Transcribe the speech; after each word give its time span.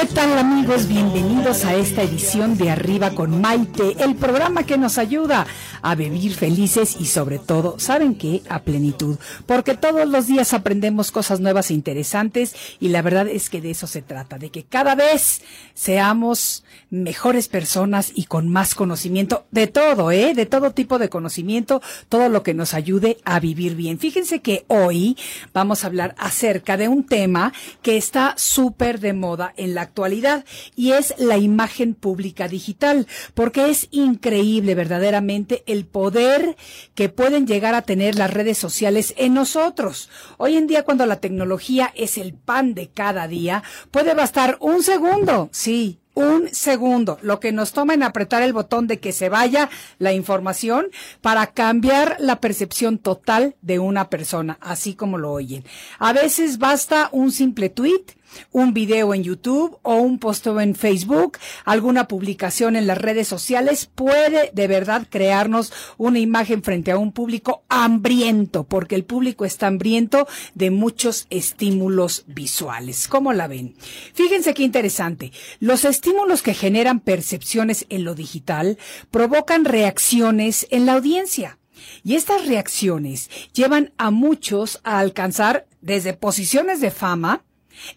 ¿Qué 0.00 0.06
tal 0.06 0.38
amigos? 0.38 0.88
Bienvenidos 0.88 1.66
a 1.66 1.74
esta 1.74 2.02
edición 2.02 2.56
de 2.56 2.70
Arriba 2.70 3.10
con 3.10 3.38
Maite, 3.38 4.02
el 4.02 4.14
programa 4.14 4.64
que 4.64 4.78
nos 4.78 4.96
ayuda 4.96 5.46
a 5.82 5.94
vivir 5.94 6.34
felices 6.34 6.96
y 6.98 7.04
sobre 7.04 7.38
todo, 7.38 7.78
¿saben 7.78 8.14
qué? 8.14 8.40
A 8.48 8.62
plenitud, 8.62 9.18
porque 9.44 9.74
todos 9.74 10.08
los 10.08 10.26
días 10.26 10.54
aprendemos 10.54 11.10
cosas 11.10 11.40
nuevas 11.40 11.70
e 11.70 11.74
interesantes 11.74 12.54
y 12.80 12.88
la 12.88 13.02
verdad 13.02 13.28
es 13.28 13.50
que 13.50 13.60
de 13.60 13.72
eso 13.72 13.86
se 13.86 14.00
trata, 14.00 14.38
de 14.38 14.48
que 14.48 14.64
cada 14.64 14.94
vez 14.94 15.42
seamos 15.74 16.64
mejores 16.88 17.48
personas 17.48 18.10
y 18.14 18.24
con 18.24 18.48
más 18.48 18.74
conocimiento 18.74 19.44
de 19.50 19.66
todo, 19.66 20.10
¿eh? 20.12 20.32
De 20.34 20.46
todo 20.46 20.70
tipo 20.70 20.98
de 20.98 21.10
conocimiento, 21.10 21.82
todo 22.08 22.30
lo 22.30 22.42
que 22.42 22.54
nos 22.54 22.72
ayude 22.72 23.18
a 23.24 23.38
vivir 23.38 23.74
bien. 23.74 23.98
Fíjense 23.98 24.40
que 24.40 24.64
hoy 24.68 25.18
vamos 25.52 25.84
a 25.84 25.88
hablar 25.88 26.14
acerca 26.18 26.78
de 26.78 26.88
un 26.88 27.04
tema 27.04 27.52
que 27.82 27.98
está 27.98 28.32
súper 28.38 28.98
de 28.98 29.12
moda 29.12 29.52
en 29.58 29.74
la 29.74 29.89
actualidad 29.90 30.44
y 30.76 30.92
es 30.92 31.14
la 31.18 31.36
imagen 31.36 31.94
pública 31.94 32.46
digital, 32.46 33.06
porque 33.34 33.70
es 33.70 33.88
increíble 33.90 34.74
verdaderamente 34.74 35.64
el 35.66 35.84
poder 35.84 36.56
que 36.94 37.08
pueden 37.08 37.46
llegar 37.46 37.74
a 37.74 37.82
tener 37.82 38.14
las 38.14 38.32
redes 38.32 38.56
sociales 38.56 39.14
en 39.16 39.34
nosotros. 39.34 40.08
Hoy 40.38 40.56
en 40.56 40.68
día 40.68 40.84
cuando 40.84 41.06
la 41.06 41.20
tecnología 41.20 41.92
es 41.96 42.18
el 42.18 42.34
pan 42.34 42.74
de 42.74 42.88
cada 42.88 43.26
día, 43.26 43.62
puede 43.90 44.14
bastar 44.14 44.56
un 44.60 44.82
segundo, 44.82 45.48
sí, 45.52 45.98
un 46.14 46.48
segundo, 46.52 47.18
lo 47.22 47.40
que 47.40 47.52
nos 47.52 47.72
toma 47.72 47.94
en 47.94 48.02
apretar 48.02 48.42
el 48.42 48.52
botón 48.52 48.86
de 48.86 48.98
que 48.98 49.12
se 49.12 49.28
vaya 49.28 49.70
la 49.98 50.12
información 50.12 50.88
para 51.20 51.46
cambiar 51.48 52.16
la 52.18 52.40
percepción 52.40 52.98
total 52.98 53.56
de 53.62 53.78
una 53.78 54.10
persona, 54.10 54.58
así 54.60 54.94
como 54.94 55.18
lo 55.18 55.32
oyen. 55.32 55.64
A 55.98 56.12
veces 56.12 56.58
basta 56.58 57.08
un 57.12 57.32
simple 57.32 57.68
tweet 57.68 58.04
un 58.52 58.72
video 58.74 59.14
en 59.14 59.22
YouTube 59.22 59.78
o 59.82 59.94
un 59.94 60.18
posteo 60.18 60.60
en 60.60 60.74
Facebook, 60.74 61.38
alguna 61.64 62.08
publicación 62.08 62.76
en 62.76 62.86
las 62.86 62.98
redes 62.98 63.28
sociales 63.28 63.90
puede 63.94 64.50
de 64.52 64.66
verdad 64.66 65.06
crearnos 65.08 65.72
una 65.98 66.18
imagen 66.18 66.62
frente 66.62 66.90
a 66.90 66.98
un 66.98 67.12
público 67.12 67.62
hambriento, 67.68 68.64
porque 68.64 68.94
el 68.94 69.04
público 69.04 69.44
está 69.44 69.66
hambriento 69.66 70.26
de 70.54 70.70
muchos 70.70 71.26
estímulos 71.30 72.24
visuales. 72.26 73.08
¿Cómo 73.08 73.32
la 73.32 73.46
ven? 73.46 73.74
Fíjense 74.14 74.54
qué 74.54 74.62
interesante. 74.62 75.32
Los 75.58 75.84
estímulos 75.84 76.42
que 76.42 76.54
generan 76.54 77.00
percepciones 77.00 77.86
en 77.88 78.04
lo 78.04 78.14
digital 78.14 78.78
provocan 79.10 79.64
reacciones 79.64 80.66
en 80.70 80.86
la 80.86 80.94
audiencia. 80.94 81.58
Y 82.02 82.14
estas 82.14 82.46
reacciones 82.46 83.30
llevan 83.52 83.92
a 83.96 84.10
muchos 84.10 84.80
a 84.84 84.98
alcanzar 84.98 85.66
desde 85.80 86.12
posiciones 86.12 86.80
de 86.80 86.90
fama, 86.90 87.44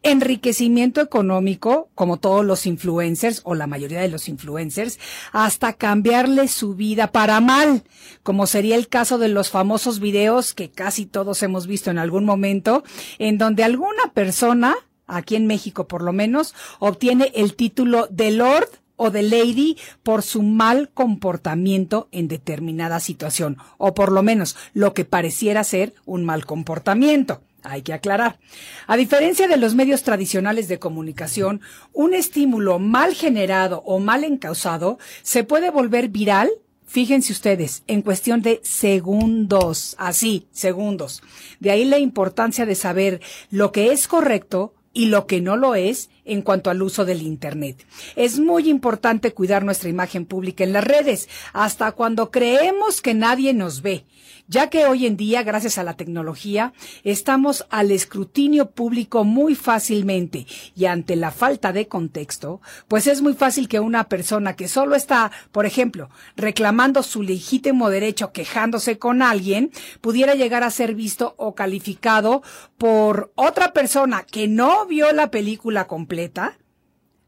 enriquecimiento 0.01 1.01
económico, 1.01 1.89
como 1.95 2.17
todos 2.17 2.45
los 2.45 2.65
influencers 2.65 3.41
o 3.43 3.55
la 3.55 3.67
mayoría 3.67 4.01
de 4.01 4.09
los 4.09 4.27
influencers, 4.29 4.99
hasta 5.31 5.73
cambiarle 5.73 6.47
su 6.47 6.75
vida 6.75 7.11
para 7.11 7.39
mal, 7.41 7.83
como 8.23 8.47
sería 8.47 8.75
el 8.75 8.87
caso 8.87 9.17
de 9.17 9.29
los 9.29 9.49
famosos 9.49 9.99
videos 9.99 10.53
que 10.53 10.69
casi 10.69 11.05
todos 11.05 11.43
hemos 11.43 11.67
visto 11.67 11.91
en 11.91 11.97
algún 11.97 12.25
momento, 12.25 12.83
en 13.19 13.37
donde 13.37 13.63
alguna 13.63 14.11
persona, 14.13 14.75
aquí 15.07 15.35
en 15.35 15.47
México 15.47 15.87
por 15.87 16.01
lo 16.01 16.13
menos, 16.13 16.53
obtiene 16.79 17.31
el 17.35 17.55
título 17.55 18.07
de 18.09 18.31
Lord 18.31 18.69
o 18.95 19.11
de 19.11 19.23
Lady 19.23 19.77
por 20.03 20.21
su 20.21 20.43
mal 20.43 20.89
comportamiento 20.93 22.07
en 22.11 22.27
determinada 22.27 22.99
situación, 22.99 23.57
o 23.77 23.93
por 23.93 24.11
lo 24.11 24.23
menos 24.23 24.55
lo 24.73 24.93
que 24.93 25.05
pareciera 25.05 25.63
ser 25.63 25.93
un 26.05 26.23
mal 26.23 26.45
comportamiento. 26.45 27.41
Hay 27.63 27.81
que 27.81 27.93
aclarar. 27.93 28.39
A 28.87 28.97
diferencia 28.97 29.47
de 29.47 29.57
los 29.57 29.75
medios 29.75 30.03
tradicionales 30.03 30.67
de 30.67 30.79
comunicación, 30.79 31.61
un 31.93 32.13
estímulo 32.13 32.79
mal 32.79 33.13
generado 33.15 33.81
o 33.85 33.99
mal 33.99 34.23
encausado 34.23 34.99
se 35.21 35.43
puede 35.43 35.69
volver 35.69 36.09
viral 36.09 36.51
Fíjense 36.93 37.33
ustedes, 37.33 37.81
en 37.87 38.03
cuestión 38.03 38.43
de 38.43 38.59
segundos, 38.63 39.95
así, 39.97 40.45
segundos. 40.51 41.23
De 41.59 41.71
ahí 41.71 41.85
la 41.85 41.97
importancia 41.97 42.67
de 42.67 42.75
saber 42.75 43.19
lo 43.49 43.71
que 43.71 43.91
es 43.91 44.07
correcto 44.07 44.75
y 44.93 45.07
lo 45.07 45.25
que 45.25 45.41
no 45.41 45.57
lo 45.57 45.73
es 45.73 46.11
en 46.25 46.41
cuanto 46.41 46.69
al 46.69 46.81
uso 46.81 47.05
del 47.05 47.21
Internet. 47.21 47.85
Es 48.15 48.39
muy 48.39 48.69
importante 48.69 49.33
cuidar 49.33 49.63
nuestra 49.63 49.89
imagen 49.89 50.25
pública 50.25 50.63
en 50.63 50.73
las 50.73 50.83
redes, 50.83 51.29
hasta 51.53 51.91
cuando 51.91 52.31
creemos 52.31 53.01
que 53.01 53.13
nadie 53.13 53.53
nos 53.53 53.81
ve 53.81 54.05
ya 54.47 54.69
que 54.69 54.85
hoy 54.85 55.05
en 55.05 55.15
día, 55.15 55.41
gracias 55.43 55.77
a 55.77 55.83
la 55.83 55.95
tecnología, 55.95 56.73
estamos 57.03 57.65
al 57.69 57.91
escrutinio 57.91 58.71
público 58.71 59.23
muy 59.23 59.55
fácilmente 59.55 60.45
y 60.75 60.85
ante 60.85 61.15
la 61.15 61.31
falta 61.31 61.71
de 61.71 61.87
contexto, 61.87 62.61
pues 62.87 63.07
es 63.07 63.21
muy 63.21 63.33
fácil 63.33 63.67
que 63.69 63.79
una 63.79 64.09
persona 64.09 64.55
que 64.55 64.67
solo 64.67 64.95
está, 64.95 65.31
por 65.51 65.65
ejemplo, 65.65 66.09
reclamando 66.35 67.03
su 67.03 67.23
legítimo 67.23 67.89
derecho 67.89 68.31
quejándose 68.33 68.97
con 68.97 69.21
alguien, 69.21 69.71
pudiera 70.01 70.35
llegar 70.35 70.63
a 70.63 70.71
ser 70.71 70.93
visto 70.93 71.35
o 71.37 71.55
calificado 71.55 72.43
por 72.77 73.31
otra 73.35 73.71
persona 73.71 74.23
que 74.23 74.47
no 74.47 74.85
vio 74.85 75.11
la 75.13 75.31
película 75.31 75.87
completa 75.87 76.12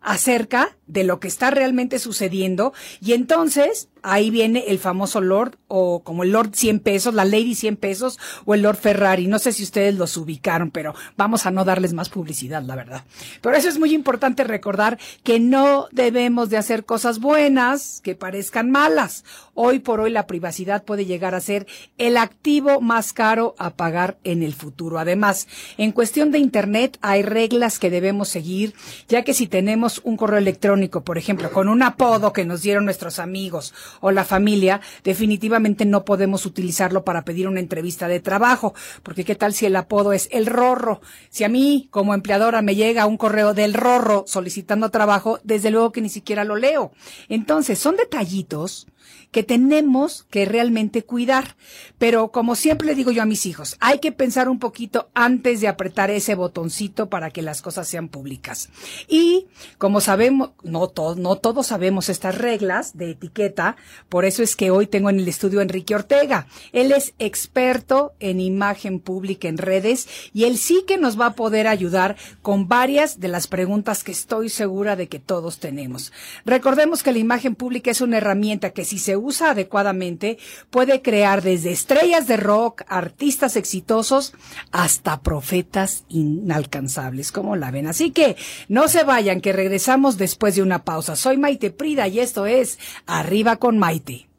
acerca 0.06 0.78
de 0.86 1.04
lo 1.04 1.20
que 1.20 1.28
está 1.28 1.50
realmente 1.50 2.00
sucediendo. 2.00 2.74
Y 3.02 3.14
entonces 3.14 3.90
ahí 4.04 4.30
viene 4.30 4.66
el 4.68 4.80
famoso 4.80 5.20
Lord 5.20 5.58
o 5.78 6.00
como 6.00 6.24
el 6.24 6.32
Lord 6.32 6.52
100 6.54 6.80
pesos, 6.80 7.14
la 7.14 7.26
Lady 7.26 7.54
100 7.54 7.76
pesos 7.76 8.18
o 8.46 8.54
el 8.54 8.62
Lord 8.62 8.78
Ferrari. 8.78 9.28
No 9.28 9.40
sé 9.40 9.52
si 9.52 9.64
ustedes 9.64 9.96
los 9.96 10.16
ubicaron, 10.16 10.72
pero 10.72 10.96
vamos 11.18 11.46
a 11.46 11.52
no 11.52 11.66
darles 11.66 11.92
más 11.92 12.08
publicidad, 12.08 12.64
la 12.64 12.78
verdad. 12.78 13.04
Pero 13.42 13.58
eso 13.58 13.68
es 13.68 13.78
muy 13.78 13.94
importante 13.94 14.46
recordar 14.46 14.98
que 15.24 15.42
no 15.42 15.88
debemos 15.92 16.50
de 16.50 16.56
hacer 16.58 16.86
cosas 16.86 17.20
buenas 17.20 18.00
que 18.04 18.16
parezcan 18.16 18.72
malas. 18.72 19.26
Hoy 19.54 19.80
por 19.80 20.00
hoy 20.00 20.12
la 20.12 20.28
privacidad 20.28 20.84
puede 20.84 21.06
llegar 21.06 21.36
a 21.36 21.42
ser 21.42 21.68
el 21.98 22.16
activo 22.16 22.80
más 22.80 23.12
caro 23.12 23.54
a 23.58 23.72
pagar 23.72 24.18
en 24.24 24.44
el 24.44 24.54
futuro. 24.54 24.98
Además, 24.98 25.48
en 25.78 25.92
cuestión 25.92 26.32
de 26.32 26.40
Internet 26.40 26.98
hay 27.02 27.22
reglas 27.22 27.80
que 27.80 27.90
debemos 27.90 28.30
seguir, 28.30 28.74
ya 29.10 29.24
que 29.24 29.34
si 29.34 29.48
tenemos 29.48 30.00
un 30.06 30.16
correo 30.16 30.40
electrónico, 30.40 31.04
por 31.04 31.18
ejemplo, 31.18 31.52
con 31.52 31.68
un 31.68 31.84
apodo 31.84 32.32
que 32.32 32.46
nos 32.46 32.62
dieron 32.62 32.86
nuestros 32.86 33.20
amigos 33.20 33.74
o 34.00 34.12
la 34.12 34.24
familia, 34.24 34.80
definitivamente 35.04 35.65
no 35.86 36.06
podemos 36.06 36.46
utilizarlo 36.46 37.04
para 37.04 37.26
pedir 37.26 37.48
una 37.48 37.60
entrevista 37.60 38.08
de 38.08 38.20
trabajo, 38.20 38.74
porque 39.02 39.26
qué 39.26 39.36
tal 39.36 39.54
si 39.54 39.66
el 39.66 39.76
apodo 39.76 40.14
es 40.14 40.30
el 40.32 40.46
rorro. 40.46 41.02
Si 41.30 41.44
a 41.44 41.50
mí, 41.50 41.88
como 41.92 42.14
empleadora, 42.14 42.62
me 42.62 42.76
llega 42.76 43.08
un 43.08 43.18
correo 43.18 43.54
del 43.54 43.74
rorro 43.74 44.26
solicitando 44.28 44.92
trabajo, 44.92 45.40
desde 45.44 45.72
luego 45.72 45.92
que 45.92 46.02
ni 46.02 46.10
siquiera 46.10 46.44
lo 46.44 46.56
leo. 46.56 46.92
Entonces, 47.30 47.80
son 47.80 47.96
detallitos 47.96 48.88
que 49.32 49.44
tenemos 49.44 50.26
que 50.30 50.46
realmente 50.46 51.04
cuidar. 51.04 51.56
Pero 51.98 52.32
como 52.32 52.56
siempre 52.56 52.88
le 52.88 52.96
digo 52.96 53.12
yo 53.12 53.22
a 53.22 53.26
mis 53.26 53.46
hijos, 53.46 53.78
hay 53.80 54.00
que 54.00 54.12
pensar 54.12 54.50
un 54.50 54.60
poquito 54.60 55.10
antes 55.14 55.62
de 55.62 55.68
apretar 55.68 56.12
ese 56.12 56.36
botoncito 56.36 57.10
para 57.10 57.32
que 57.32 57.42
las 57.42 57.62
cosas 57.62 57.88
sean 57.88 58.10
públicas. 58.10 58.70
Y 59.08 59.48
como 59.78 60.02
sabemos, 60.02 60.52
no, 60.64 60.88
todos 60.88 61.18
no 61.18 61.36
todos 61.36 61.68
sabemos 61.68 62.10
estas 62.10 62.38
reglas 62.38 62.98
de 62.98 63.12
etiqueta, 63.12 63.76
por 64.10 64.26
eso 64.26 64.44
es 64.44 64.56
que 64.56 64.72
hoy 64.72 64.88
tengo 64.88 65.10
en 65.10 65.20
el 65.20 65.28
estudio 65.28 65.60
a 65.60 65.64
Enrique 65.64 65.96
Ortega. 65.96 66.48
Él 66.72 66.92
es 66.92 67.14
experto 67.20 68.14
en 68.20 68.40
imagen 68.40 69.00
pública 69.00 69.48
en 69.48 69.58
redes 69.58 70.08
y 70.34 70.46
él 70.46 70.58
sí 70.58 70.84
que 70.88 70.98
nos 70.98 71.20
va 71.20 71.28
a 71.28 71.36
poder 71.36 71.68
ayudar 71.68 72.16
con 72.42 72.68
varias 72.68 73.20
de 73.20 73.28
las 73.28 73.48
preguntas 73.48 74.04
que 74.04 74.12
estoy 74.12 74.50
segura 74.50 74.96
de 74.96 75.08
que 75.08 75.20
todos 75.20 75.60
tenemos. 75.60 76.12
Recordemos 76.46 77.04
que 77.04 77.12
la 77.12 77.20
imagen 77.20 77.56
pública 77.56 77.92
es 77.92 78.02
una 78.02 78.18
herramienta 78.18 78.72
que 78.72 78.86
si 78.96 79.00
se 79.00 79.18
usa 79.18 79.52
adecuadamente, 79.52 80.38
puede 80.70 81.02
crear 81.02 81.42
desde 81.42 81.74
estrellas 81.74 82.28
de 82.28 82.38
rock, 82.38 82.84
artistas 82.88 83.58
exitosos, 83.58 84.34
hasta 84.72 85.22
profetas 85.22 86.06
inalcanzables, 86.08 87.34
como 87.34 87.58
la 87.58 87.72
ven. 87.72 87.88
Así 87.88 88.12
que 88.12 88.38
no 88.70 88.88
se 88.88 89.04
vayan, 89.04 89.42
que 89.42 89.52
regresamos 89.52 90.18
después 90.18 90.56
de 90.56 90.62
una 90.62 90.86
pausa. 90.86 91.18
Soy 91.18 91.36
Maite 91.36 91.72
Prida 91.72 92.08
y 92.08 92.22
esto 92.22 92.46
es 92.46 92.80
Arriba 93.06 93.58
con 93.58 93.78
Maite. 93.78 94.30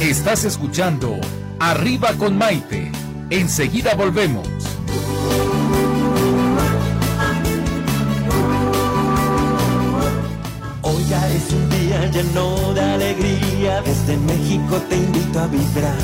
Estás 0.00 0.44
escuchando 0.44 1.20
Arriba 1.60 2.14
con 2.14 2.36
Maite. 2.36 2.90
Enseguida 3.30 3.94
volvemos. 3.94 4.75
Lleno 12.10 12.72
de 12.74 12.80
alegría. 12.80 13.82
Desde 13.82 14.16
México 14.16 14.76
te 14.88 14.96
invito 14.96 15.40
a 15.40 15.46
vibrar. 15.46 15.98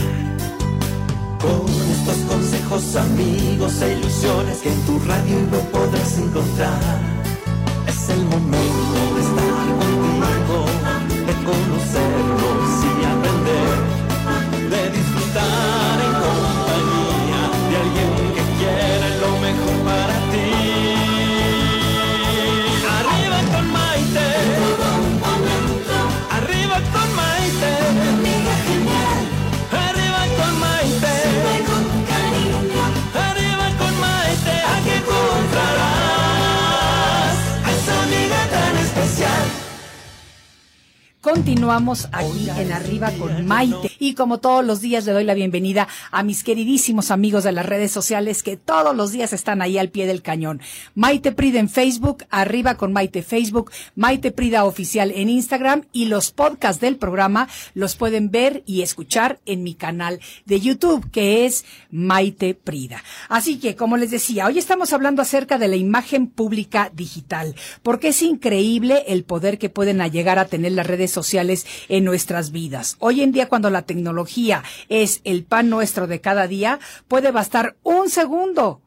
Con 1.40 1.66
estos 1.90 2.16
consejos, 2.28 2.96
amigos 2.96 3.80
e 3.82 3.92
ilusiones 3.94 4.58
que 4.58 4.72
en 4.72 4.80
tu 4.82 4.98
radio 5.00 5.36
no 5.50 5.58
podrás 5.70 6.18
encontrar. 6.18 7.00
Es 7.86 8.08
el 8.08 8.24
momento 8.24 8.98
de 9.14 9.20
estar 9.28 9.52
contigo, 9.80 10.58
de 11.26 11.34
conocernos 11.48 12.68
y 12.84 13.04
aprender, 13.04 13.21
Continuamos 41.34 42.10
aquí 42.12 42.50
en 42.58 42.72
Arriba 42.72 43.10
con 43.12 43.46
Maite. 43.46 43.90
Y 43.98 44.12
como 44.12 44.36
todos 44.36 44.62
los 44.62 44.82
días 44.82 45.06
le 45.06 45.12
doy 45.12 45.24
la 45.24 45.32
bienvenida 45.32 45.88
a 46.10 46.22
mis 46.22 46.44
queridísimos 46.44 47.10
amigos 47.10 47.42
de 47.42 47.52
las 47.52 47.64
redes 47.64 47.90
sociales 47.90 48.42
que 48.42 48.58
todos 48.58 48.94
los 48.94 49.12
días 49.12 49.32
están 49.32 49.62
ahí 49.62 49.78
al 49.78 49.88
pie 49.88 50.06
del 50.06 50.20
cañón. 50.20 50.60
Maite 50.94 51.32
Prida 51.32 51.58
en 51.58 51.70
Facebook, 51.70 52.26
Arriba 52.28 52.74
con 52.74 52.92
Maite 52.92 53.22
Facebook, 53.22 53.72
Maite 53.94 54.30
Prida 54.30 54.66
Oficial 54.66 55.10
en 55.10 55.30
Instagram 55.30 55.86
y 55.90 56.04
los 56.04 56.32
podcasts 56.32 56.82
del 56.82 56.96
programa 56.96 57.48
los 57.72 57.96
pueden 57.96 58.30
ver 58.30 58.62
y 58.66 58.82
escuchar 58.82 59.40
en 59.46 59.62
mi 59.62 59.72
canal 59.72 60.20
de 60.44 60.60
YouTube 60.60 61.10
que 61.10 61.46
es 61.46 61.64
Maite 61.90 62.54
Prida. 62.54 63.02
Así 63.30 63.58
que, 63.58 63.74
como 63.74 63.96
les 63.96 64.10
decía, 64.10 64.48
hoy 64.48 64.58
estamos 64.58 64.92
hablando 64.92 65.22
acerca 65.22 65.56
de 65.56 65.68
la 65.68 65.76
imagen 65.76 66.26
pública 66.26 66.90
digital, 66.94 67.54
porque 67.82 68.08
es 68.08 68.20
increíble 68.20 69.04
el 69.08 69.24
poder 69.24 69.56
que 69.56 69.70
pueden 69.70 70.02
llegar 70.10 70.38
a 70.38 70.44
tener 70.44 70.72
las 70.72 70.86
redes 70.86 71.10
sociales 71.10 71.21
en 71.88 72.04
nuestras 72.04 72.50
vidas. 72.50 72.96
Hoy 72.98 73.22
en 73.22 73.32
día, 73.32 73.48
cuando 73.48 73.70
la 73.70 73.82
tecnología 73.82 74.62
es 74.88 75.20
el 75.24 75.44
pan 75.44 75.70
nuestro 75.70 76.06
de 76.06 76.20
cada 76.20 76.46
día, 76.46 76.80
puede 77.08 77.30
bastar 77.30 77.76
un 77.82 78.10
segundo 78.10 78.82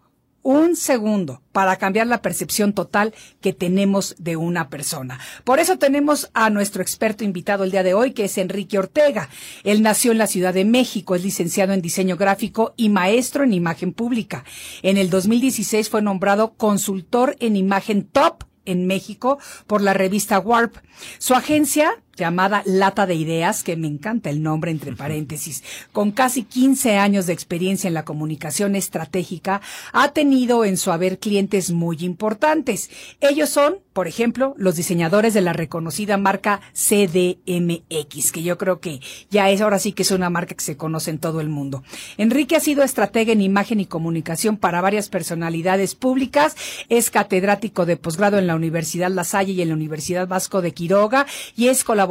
un 0.45 0.75
segundo 0.75 1.41
para 1.51 1.77
cambiar 1.77 2.05
la 2.05 2.21
percepción 2.21 2.73
total 2.73 3.15
que 3.41 3.51
tenemos 3.51 4.15
de 4.19 4.35
una 4.35 4.69
persona. 4.69 5.19
Por 5.43 5.59
eso 5.59 5.79
tenemos 5.79 6.29
a 6.35 6.51
nuestro 6.51 6.83
experto 6.83 7.23
invitado 7.23 7.63
el 7.63 7.71
día 7.71 7.81
de 7.81 7.95
hoy, 7.95 8.11
que 8.11 8.25
es 8.25 8.37
Enrique 8.37 8.77
Ortega. 8.77 9.27
Él 9.63 9.81
nació 9.81 10.11
en 10.11 10.19
la 10.19 10.27
Ciudad 10.27 10.53
de 10.53 10.63
México, 10.63 11.15
es 11.15 11.23
licenciado 11.23 11.73
en 11.73 11.81
diseño 11.81 12.15
gráfico 12.15 12.75
y 12.77 12.89
maestro 12.89 13.43
en 13.43 13.53
imagen 13.53 13.91
pública. 13.91 14.45
En 14.83 14.97
el 14.97 15.09
2016 15.09 15.89
fue 15.89 16.03
nombrado 16.03 16.53
consultor 16.53 17.35
en 17.39 17.55
imagen 17.55 18.03
top 18.03 18.43
en 18.65 18.85
México 18.85 19.39
por 19.65 19.81
la 19.81 19.93
revista 19.93 20.39
Warp. 20.39 20.75
Su 21.17 21.33
agencia 21.33 22.03
llamada 22.15 22.63
Lata 22.65 23.05
de 23.05 23.15
Ideas, 23.15 23.63
que 23.63 23.75
me 23.75 23.87
encanta 23.87 24.29
el 24.29 24.41
nombre 24.41 24.71
entre 24.71 24.93
paréntesis, 24.93 25.63
con 25.91 26.11
casi 26.11 26.43
15 26.43 26.97
años 26.97 27.27
de 27.27 27.33
experiencia 27.33 27.87
en 27.87 27.93
la 27.93 28.05
comunicación 28.05 28.75
estratégica, 28.75 29.61
ha 29.91 30.11
tenido 30.11 30.65
en 30.65 30.77
su 30.77 30.91
haber 30.91 31.19
clientes 31.19 31.71
muy 31.71 31.97
importantes. 32.01 32.89
Ellos 33.19 33.49
son, 33.49 33.77
por 33.93 34.07
ejemplo, 34.07 34.53
los 34.57 34.75
diseñadores 34.75 35.33
de 35.33 35.41
la 35.41 35.53
reconocida 35.53 36.17
marca 36.17 36.61
CDMX, 36.73 38.31
que 38.31 38.43
yo 38.43 38.57
creo 38.57 38.79
que 38.79 38.99
ya 39.29 39.49
es 39.49 39.61
ahora 39.61 39.79
sí 39.79 39.91
que 39.91 40.03
es 40.03 40.11
una 40.11 40.29
marca 40.29 40.55
que 40.55 40.63
se 40.63 40.77
conoce 40.77 41.11
en 41.11 41.19
todo 41.19 41.41
el 41.41 41.49
mundo. 41.49 41.83
Enrique 42.17 42.55
ha 42.55 42.59
sido 42.59 42.83
estratega 42.83 43.33
en 43.33 43.41
imagen 43.41 43.79
y 43.79 43.85
comunicación 43.85 44.57
para 44.57 44.81
varias 44.81 45.09
personalidades 45.09 45.95
públicas, 45.95 46.55
es 46.89 47.09
catedrático 47.09 47.85
de 47.85 47.97
posgrado 47.97 48.37
en 48.37 48.47
la 48.47 48.55
Universidad 48.55 49.11
La 49.11 49.23
Salle 49.23 49.53
y 49.53 49.61
en 49.61 49.69
la 49.69 49.75
Universidad 49.75 50.27
Vasco 50.27 50.61
de 50.61 50.73
Quiroga 50.73 51.25
y 51.55 51.67
es 51.67 51.83
colaborador 51.83 52.04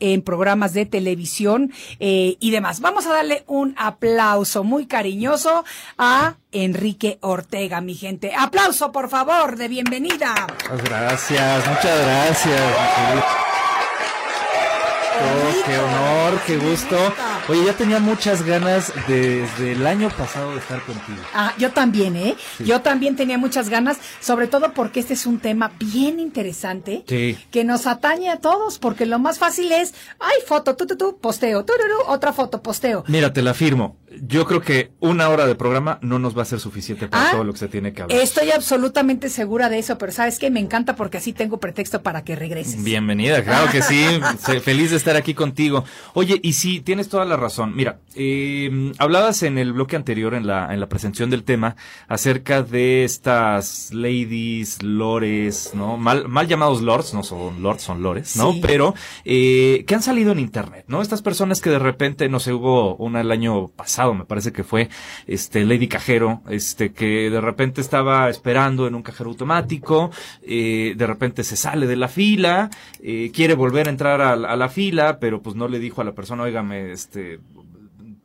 en 0.00 0.22
programas 0.22 0.72
de 0.74 0.86
televisión 0.86 1.72
eh, 2.00 2.36
y 2.40 2.50
demás. 2.50 2.80
Vamos 2.80 3.06
a 3.06 3.12
darle 3.12 3.44
un 3.46 3.74
aplauso 3.76 4.64
muy 4.64 4.86
cariñoso 4.86 5.64
a 5.96 6.36
Enrique 6.52 7.18
Ortega, 7.20 7.80
mi 7.80 7.94
gente. 7.94 8.32
Aplauso, 8.36 8.90
por 8.92 9.08
favor, 9.08 9.56
de 9.56 9.68
bienvenida. 9.68 10.34
Muchas 10.70 10.84
gracias, 10.84 11.68
muchas 11.68 12.00
gracias. 12.04 12.62
Oh, 15.20 15.64
qué 15.66 15.78
honor, 15.78 16.40
qué 16.46 16.56
gusto. 16.56 16.96
Oye, 17.48 17.64
ya 17.64 17.72
tenía 17.72 17.98
muchas 17.98 18.42
ganas 18.44 18.92
desde 19.08 19.72
el 19.72 19.86
año 19.86 20.10
pasado 20.10 20.52
de 20.52 20.58
estar 20.58 20.82
contigo. 20.82 21.16
Ah, 21.32 21.54
yo 21.56 21.70
también, 21.72 22.14
¿eh? 22.14 22.36
Sí. 22.58 22.64
Yo 22.64 22.82
también 22.82 23.16
tenía 23.16 23.38
muchas 23.38 23.70
ganas, 23.70 23.96
sobre 24.20 24.48
todo 24.48 24.74
porque 24.74 25.00
este 25.00 25.14
es 25.14 25.24
un 25.24 25.38
tema 25.38 25.72
bien 25.78 26.20
interesante 26.20 27.04
Sí. 27.08 27.38
que 27.50 27.64
nos 27.64 27.86
atañe 27.86 28.28
a 28.28 28.36
todos, 28.36 28.78
porque 28.78 29.06
lo 29.06 29.18
más 29.18 29.38
fácil 29.38 29.72
es, 29.72 29.94
ay, 30.20 30.36
foto, 30.46 30.76
tú, 30.76 30.86
tú, 30.86 30.96
tú, 30.96 31.18
posteo, 31.18 31.64
tururú, 31.64 32.02
otra 32.08 32.34
foto, 32.34 32.62
posteo. 32.62 33.04
Mira, 33.08 33.32
te 33.32 33.40
la 33.40 33.54
firmo. 33.54 33.96
Yo 34.22 34.46
creo 34.46 34.60
que 34.62 34.90
una 35.00 35.28
hora 35.28 35.46
de 35.46 35.54
programa 35.54 35.98
no 36.02 36.18
nos 36.18 36.36
va 36.36 36.42
a 36.42 36.44
ser 36.46 36.60
suficiente 36.60 37.08
para 37.08 37.28
Ah, 37.28 37.32
todo 37.32 37.44
lo 37.44 37.52
que 37.52 37.58
se 37.58 37.68
tiene 37.68 37.92
que 37.92 38.02
hablar. 38.02 38.18
Estoy 38.18 38.50
absolutamente 38.50 39.28
segura 39.28 39.68
de 39.68 39.78
eso, 39.78 39.98
pero 39.98 40.12
¿sabes 40.12 40.38
qué? 40.38 40.50
Me 40.50 40.60
encanta 40.60 40.96
porque 40.96 41.18
así 41.18 41.32
tengo 41.32 41.58
pretexto 41.60 42.02
para 42.02 42.24
que 42.24 42.34
regreses. 42.34 42.82
Bienvenida, 42.82 43.44
claro 43.44 43.70
que 43.70 43.82
sí. 43.82 44.04
Feliz 44.62 44.90
de 44.90 44.96
estar 44.96 45.16
aquí 45.16 45.34
contigo. 45.34 45.84
Oye, 46.14 46.40
y 46.42 46.54
sí, 46.54 46.80
tienes 46.80 47.08
toda 47.08 47.24
la 47.26 47.36
razón. 47.36 47.76
Mira, 47.76 47.98
eh, 48.14 48.92
hablabas 48.98 49.42
en 49.42 49.58
el 49.58 49.72
bloque 49.74 49.96
anterior, 49.96 50.34
en 50.34 50.46
la, 50.46 50.72
en 50.72 50.80
la 50.80 50.88
presentación 50.88 51.28
del 51.28 51.44
tema, 51.44 51.76
acerca 52.08 52.62
de 52.62 53.04
estas 53.04 53.92
ladies, 53.92 54.82
lores, 54.82 55.72
¿no? 55.74 55.96
Mal, 55.98 56.28
mal 56.28 56.46
llamados 56.48 56.80
lords, 56.82 57.12
no 57.12 57.22
son 57.22 57.62
lords, 57.62 57.82
son 57.82 58.02
lores, 58.02 58.36
¿no? 58.36 58.52
Sí. 58.52 58.60
Pero, 58.62 58.94
eh, 59.24 59.84
que 59.86 59.94
han 59.94 60.02
salido 60.02 60.32
en 60.32 60.38
internet, 60.38 60.84
¿no? 60.88 61.02
Estas 61.02 61.20
personas 61.20 61.60
que 61.60 61.70
de 61.70 61.78
repente, 61.78 62.28
no 62.28 62.40
sé, 62.40 62.52
hubo 62.52 62.96
una 62.96 63.20
el 63.20 63.30
año 63.30 63.68
pasado, 63.68 63.97
me 64.14 64.24
parece 64.24 64.52
que 64.52 64.64
fue, 64.64 64.88
este, 65.26 65.64
Lady 65.64 65.88
Cajero, 65.88 66.42
este, 66.48 66.92
que 66.92 67.30
de 67.30 67.40
repente 67.40 67.80
estaba 67.80 68.28
esperando 68.30 68.86
en 68.86 68.94
un 68.94 69.02
cajero 69.02 69.30
automático, 69.30 70.10
eh, 70.42 70.94
de 70.96 71.06
repente 71.06 71.44
se 71.44 71.56
sale 71.56 71.86
de 71.86 71.96
la 71.96 72.08
fila, 72.08 72.70
eh, 73.02 73.30
quiere 73.34 73.54
volver 73.54 73.86
a 73.88 73.90
entrar 73.90 74.20
a, 74.20 74.36
la- 74.36 74.68
fila, 74.68 75.18
pero 75.18 75.40
pues 75.42 75.56
no 75.56 75.66
le 75.66 75.78
dijo 75.78 76.00
a 76.00 76.04
la 76.04 76.12
persona, 76.12 76.42
óigame, 76.42 76.92
este, 76.92 77.40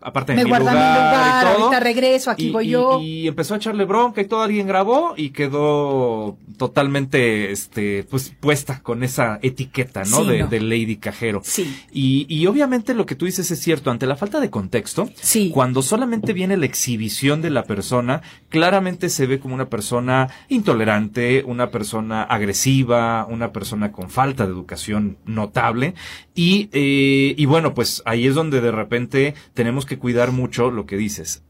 aparte 0.04 0.34
de 0.34 0.38
Me 0.38 0.44
mi 0.44 0.50
guarda 0.50 0.72
lugar, 0.72 0.88
mi 0.90 0.96
lugar, 1.06 1.28
y 1.44 1.46
todo. 1.56 1.64
ahorita 1.66 1.80
regreso, 1.80 2.32
aquí 2.32 2.48
Y- 2.48 2.52
voy 2.52 2.66
y- 2.68 2.70
yo. 2.70 3.00
Y 3.02 3.28
empezó 3.28 3.54
a 3.54 3.58
echarle 3.58 3.86
bronca 3.86 4.22
y 4.22 4.26
todo, 4.26 4.42
alguien 4.42 4.68
grabó 4.68 5.14
y 5.18 5.30
quedó 5.30 6.38
totalmente, 6.58 7.52
este, 7.52 8.04
pues 8.10 8.34
puesta 8.40 8.82
con 8.82 9.04
esa 9.04 9.40
etiqueta, 9.42 10.02
¿no? 10.06 10.22
Sí, 10.24 10.28
de, 10.28 10.40
no. 10.40 10.48
de 10.48 10.60
Lady 10.62 10.98
Cajero. 10.98 11.42
Sí. 11.44 11.76
Y, 11.92 12.26
y 12.30 12.46
obviamente 12.48 12.94
lo 12.94 13.06
que 13.06 13.16
tú 13.16 13.26
dices 13.26 13.50
es 13.52 13.60
cierto, 13.60 13.92
ante 13.92 14.06
la 14.06 14.16
falta 14.16 14.40
de 14.40 14.50
contexto, 14.50 15.10
Sí. 15.16 15.50
cuando 15.54 15.82
solamente 15.82 16.34
viene 16.34 16.58
la 16.58 16.66
exhibición 16.66 17.42
de 17.42 17.50
la 17.50 17.64
persona, 17.64 18.22
claramente 18.50 19.10
se 19.10 19.26
ve 19.28 19.40
como 19.40 19.56
una 19.56 19.70
persona 19.70 20.30
intolerante, 20.50 21.44
una 21.46 21.70
persona 21.70 22.24
agresiva, 22.24 23.26
una 23.30 23.52
persona 23.52 23.92
con 23.92 24.10
falta 24.10 24.46
de 24.46 24.52
educación 24.52 25.18
notable. 25.26 25.94
Y, 26.36 26.70
eh, 26.72 27.36
y 27.38 27.46
bueno, 27.46 27.74
pues 27.74 28.02
ahí 28.06 28.26
es 28.28 28.36
donde 28.36 28.62
de 28.62 28.72
repente 28.72 29.34
tenemos 29.54 29.86
que 29.86 29.93
cuidar 29.98 30.32
mucho 30.32 30.72
lo 30.72 30.86
que 30.86 30.98
dices 30.98 31.44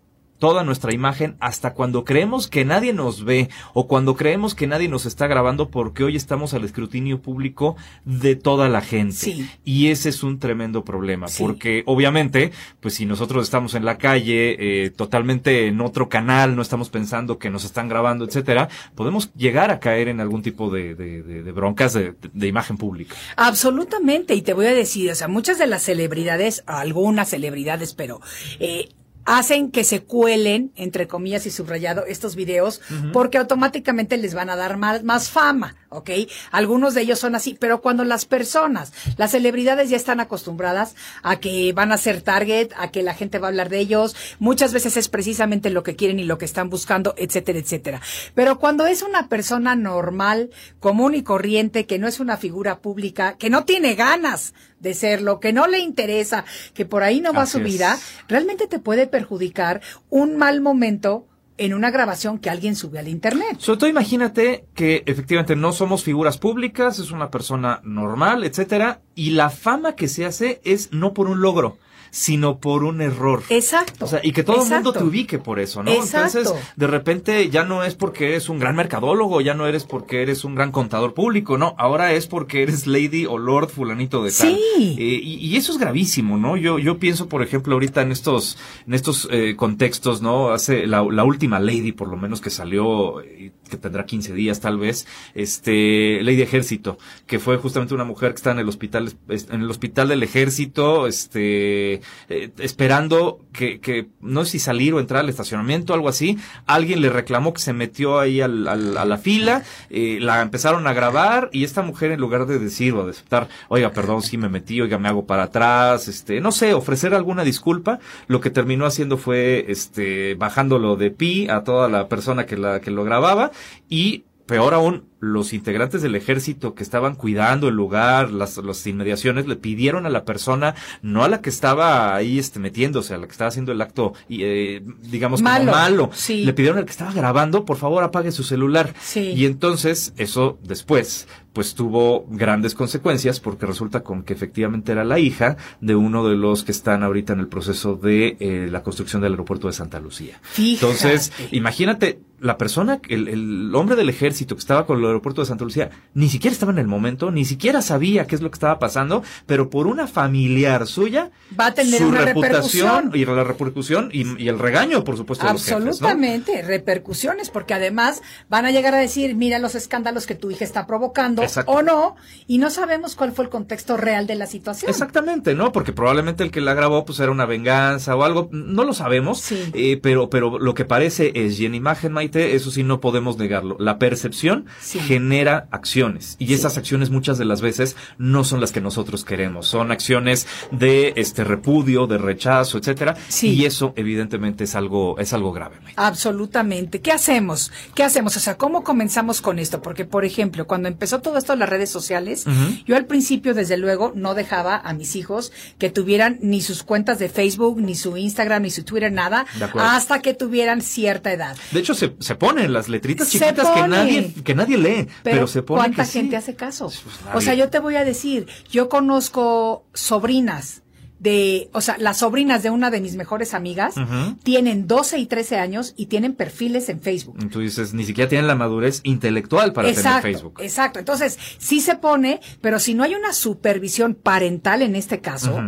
toda 0.43 0.65
nuestra 0.65 0.93
imagen 0.93 1.37
hasta 1.39 1.73
cuando 1.73 2.03
creemos 2.03 2.49
que 2.49 2.65
nadie 2.65 2.91
nos 2.91 3.23
ve 3.23 3.47
o 3.73 3.87
cuando 3.87 4.17
creemos 4.17 4.55
que 4.55 4.67
nadie 4.67 4.89
nos 4.89 5.05
está 5.05 5.25
grabando 5.27 5.69
porque 5.69 6.03
hoy 6.03 6.17
estamos 6.17 6.53
al 6.53 6.65
escrutinio 6.65 7.21
público 7.21 7.77
de 8.03 8.35
toda 8.35 8.67
la 8.67 8.81
gente. 8.81 9.13
Sí. 9.15 9.49
Y 9.63 9.87
ese 9.87 10.09
es 10.09 10.21
un 10.21 10.39
tremendo 10.39 10.83
problema 10.83 11.29
Sí. 11.29 11.41
porque 11.41 11.83
obviamente, 11.85 12.51
pues 12.81 12.95
si 12.95 13.05
nosotros 13.05 13.41
estamos 13.45 13.73
en 13.73 13.85
la 13.85 13.97
calle, 13.97 14.57
eh, 14.59 14.89
totalmente 14.89 15.67
en 15.67 15.79
otro 15.79 16.09
canal, 16.09 16.57
no 16.57 16.61
estamos 16.61 16.89
pensando 16.89 17.37
que 17.39 17.49
nos 17.49 17.63
están 17.63 17.87
grabando, 17.87 18.25
etcétera, 18.25 18.67
podemos 18.95 19.33
llegar 19.35 19.71
a 19.71 19.79
caer 19.79 20.09
en 20.09 20.19
algún 20.19 20.41
tipo 20.41 20.69
de, 20.69 20.93
de- 20.93 21.23
de- 21.23 21.43
de 21.43 21.51
broncas 21.53 21.93
de, 21.93 22.15
de 22.33 22.47
imagen 22.49 22.75
pública. 22.75 23.15
Absolutamente, 23.37 24.35
y 24.35 24.41
te 24.41 24.51
voy 24.53 24.65
a 24.65 24.73
decir, 24.73 25.09
o 25.09 25.15
sea, 25.15 25.29
muchas 25.29 25.57
de 25.57 25.67
las 25.67 25.83
celebridades, 25.83 26.63
algunas 26.67 27.29
celebridades, 27.29 27.93
pero 27.93 28.19
eh, 28.59 28.89
hacen 29.25 29.71
que 29.71 29.83
se 29.83 30.03
cuelen, 30.03 30.71
entre 30.75 31.07
comillas 31.07 31.45
y 31.45 31.51
subrayado, 31.51 32.05
estos 32.05 32.35
videos, 32.35 32.81
porque 33.11 33.37
automáticamente 33.37 34.17
les 34.17 34.33
van 34.33 34.49
a 34.49 34.55
dar 34.55 34.77
más, 34.77 35.03
más 35.03 35.29
fama. 35.29 35.75
¿Ok? 35.93 36.09
Algunos 36.51 36.93
de 36.93 37.01
ellos 37.01 37.19
son 37.19 37.35
así, 37.35 37.55
pero 37.59 37.81
cuando 37.81 38.03
las 38.03 38.25
personas, 38.25 38.93
las 39.17 39.31
celebridades 39.31 39.89
ya 39.89 39.97
están 39.97 40.19
acostumbradas 40.19 40.95
a 41.21 41.39
que 41.39 41.73
van 41.73 41.91
a 41.91 41.97
ser 41.97 42.21
target, 42.21 42.71
a 42.77 42.91
que 42.91 43.03
la 43.03 43.13
gente 43.13 43.39
va 43.39 43.47
a 43.47 43.49
hablar 43.49 43.69
de 43.69 43.79
ellos, 43.79 44.15
muchas 44.39 44.73
veces 44.73 44.97
es 44.97 45.09
precisamente 45.09 45.69
lo 45.69 45.83
que 45.83 45.95
quieren 45.95 46.19
y 46.19 46.23
lo 46.23 46.37
que 46.37 46.45
están 46.45 46.69
buscando, 46.69 47.13
etcétera, 47.17 47.59
etcétera. 47.59 48.01
Pero 48.35 48.59
cuando 48.59 48.85
es 48.85 49.01
una 49.01 49.29
persona 49.29 49.75
normal, 49.75 50.49
común 50.79 51.15
y 51.15 51.23
corriente, 51.23 51.85
que 51.85 51.99
no 51.99 52.07
es 52.07 52.19
una 52.19 52.37
figura 52.37 52.79
pública, 52.79 53.37
que 53.37 53.49
no 53.49 53.65
tiene 53.65 53.95
ganas 53.95 54.53
de 54.79 54.93
serlo, 54.93 55.39
que 55.39 55.53
no 55.53 55.67
le 55.67 55.79
interesa, 55.79 56.45
que 56.73 56.85
por 56.85 57.03
ahí 57.03 57.21
no 57.21 57.33
va 57.33 57.43
Así 57.43 57.53
su 57.53 57.57
es. 57.59 57.63
vida, 57.63 57.97
realmente 58.27 58.67
te 58.67 58.79
puede 58.79 59.07
perjudicar 59.07 59.81
un 60.09 60.37
mal 60.37 60.61
momento 60.61 61.27
en 61.57 61.73
una 61.73 61.91
grabación 61.91 62.39
que 62.39 62.49
alguien 62.49 62.75
sube 62.75 62.99
al 62.99 63.07
internet. 63.07 63.57
Sobre 63.59 63.79
todo 63.79 63.89
imagínate 63.89 64.65
que 64.73 65.03
efectivamente 65.05 65.55
no 65.55 65.71
somos 65.71 66.03
figuras 66.03 66.37
públicas, 66.37 66.99
es 66.99 67.11
una 67.11 67.29
persona 67.29 67.81
normal, 67.83 68.43
etcétera, 68.43 69.01
y 69.15 69.31
la 69.31 69.49
fama 69.49 69.95
que 69.95 70.07
se 70.07 70.25
hace 70.25 70.61
es 70.63 70.91
no 70.91 71.13
por 71.13 71.27
un 71.27 71.41
logro, 71.41 71.77
sino 72.13 72.59
por 72.59 72.83
un 72.83 73.01
error. 73.01 73.41
Exacto. 73.49 74.05
O 74.05 74.07
sea, 74.07 74.19
y 74.21 74.33
que 74.33 74.43
todo 74.43 74.63
el 74.63 74.69
mundo 74.69 74.93
te 74.93 75.03
ubique 75.03 75.39
por 75.39 75.59
eso, 75.59 75.81
¿no? 75.81 75.89
Exacto. 75.89 76.37
Entonces, 76.37 76.73
de 76.75 76.85
repente 76.85 77.49
ya 77.49 77.63
no 77.63 77.83
es 77.83 77.95
porque 77.95 78.29
eres 78.29 78.49
un 78.49 78.59
gran 78.59 78.75
mercadólogo, 78.75 79.41
ya 79.41 79.55
no 79.55 79.65
eres 79.65 79.83
porque 79.83 80.21
eres 80.21 80.43
un 80.43 80.53
gran 80.53 80.71
contador 80.71 81.15
público, 81.15 81.57
no, 81.57 81.73
ahora 81.79 82.13
es 82.13 82.27
porque 82.27 82.61
eres 82.61 82.85
lady 82.85 83.25
o 83.25 83.39
lord 83.39 83.69
fulanito 83.69 84.23
de 84.23 84.31
tal. 84.31 84.55
Sí. 84.55 84.95
Eh, 84.99 85.19
y, 85.23 85.47
y 85.47 85.57
eso 85.57 85.71
es 85.71 85.79
gravísimo, 85.79 86.37
¿no? 86.37 86.55
Yo, 86.55 86.77
yo 86.77 86.99
pienso, 86.99 87.27
por 87.27 87.41
ejemplo, 87.41 87.73
ahorita 87.73 88.03
en 88.03 88.11
estos, 88.11 88.59
en 88.85 88.93
estos 88.93 89.27
eh, 89.31 89.55
contextos, 89.55 90.21
¿no? 90.21 90.51
Hace 90.51 90.85
la, 90.85 91.03
la 91.09 91.23
última 91.23 91.59
lady, 91.59 91.93
por 91.93 92.09
lo 92.09 92.17
menos 92.17 92.41
que 92.41 92.51
salió, 92.51 93.21
eh, 93.21 93.51
que 93.69 93.77
tendrá 93.77 94.05
15 94.05 94.33
días 94.33 94.59
tal 94.59 94.77
vez, 94.77 95.07
este, 95.33 96.19
Lady 96.23 96.41
Ejército, 96.41 96.97
que 97.27 97.39
fue 97.39 97.57
justamente 97.57 97.93
una 97.93 98.03
mujer 98.03 98.31
que 98.31 98.37
está 98.37 98.51
en 98.51 98.59
el 98.59 98.69
hospital, 98.69 99.13
en 99.29 99.61
el 99.61 99.69
hospital 99.69 100.07
del 100.09 100.23
ejército, 100.23 101.07
este, 101.07 101.95
eh, 102.29 102.51
esperando 102.59 103.39
que, 103.51 103.79
que, 103.79 104.07
no 104.21 104.45
sé 104.45 104.51
si 104.53 104.59
salir 104.59 104.93
o 104.93 104.99
entrar 104.99 105.21
al 105.21 105.29
estacionamiento, 105.29 105.93
algo 105.93 106.09
así, 106.09 106.37
alguien 106.65 107.01
le 107.01 107.09
reclamó 107.09 107.53
que 107.53 107.61
se 107.61 107.73
metió 107.73 108.19
ahí 108.19 108.41
al, 108.41 108.67
al- 108.67 108.97
a 108.97 109.05
la 109.05 109.17
fila, 109.17 109.63
eh, 109.89 110.17
la 110.21 110.41
empezaron 110.41 110.85
a 110.87 110.93
grabar 110.93 111.49
y 111.51 111.63
esta 111.63 111.81
mujer 111.81 112.11
en 112.11 112.19
lugar 112.19 112.45
de 112.45 112.59
decir 112.59 112.93
o 112.93 113.05
de 113.05 113.11
aceptar, 113.11 113.47
oiga, 113.69 113.91
perdón, 113.91 114.21
sí 114.21 114.37
me 114.37 114.49
metí, 114.49 114.81
oiga, 114.81 114.97
me 114.99 115.07
hago 115.09 115.25
para 115.25 115.43
atrás, 115.43 116.07
este, 116.07 116.41
no 116.41 116.51
sé, 116.51 116.73
ofrecer 116.73 117.13
alguna 117.13 117.43
disculpa, 117.43 117.99
lo 118.27 118.39
que 118.41 118.49
terminó 118.49 118.85
haciendo 118.85 119.17
fue, 119.17 119.65
este, 119.69 120.35
bajándolo 120.35 120.95
de 120.95 121.11
pi 121.11 121.47
a 121.49 121.63
toda 121.63 121.87
la 121.89 122.07
persona 122.07 122.45
que 122.45 122.57
la, 122.57 122.79
que 122.81 122.91
lo 122.91 123.03
grababa 123.03 123.51
y 123.89 124.25
peor 124.45 124.73
aún, 124.73 125.05
los 125.19 125.53
integrantes 125.53 126.01
del 126.01 126.15
ejército 126.15 126.75
que 126.75 126.83
estaban 126.83 127.15
cuidando 127.15 127.69
el 127.69 127.75
lugar, 127.75 128.31
las, 128.31 128.57
las 128.57 128.85
inmediaciones, 128.85 129.47
le 129.47 129.55
pidieron 129.55 130.05
a 130.05 130.09
la 130.09 130.25
persona, 130.25 130.75
no 131.01 131.23
a 131.23 131.29
la 131.29 131.41
que 131.41 131.49
estaba 131.49 132.13
ahí 132.13 132.39
este, 132.39 132.59
metiéndose, 132.59 133.13
a 133.13 133.17
la 133.17 133.25
que 133.25 133.31
estaba 133.31 133.47
haciendo 133.47 133.71
el 133.71 133.81
acto, 133.81 134.13
y, 134.27 134.43
eh, 134.43 134.83
digamos, 135.01 135.41
como 135.41 135.49
Malo, 135.49 135.71
malo, 135.71 136.09
sí. 136.13 136.43
le 136.43 136.53
pidieron 136.53 136.77
al 136.77 136.85
que 136.85 136.91
estaba 136.91 137.13
grabando, 137.13 137.63
por 137.63 137.77
favor 137.77 138.03
apague 138.03 138.31
su 138.31 138.43
celular. 138.43 138.93
Sí. 139.01 139.31
Y 139.35 139.45
entonces, 139.45 140.13
eso 140.17 140.59
después, 140.61 141.27
pues 141.53 141.75
tuvo 141.75 142.25
grandes 142.29 142.75
consecuencias, 142.75 143.39
porque 143.39 143.65
resulta 143.65 144.01
con 144.01 144.23
que 144.23 144.33
efectivamente 144.33 144.91
era 144.91 145.03
la 145.03 145.19
hija 145.19 145.55
de 145.81 145.95
uno 145.95 146.27
de 146.27 146.35
los 146.35 146.63
que 146.63 146.71
están 146.71 147.03
ahorita 147.03 147.33
en 147.33 147.39
el 147.39 147.47
proceso 147.47 147.95
de 147.95 148.35
eh, 148.39 148.67
la 148.71 148.83
construcción 148.83 149.21
del 149.21 149.33
aeropuerto 149.33 149.67
de 149.67 149.73
Santa 149.73 149.99
Lucía. 149.99 150.39
Fíjate. 150.41 150.85
Entonces, 150.85 151.31
imagínate, 151.51 152.19
la 152.39 152.57
persona, 152.57 152.99
el, 153.07 153.29
el 153.29 153.73
hombre 153.73 153.95
del 153.95 154.09
ejército 154.09 154.55
que 154.55 154.59
estaba 154.59 154.85
con 154.85 154.99
el 154.99 155.05
aeropuerto 155.05 155.41
de 155.41 155.47
Santa 155.47 155.63
Lucía, 155.63 155.91
ni 156.13 156.27
siquiera 156.27 156.51
estaba 156.53 156.73
en 156.73 156.79
el 156.79 156.87
momento, 156.87 157.31
ni 157.31 157.45
siquiera 157.45 157.81
sabía 157.81 158.27
qué 158.27 158.35
es 158.35 158.41
lo 158.41 158.51
que 158.51 158.55
estaba 158.55 158.79
pasando, 158.79 159.23
pero 159.45 159.69
por 159.69 159.87
una 159.87 160.07
familiar 160.07 160.85
suya, 160.87 161.31
Va 161.57 161.67
a 161.67 161.73
tener 161.73 162.01
su 162.01 162.07
una 162.09 162.25
reputación 162.25 163.05
repercusión. 163.05 163.11
y 163.13 163.25
la 163.25 163.43
repercusión 163.45 164.09
y, 164.11 164.43
y 164.43 164.49
el 164.49 164.59
regaño, 164.59 165.03
por 165.05 165.15
supuesto, 165.15 165.45
de 165.45 165.53
los 165.53 165.63
jefes, 165.63 165.83
¿no? 165.83 165.89
Absolutamente, 165.91 166.61
repercusiones, 166.63 167.49
porque 167.49 167.75
además 167.75 168.21
van 168.49 168.65
a 168.65 168.71
llegar 168.71 168.93
a 168.93 168.97
decir, 168.97 169.35
mira 169.35 169.59
los 169.59 169.75
escándalos 169.75 170.25
que 170.25 170.35
tu 170.35 170.51
hija 170.51 170.65
está 170.65 170.85
provocando 170.85 171.42
Exacto. 171.43 171.71
o 171.71 171.81
no, 171.81 172.15
y 172.47 172.57
no 172.57 172.69
sabemos 172.69 173.15
cuál 173.15 173.31
fue 173.31 173.45
el 173.45 173.49
contexto 173.49 173.97
real 173.97 174.27
de 174.27 174.35
la 174.35 174.47
situación. 174.47 174.89
Exactamente, 174.89 175.55
¿no? 175.55 175.71
Porque 175.71 175.93
probablemente 175.93 176.43
el 176.43 176.51
que 176.51 176.61
la 176.61 176.73
grabó 176.73 177.05
pues 177.05 177.19
era 177.19 177.31
una 177.31 177.45
venganza 177.45 178.15
o 178.15 178.23
algo, 178.23 178.49
no 178.51 178.83
lo 178.83 178.93
sabemos, 178.93 179.39
Sí. 179.39 179.71
eh, 179.73 179.99
pero, 180.01 180.29
pero 180.29 180.59
lo 180.59 180.73
que 180.73 180.85
parece 180.85 181.31
es, 181.35 181.59
y 181.59 181.65
en 181.65 181.75
imagen, 181.75 182.11
Maite, 182.13 182.55
eso 182.55 182.71
sí 182.71 182.83
no 182.83 182.99
podemos 182.99 183.37
negarlo, 183.37 183.75
la 183.79 183.97
percepción 183.99 184.65
Sí. 184.81 184.99
genera 184.99 185.67
acciones, 185.71 186.35
y 186.39 186.47
Sí. 186.47 186.53
esas 186.53 186.77
acciones 186.77 187.09
muchas 187.09 187.37
de 187.37 187.45
las 187.45 187.61
veces 187.61 187.95
no 188.17 188.43
son 188.43 188.59
las 188.61 188.71
que 188.71 188.81
nosotros 188.81 189.23
queremos, 189.25 189.67
son 189.67 189.91
acciones 189.91 190.47
de 190.71 191.13
este 191.15 191.43
repudio, 191.43 192.07
de 192.07 192.17
rechazo, 192.17 192.77
etcétera, 192.77 193.15
y 193.41 193.65
eso 193.65 193.93
evidentemente 193.95 194.63
es 194.65 194.75
algo, 194.75 195.17
es 195.19 195.33
algo 195.33 195.51
grave, 195.51 195.77
Maite. 195.81 195.93
Absolutamente. 196.01 197.01
¿Qué 197.01 197.11
hacemos? 197.11 197.71
¿Qué 197.95 198.03
hacemos? 198.03 198.35
O 198.37 198.39
sea, 198.39 198.57
¿cómo 198.57 198.83
comenzamos 198.83 199.41
con 199.41 199.59
esto? 199.59 199.81
Porque, 199.81 200.05
por 200.05 200.25
ejemplo, 200.25 200.65
cuando 200.67 200.87
empezó 200.87 201.21
todo 201.21 201.32
esto 201.37 201.53
en 201.53 201.59
las 201.59 201.69
redes 201.69 201.89
sociales, 201.89 202.45
yo 202.85 202.95
al 202.95 203.05
principio, 203.05 203.53
desde 203.53 203.77
luego, 203.77 204.11
no 204.15 204.33
dejaba 204.33 204.77
a 204.77 204.93
mis 204.93 205.15
hijos 205.15 205.51
que 205.77 205.89
tuvieran 205.89 206.37
ni 206.41 206.61
sus 206.61 206.83
cuentas 206.83 207.19
de 207.19 207.29
Facebook, 207.29 207.79
ni 207.81 207.95
su 207.95 208.17
Instagram, 208.17 208.63
ni 208.63 208.69
su 208.71 208.83
Twitter, 208.83 209.11
nada, 209.11 209.45
hasta 209.79 210.21
que 210.21 210.33
tuvieran 210.33 210.81
cierta 210.81 211.31
edad. 211.31 211.55
De 211.71 211.79
hecho, 211.79 211.93
se, 211.93 212.15
se 212.19 212.35
ponen 212.35 212.73
las 212.73 212.89
letritas 212.89 213.29
chiquitas 213.29 213.69
que 213.69 213.87
nadie, 213.87 214.33
que 214.43 214.55
nadie 214.55 214.77
lee, 214.77 215.07
pero, 215.23 215.35
Pero, 215.35 215.47
se 215.47 215.63
pone 215.63 215.79
¿cuánta 215.79 216.03
que 216.03 216.09
sí. 216.09 216.19
gente 216.19 216.35
hace 216.35 216.55
caso? 216.55 216.85
Pues 216.85 217.35
o 217.35 217.41
sea, 217.41 217.53
yo 217.53 217.69
te 217.69 217.79
voy 217.79 217.95
a 217.95 218.05
decir, 218.05 218.47
yo 218.69 218.89
conozco 218.89 219.85
sobrinas 219.93 220.82
de, 221.23 221.69
o 221.71 221.79
sea, 221.79 221.95
las 221.99 222.17
sobrinas 222.17 222.63
de 222.63 222.69
una 222.69 222.91
de 222.91 222.99
mis 222.99 223.15
mejores 223.15 223.53
amigas 223.53 223.95
tienen 224.43 224.87
12 224.87 225.19
y 225.19 225.25
13 225.25 225.57
años 225.57 225.93
y 225.95 226.07
tienen 226.07 226.33
perfiles 226.33 226.89
en 226.89 226.99
Facebook. 227.01 227.49
Tú 227.49 227.61
dices, 227.61 227.93
ni 227.93 228.03
siquiera 228.03 228.29
tienen 228.29 228.45
la 228.47 228.55
madurez 228.55 228.99
intelectual 229.03 229.71
para 229.71 229.89
exacto, 229.89 230.21
tener 230.21 230.35
Facebook. 230.35 230.53
exacto. 230.59 230.99
Entonces, 230.99 231.39
sí 231.57 231.79
se 231.79 231.95
pone, 231.95 232.41
pero 232.59 232.77
si 232.77 232.93
no 232.93 233.03
hay 233.03 233.15
una 233.15 233.31
supervisión 233.31 234.15
parental 234.15 234.81
en 234.81 234.97
este 234.97 235.21
caso, 235.21 235.59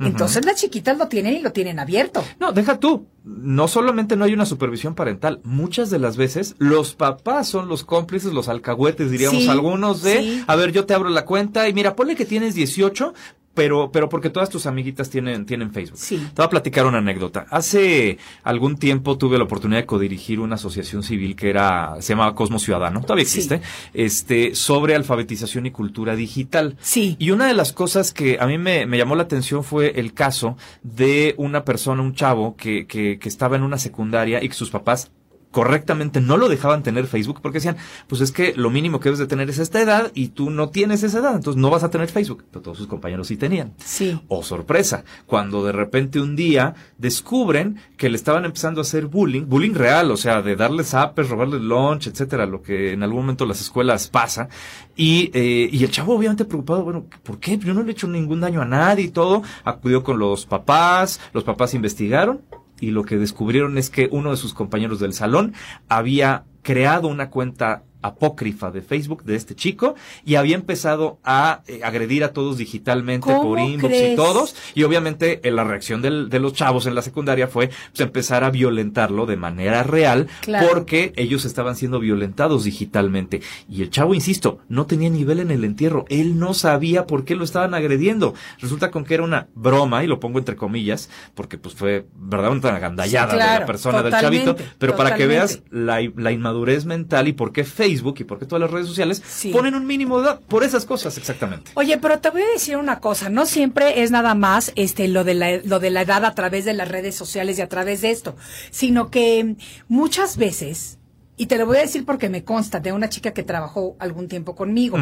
entonces 0.00 0.44
las 0.44 0.56
chiquitas 0.60 0.98
lo 0.98 1.06
tienen 1.08 1.34
y 1.36 1.40
lo 1.40 1.52
tienen 1.52 1.78
abierto. 1.78 2.24
No, 2.40 2.52
deja 2.52 2.78
tú. 2.80 3.06
No 3.24 3.68
solamente 3.68 4.16
no 4.16 4.24
hay 4.24 4.32
una 4.32 4.46
supervisión 4.46 4.94
parental, 4.94 5.40
muchas 5.44 5.90
de 5.90 5.98
las 5.98 6.16
veces 6.16 6.54
los 6.58 6.94
papás 6.94 7.46
son 7.46 7.68
los 7.68 7.84
cómplices, 7.84 8.32
los 8.32 8.48
alcahuetes, 8.48 9.10
diríamos 9.10 9.42
Sí, 9.42 9.48
algunos 9.48 10.02
de, 10.02 10.20
sí. 10.20 10.44
a 10.46 10.56
ver, 10.56 10.72
yo 10.72 10.86
te 10.86 10.94
abro 10.94 11.10
la 11.10 11.24
cuenta 11.26 11.68
y 11.68 11.74
mira, 11.74 11.94
ponle 11.94 12.16
que 12.16 12.24
tienes 12.24 12.54
18, 12.54 13.12
pero, 13.58 13.90
pero 13.90 14.08
porque 14.08 14.30
todas 14.30 14.48
tus 14.50 14.66
amiguitas 14.66 15.10
tienen, 15.10 15.44
tienen 15.44 15.72
Facebook. 15.72 15.98
Sí. 15.98 16.16
Te 16.16 16.32
voy 16.36 16.46
a 16.46 16.48
platicar 16.48 16.86
una 16.86 16.98
anécdota. 16.98 17.44
Hace 17.50 18.18
algún 18.44 18.76
tiempo 18.76 19.18
tuve 19.18 19.36
la 19.36 19.42
oportunidad 19.42 19.80
de 19.80 19.86
codirigir 19.86 20.38
una 20.38 20.54
asociación 20.54 21.02
civil 21.02 21.34
que 21.34 21.50
era, 21.50 21.96
se 21.98 22.12
llamaba 22.12 22.36
Cosmos 22.36 22.62
Ciudadano, 22.62 23.00
todavía 23.00 23.24
Sí. 23.24 23.40
existe, 23.40 23.60
este, 23.94 24.54
sobre 24.54 24.94
alfabetización 24.94 25.66
y 25.66 25.72
cultura 25.72 26.14
digital. 26.14 26.76
Sí. 26.80 27.16
Y 27.18 27.32
una 27.32 27.48
de 27.48 27.54
las 27.54 27.72
cosas 27.72 28.12
que 28.12 28.38
a 28.38 28.46
mí 28.46 28.58
me, 28.58 28.86
me 28.86 28.96
llamó 28.96 29.16
la 29.16 29.24
atención 29.24 29.64
fue 29.64 29.98
el 29.98 30.14
caso 30.14 30.56
de 30.84 31.34
una 31.36 31.64
persona, 31.64 32.00
un 32.00 32.14
chavo, 32.14 32.54
que, 32.56 32.86
que, 32.86 33.18
que 33.18 33.28
estaba 33.28 33.56
en 33.56 33.64
una 33.64 33.76
secundaria 33.78 34.40
y 34.40 34.48
que 34.48 34.54
sus 34.54 34.70
papás 34.70 35.10
correctamente 35.50 36.20
no 36.20 36.36
lo 36.36 36.48
dejaban 36.48 36.82
tener 36.82 37.06
Facebook 37.06 37.40
porque 37.42 37.58
decían, 37.58 37.76
pues 38.06 38.20
es 38.20 38.32
que 38.32 38.54
lo 38.54 38.70
mínimo 38.70 39.00
que 39.00 39.04
debes 39.08 39.18
de 39.18 39.26
tener 39.26 39.48
es 39.48 39.58
esta 39.58 39.80
edad 39.80 40.10
y 40.14 40.28
tú 40.28 40.50
no 40.50 40.68
tienes 40.68 41.02
esa 41.02 41.18
edad, 41.18 41.36
entonces 41.36 41.60
no 41.60 41.70
vas 41.70 41.84
a 41.84 41.90
tener 41.90 42.08
Facebook. 42.08 42.44
Pero 42.50 42.62
todos 42.62 42.78
sus 42.78 42.86
compañeros 42.86 43.28
sí 43.28 43.36
tenían. 43.36 43.72
Sí. 43.78 44.20
Oh, 44.28 44.42
sorpresa, 44.42 45.04
cuando 45.26 45.64
de 45.64 45.72
repente 45.72 46.20
un 46.20 46.36
día 46.36 46.74
descubren 46.98 47.78
que 47.96 48.08
le 48.08 48.16
estaban 48.16 48.44
empezando 48.44 48.80
a 48.80 48.82
hacer 48.82 49.06
bullying, 49.06 49.46
bullying 49.46 49.74
real, 49.74 50.10
o 50.10 50.16
sea, 50.16 50.42
de 50.42 50.56
darles 50.56 50.94
apes, 50.94 51.28
robarles 51.28 51.60
lunch, 51.60 52.06
etcétera, 52.06 52.46
lo 52.46 52.62
que 52.62 52.92
en 52.92 53.02
algún 53.02 53.20
momento 53.20 53.46
las 53.46 53.60
escuelas 53.60 54.08
pasa. 54.08 54.48
Y, 54.96 55.30
eh, 55.32 55.68
y 55.70 55.84
el 55.84 55.90
chavo 55.90 56.14
obviamente 56.14 56.44
preocupado, 56.44 56.84
bueno, 56.84 57.06
¿por 57.22 57.38
qué? 57.38 57.56
Yo 57.58 57.72
no 57.72 57.82
le 57.82 57.90
he 57.90 57.92
hecho 57.92 58.08
ningún 58.08 58.40
daño 58.40 58.60
a 58.60 58.64
nadie 58.64 59.04
y 59.04 59.08
todo. 59.08 59.42
Acudió 59.64 60.02
con 60.02 60.18
los 60.18 60.46
papás, 60.46 61.20
los 61.32 61.44
papás 61.44 61.74
investigaron 61.74 62.40
y 62.80 62.90
lo 62.90 63.04
que 63.04 63.16
descubrieron 63.16 63.78
es 63.78 63.90
que 63.90 64.08
uno 64.10 64.30
de 64.30 64.36
sus 64.36 64.54
compañeros 64.54 65.00
del 65.00 65.12
salón 65.12 65.54
había 65.88 66.44
creado 66.62 67.08
una 67.08 67.30
cuenta 67.30 67.82
apócrifa 68.02 68.70
de 68.70 68.82
Facebook 68.82 69.24
de 69.24 69.36
este 69.36 69.54
chico 69.54 69.94
y 70.24 70.36
había 70.36 70.54
empezado 70.56 71.18
a 71.24 71.62
eh, 71.66 71.80
agredir 71.84 72.24
a 72.24 72.32
todos 72.32 72.58
digitalmente 72.58 73.26
¿Cómo 73.26 73.42
por 73.42 73.58
inbox 73.58 73.94
y 73.94 74.16
todos. 74.16 74.54
Y 74.74 74.82
obviamente 74.84 75.40
eh, 75.42 75.50
la 75.50 75.64
reacción 75.64 76.00
del- 76.02 76.28
de 76.28 76.38
los 76.38 76.52
chavos 76.52 76.86
en 76.86 76.94
la 76.94 77.02
secundaria 77.02 77.48
fue 77.48 77.68
pues, 77.68 78.00
empezar 78.00 78.44
a 78.44 78.50
violentarlo 78.50 79.26
de 79.26 79.36
manera 79.36 79.82
real 79.82 80.28
Claro. 80.42 80.68
porque 80.72 81.12
ellos 81.16 81.44
estaban 81.44 81.76
siendo 81.76 81.98
violentados 82.00 82.64
digitalmente. 82.64 83.40
Y 83.68 83.82
el 83.82 83.90
chavo 83.90 84.14
insisto 84.14 84.60
no 84.68 84.86
tenía 84.86 85.10
nivel 85.10 85.40
en 85.40 85.50
el 85.50 85.64
entierro. 85.64 86.04
Él 86.08 86.38
no 86.38 86.54
sabía 86.54 87.06
por 87.06 87.24
qué 87.24 87.34
lo 87.34 87.44
estaban 87.44 87.74
agrediendo. 87.74 88.34
Resulta 88.58 88.90
con 88.90 89.04
que 89.04 89.14
era 89.14 89.22
una 89.24 89.48
broma 89.54 90.04
y 90.04 90.06
lo 90.06 90.20
pongo 90.20 90.38
entre 90.38 90.56
comillas 90.56 91.10
porque 91.34 91.58
pues 91.58 91.74
fue 91.74 92.06
verdad 92.16 92.52
una 92.52 92.78
gandallada 92.78 93.32
Sí, 93.32 93.38
de 93.38 93.44
la 93.60 93.66
persona 93.66 94.02
del 94.02 94.12
chavito. 94.12 94.56
pero 94.78 94.96
para 94.96 95.16
que 95.16 95.26
veas 95.26 95.62
la, 95.70 95.98
la 96.16 96.32
inmadurez 96.32 96.84
mental 96.84 97.28
y 97.28 97.32
por 97.32 97.52
qué 97.52 97.64
Facebook 97.64 97.87
Facebook 97.88 98.16
y 98.20 98.24
por 98.24 98.38
qué 98.38 98.46
todas 98.46 98.60
las 98.62 98.70
redes 98.70 98.86
sociales 98.86 99.22
Sí. 99.26 99.50
ponen 99.50 99.74
un 99.74 99.86
mínimo 99.86 100.20
de 100.20 100.26
edad 100.28 100.40
por 100.40 100.64
esas 100.64 100.84
cosas 100.84 101.16
exactamente. 101.18 101.70
Oye, 101.74 101.98
pero 101.98 102.18
te 102.18 102.30
voy 102.30 102.42
a 102.42 102.48
decir 102.52 102.76
una 102.76 103.00
cosa, 103.00 103.28
no 103.30 103.46
siempre 103.46 104.02
es 104.02 104.10
nada 104.10 104.34
más 104.34 104.72
este 104.76 105.08
lo 105.08 105.24
de 105.24 105.34
la 105.34 105.56
lo 105.64 105.78
de 105.80 105.90
la 105.90 106.02
edad 106.02 106.24
a 106.24 106.34
través 106.34 106.64
de 106.64 106.74
las 106.74 106.88
redes 106.88 107.14
sociales 107.14 107.58
y 107.58 107.62
a 107.62 107.68
través 107.68 108.00
de 108.02 108.10
esto, 108.10 108.36
sino 108.70 109.10
que 109.10 109.56
muchas 109.88 110.36
veces 110.36 110.98
y 111.36 111.46
te 111.46 111.56
lo 111.56 111.66
voy 111.66 111.76
a 111.76 111.80
decir 111.82 112.04
porque 112.04 112.28
me 112.28 112.42
consta 112.42 112.80
de 112.80 112.92
una 112.92 113.08
chica 113.08 113.30
que 113.32 113.44
trabajó 113.44 113.96
algún 114.00 114.26
tiempo 114.26 114.56
conmigo. 114.56 114.98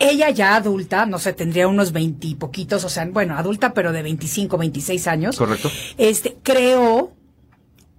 Ella 0.00 0.30
ya 0.30 0.56
adulta, 0.56 1.06
no 1.06 1.20
sé, 1.20 1.32
tendría 1.32 1.68
unos 1.68 1.92
veintipoquitos, 1.92 2.84
o 2.84 2.88
sea, 2.88 3.06
bueno, 3.06 3.38
adulta 3.38 3.72
pero 3.72 3.92
de 3.92 4.02
25, 4.02 4.58
26 4.58 5.06
años. 5.06 5.36
Correcto. 5.38 5.70
Este, 5.96 6.36
creó 6.42 7.12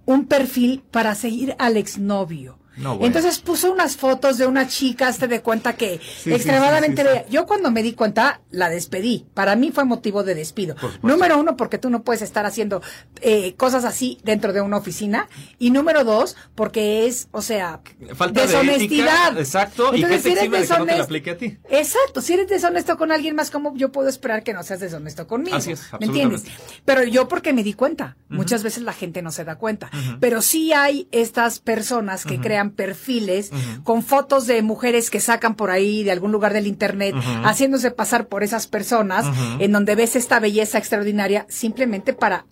un 0.04 0.26
perfil 0.26 0.82
para 0.90 1.14
seguir 1.14 1.56
al 1.58 1.78
exnovio. 1.78 2.58
No, 2.76 2.90
bueno. 2.98 3.06
Entonces 3.06 3.38
puso 3.40 3.72
unas 3.72 3.96
fotos 3.96 4.38
de 4.38 4.46
una 4.46 4.68
chica, 4.68 5.12
te 5.12 5.28
de 5.28 5.40
cuenta 5.40 5.74
que 5.76 5.98
sí, 6.18 6.32
extremadamente 6.32 7.02
sí. 7.02 7.08
Yo 7.30 7.46
cuando 7.46 7.70
me 7.70 7.82
di 7.82 7.94
cuenta, 7.94 8.40
la 8.50 8.68
despedí. 8.68 9.26
Para 9.34 9.56
mí 9.56 9.70
fue 9.72 9.84
motivo 9.84 10.24
de 10.24 10.34
despido. 10.34 10.76
Número 11.02 11.38
uno, 11.38 11.56
porque 11.56 11.78
tú 11.78 11.88
no 11.90 12.02
puedes 12.02 12.22
estar 12.22 12.44
haciendo 12.46 12.82
eh, 13.22 13.54
cosas 13.56 13.84
así 13.84 14.18
dentro 14.24 14.52
de 14.52 14.60
una 14.60 14.76
oficina. 14.76 15.28
Y 15.58 15.70
número 15.70 16.04
dos, 16.04 16.36
porque 16.54 17.06
es, 17.06 17.28
o 17.32 17.40
sea, 17.42 17.80
Falta 18.14 18.42
de 18.42 18.46
deshonestidad. 18.46 19.28
ética, 19.28 19.40
exacto, 19.40 19.94
y 19.94 20.02
Entonces, 20.02 20.22
te 20.22 20.28
si 20.28 20.32
eres 20.32 20.44
exime 20.44 20.58
de 20.58 20.66
que 20.66 20.68
no 20.78 20.84
te 20.86 20.92
deshonest- 20.92 21.04
aplique 21.04 21.30
a 21.30 21.38
ti. 21.38 21.58
Exacto, 21.70 22.20
si 22.20 22.32
eres 22.34 22.48
deshonesto 22.48 22.96
con 22.98 23.10
alguien 23.12 23.34
más, 23.36 23.50
¿cómo 23.50 23.74
yo 23.76 23.90
puedo 23.92 24.08
esperar 24.08 24.42
que 24.42 24.52
no 24.52 24.62
seas 24.62 24.80
deshonesto 24.80 25.26
conmigo? 25.26 25.56
Así 25.56 25.72
es, 25.72 25.82
¿Me 25.98 26.06
entiendes? 26.06 26.44
Pero 26.84 27.04
yo 27.04 27.26
porque 27.28 27.52
me 27.52 27.62
di 27.62 27.72
cuenta, 27.72 28.16
muchas 28.28 28.62
veces 28.62 28.82
la 28.82 28.92
gente 28.92 29.22
no 29.22 29.30
se 29.32 29.44
da 29.44 29.56
cuenta, 29.56 29.90
pero 30.20 30.42
sí 30.42 30.72
hay 30.72 31.08
estas 31.12 31.60
personas 31.60 32.24
que 32.24 32.40
crean 32.40 32.65
perfiles 32.70 33.50
con 33.84 34.02
fotos 34.02 34.46
de 34.46 34.62
mujeres 34.62 35.10
que 35.10 35.20
sacan 35.20 35.54
por 35.54 35.70
ahí 35.70 36.04
de 36.04 36.12
algún 36.12 36.32
lugar 36.32 36.52
del 36.52 36.66
internet, 36.66 37.14
haciéndose 37.44 37.90
pasar 37.90 38.28
por 38.28 38.42
esas 38.42 38.66
personas, 38.66 39.26
en 39.58 39.72
donde 39.72 39.94
ves 39.94 40.16
esta 40.16 40.40
belleza 40.40 40.78
extraordinaria 40.78 41.46
simplemente 41.48 42.12
para 42.12 42.46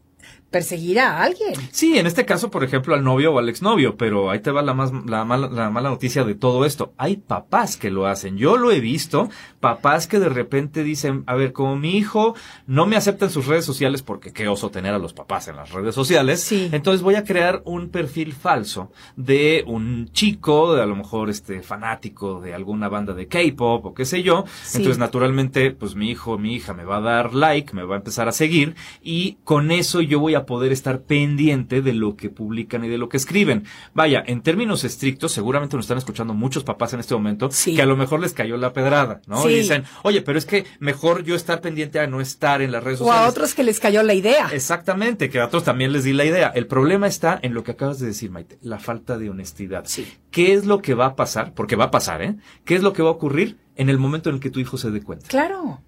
perseguir 0.54 1.00
a 1.00 1.20
alguien. 1.20 1.52
Sí, 1.72 1.98
en 1.98 2.06
este 2.06 2.24
caso, 2.24 2.48
por 2.48 2.62
ejemplo, 2.62 2.94
al 2.94 3.02
novio 3.02 3.32
o 3.34 3.40
al 3.40 3.48
exnovio, 3.48 3.96
pero 3.96 4.30
ahí 4.30 4.38
te 4.38 4.52
va 4.52 4.62
la, 4.62 4.72
más, 4.72 4.92
la, 5.04 5.24
mala, 5.24 5.48
la 5.48 5.68
mala 5.68 5.88
noticia 5.90 6.22
de 6.22 6.36
todo 6.36 6.64
esto. 6.64 6.92
Hay 6.96 7.16
papás 7.16 7.76
que 7.76 7.90
lo 7.90 8.06
hacen. 8.06 8.36
Yo 8.38 8.56
lo 8.56 8.70
he 8.70 8.78
visto, 8.78 9.28
papás 9.58 10.06
que 10.06 10.20
de 10.20 10.28
repente 10.28 10.84
dicen, 10.84 11.24
a 11.26 11.34
ver, 11.34 11.52
como 11.52 11.74
mi 11.74 11.96
hijo 11.96 12.36
no 12.68 12.86
me 12.86 12.94
acepta 12.94 13.24
en 13.24 13.32
sus 13.32 13.48
redes 13.48 13.64
sociales, 13.64 14.02
porque 14.02 14.32
qué 14.32 14.46
oso 14.46 14.70
tener 14.70 14.94
a 14.94 14.98
los 15.00 15.12
papás 15.12 15.48
en 15.48 15.56
las 15.56 15.72
redes 15.72 15.92
sociales, 15.92 16.40
Sí. 16.40 16.68
entonces 16.70 17.02
voy 17.02 17.16
a 17.16 17.24
crear 17.24 17.60
un 17.64 17.88
perfil 17.88 18.32
falso 18.32 18.92
de 19.16 19.64
un 19.66 20.08
chico, 20.12 20.76
de 20.76 20.82
a 20.82 20.86
lo 20.86 20.94
mejor 20.94 21.30
este 21.30 21.62
fanático 21.62 22.40
de 22.40 22.54
alguna 22.54 22.88
banda 22.88 23.12
de 23.12 23.26
K-pop 23.26 23.86
o 23.86 23.92
qué 23.92 24.04
sé 24.04 24.22
yo. 24.22 24.44
Sí. 24.62 24.76
Entonces, 24.78 24.98
naturalmente, 24.98 25.72
pues 25.72 25.96
mi 25.96 26.10
hijo, 26.12 26.38
mi 26.38 26.54
hija 26.54 26.74
me 26.74 26.84
va 26.84 26.98
a 26.98 27.00
dar 27.00 27.34
like, 27.34 27.74
me 27.74 27.82
va 27.82 27.96
a 27.96 27.98
empezar 27.98 28.28
a 28.28 28.32
seguir 28.32 28.76
y 29.02 29.38
con 29.42 29.72
eso 29.72 30.00
yo 30.00 30.20
voy 30.20 30.36
a 30.36 30.43
poder 30.46 30.72
estar 30.72 31.02
pendiente 31.02 31.82
de 31.82 31.92
lo 31.92 32.16
que 32.16 32.30
publican 32.30 32.84
y 32.84 32.88
de 32.88 32.98
lo 32.98 33.08
que 33.08 33.16
escriben. 33.16 33.64
Vaya, 33.94 34.22
en 34.26 34.42
términos 34.42 34.84
estrictos, 34.84 35.32
seguramente 35.32 35.76
nos 35.76 35.84
están 35.84 35.98
escuchando 35.98 36.34
muchos 36.34 36.64
papás 36.64 36.92
en 36.94 37.00
este 37.00 37.14
momento 37.14 37.50
Sí. 37.50 37.74
que 37.74 37.82
a 37.82 37.86
lo 37.86 37.96
mejor 37.96 38.20
les 38.20 38.32
cayó 38.32 38.56
la 38.56 38.72
pedrada, 38.72 39.20
¿no? 39.26 39.42
Sí. 39.42 39.48
Y 39.50 39.54
dicen, 39.56 39.84
oye, 40.02 40.22
pero 40.22 40.38
es 40.38 40.46
que 40.46 40.64
mejor 40.80 41.24
yo 41.24 41.34
estar 41.34 41.60
pendiente 41.60 42.00
a 42.00 42.06
no 42.06 42.20
estar 42.20 42.62
en 42.62 42.72
las 42.72 42.82
redes 42.82 43.00
O 43.00 43.04
sociales. 43.04 43.26
a 43.26 43.30
otros 43.30 43.54
que 43.54 43.64
les 43.64 43.80
cayó 43.80 44.02
la 44.02 44.14
idea. 44.14 44.48
Exactamente, 44.52 45.30
que 45.30 45.38
a 45.40 45.46
otros 45.46 45.64
también 45.64 45.92
les 45.92 46.04
di 46.04 46.12
la 46.12 46.24
idea. 46.24 46.48
El 46.54 46.66
problema 46.66 47.06
está 47.06 47.38
en 47.42 47.54
lo 47.54 47.62
que 47.64 47.72
acabas 47.72 47.98
de 47.98 48.06
decir, 48.06 48.30
Maite, 48.30 48.58
la 48.62 48.78
falta 48.78 49.18
de 49.18 49.30
honestidad. 49.30 49.84
Sí. 49.86 50.06
¿Qué 50.30 50.52
es 50.54 50.64
lo 50.66 50.80
que 50.82 50.94
va 50.94 51.06
a 51.06 51.16
pasar? 51.16 51.54
Porque 51.54 51.76
va 51.76 51.84
a 51.84 51.90
pasar, 51.90 52.22
¿eh? 52.22 52.36
¿Qué 52.64 52.74
es 52.74 52.82
lo 52.82 52.92
que 52.92 53.02
va 53.02 53.08
a 53.08 53.12
ocurrir 53.12 53.56
en 53.76 53.88
el 53.88 53.98
momento 53.98 54.28
en 54.30 54.36
el 54.36 54.40
que 54.40 54.50
tu 54.50 54.60
hijo 54.60 54.76
se 54.78 54.90
dé 54.90 55.00
cuenta? 55.02 55.26
Claro. 55.28 55.80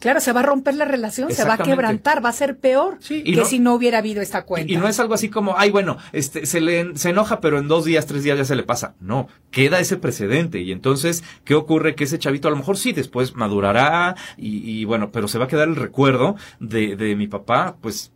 Claro, 0.00 0.20
se 0.20 0.32
va 0.32 0.40
a 0.40 0.42
romper 0.44 0.74
la 0.76 0.84
relación, 0.84 1.32
se 1.32 1.44
va 1.44 1.54
a 1.54 1.58
quebrantar, 1.58 2.24
va 2.24 2.28
a 2.28 2.32
ser 2.32 2.56
peor 2.58 2.98
Sí, 3.00 3.24
que 3.24 3.32
no- 3.36 3.44
si 3.44 3.58
no 3.58 3.74
hubiera 3.74 3.98
habido 3.98 4.22
esta 4.22 4.44
cuenta. 4.44 4.70
Y, 4.70 4.76
y 4.76 4.78
no 4.78 4.86
es 4.88 5.00
algo 5.00 5.14
así 5.14 5.28
como, 5.28 5.56
ay, 5.58 5.70
bueno, 5.70 5.96
este, 6.12 6.46
se 6.46 6.60
le, 6.60 6.96
se 6.96 7.10
enoja, 7.10 7.40
pero 7.40 7.58
en 7.58 7.66
dos 7.66 7.84
días, 7.84 8.06
tres 8.06 8.22
días 8.22 8.38
ya 8.38 8.44
se 8.44 8.54
le 8.56 8.62
pasa. 8.62 8.94
No, 9.00 9.26
queda 9.50 9.80
ese 9.80 9.96
precedente. 9.96 10.60
Y 10.60 10.70
entonces, 10.72 11.24
¿qué 11.44 11.54
ocurre? 11.54 11.94
Que 11.96 12.04
ese 12.04 12.18
chavito 12.18 12.46
a 12.48 12.50
lo 12.52 12.56
mejor 12.56 12.76
sí 12.78 12.92
después 12.92 13.34
madurará 13.34 14.14
y, 14.36 14.58
y 14.70 14.84
bueno, 14.84 15.10
pero 15.10 15.26
se 15.26 15.38
va 15.38 15.46
a 15.46 15.48
quedar 15.48 15.68
el 15.68 15.76
recuerdo 15.76 16.36
de, 16.60 16.94
de 16.96 17.16
mi 17.16 17.26
papá, 17.26 17.76
pues, 17.80 18.12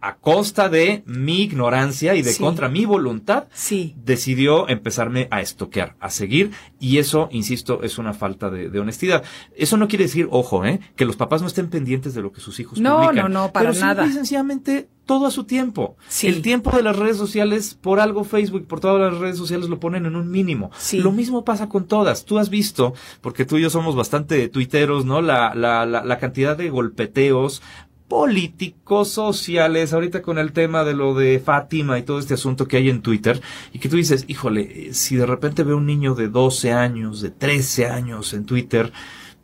a 0.00 0.16
costa 0.16 0.68
de 0.68 1.02
mi 1.06 1.42
ignorancia 1.42 2.14
y 2.14 2.22
de 2.22 2.32
Sí. 2.32 2.42
contra 2.42 2.68
mi 2.68 2.84
voluntad, 2.84 3.44
Sí. 3.52 3.94
decidió 4.04 4.68
empezarme 4.68 5.26
a 5.30 5.40
estoquear, 5.40 5.96
a 6.00 6.10
seguir, 6.10 6.50
y 6.78 6.98
eso, 6.98 7.28
insisto, 7.32 7.82
es 7.82 7.98
una 7.98 8.12
falta 8.14 8.50
de, 8.50 8.68
de 8.70 8.78
honestidad. 8.80 9.24
Eso 9.56 9.76
no 9.76 9.88
quiere 9.88 10.04
decir, 10.04 10.28
ojo, 10.30 10.64
¿eh? 10.64 10.80
que 10.96 11.04
los 11.06 11.16
papás 11.16 11.40
no 11.40 11.48
estén 11.48 11.68
pendientes 11.70 12.14
de 12.14 12.22
lo 12.22 12.32
que 12.32 12.40
sus 12.40 12.60
hijos 12.60 12.78
No, 12.80 13.02
publican. 13.06 13.32
no, 13.32 13.40
no, 13.46 13.52
para 13.52 13.70
pero 13.70 13.80
nada. 13.80 14.10
sencillamente 14.12 14.88
todo 15.06 15.26
a 15.26 15.30
su 15.30 15.44
tiempo. 15.44 15.96
Sí. 16.08 16.26
El 16.26 16.42
tiempo 16.42 16.76
de 16.76 16.82
las 16.82 16.96
redes 16.96 17.16
sociales, 17.16 17.78
por 17.80 18.00
algo 18.00 18.24
Facebook, 18.24 18.66
por 18.66 18.80
todas 18.80 19.12
las 19.12 19.20
redes 19.20 19.38
sociales 19.38 19.68
lo 19.68 19.78
ponen 19.78 20.04
en 20.04 20.16
un 20.16 20.28
mínimo. 20.32 20.72
Sí. 20.78 20.98
Lo 20.98 21.12
mismo 21.12 21.44
pasa 21.44 21.68
con 21.68 21.86
todas. 21.86 22.24
Tú 22.24 22.38
has 22.40 22.50
visto, 22.50 22.92
porque 23.20 23.44
tú 23.44 23.56
y 23.56 23.62
yo 23.62 23.70
somos 23.70 23.94
bastante 23.94 24.48
tuiteros, 24.48 25.04
¿no? 25.04 25.20
La, 25.22 25.54
la, 25.54 25.86
la, 25.86 26.02
la 26.04 26.18
cantidad 26.18 26.56
de 26.56 26.70
golpeteos 26.70 27.62
políticos, 28.08 29.08
sociales, 29.10 29.92
ahorita 29.92 30.22
con 30.22 30.38
el 30.38 30.52
tema 30.52 30.84
de 30.84 30.94
lo 30.94 31.14
de 31.14 31.40
Fátima 31.40 31.98
y 31.98 32.02
todo 32.02 32.18
este 32.18 32.34
asunto 32.34 32.68
que 32.68 32.76
hay 32.76 32.88
en 32.88 33.02
Twitter, 33.02 33.40
y 33.72 33.78
que 33.78 33.88
tú 33.88 33.96
dices, 33.96 34.24
híjole, 34.28 34.88
eh, 34.88 34.94
si 34.94 35.16
de 35.16 35.26
repente 35.26 35.64
veo 35.64 35.76
un 35.76 35.86
niño 35.86 36.14
de 36.14 36.28
12 36.28 36.72
años, 36.72 37.20
de 37.20 37.30
13 37.30 37.86
años 37.86 38.32
en 38.32 38.46
Twitter, 38.46 38.92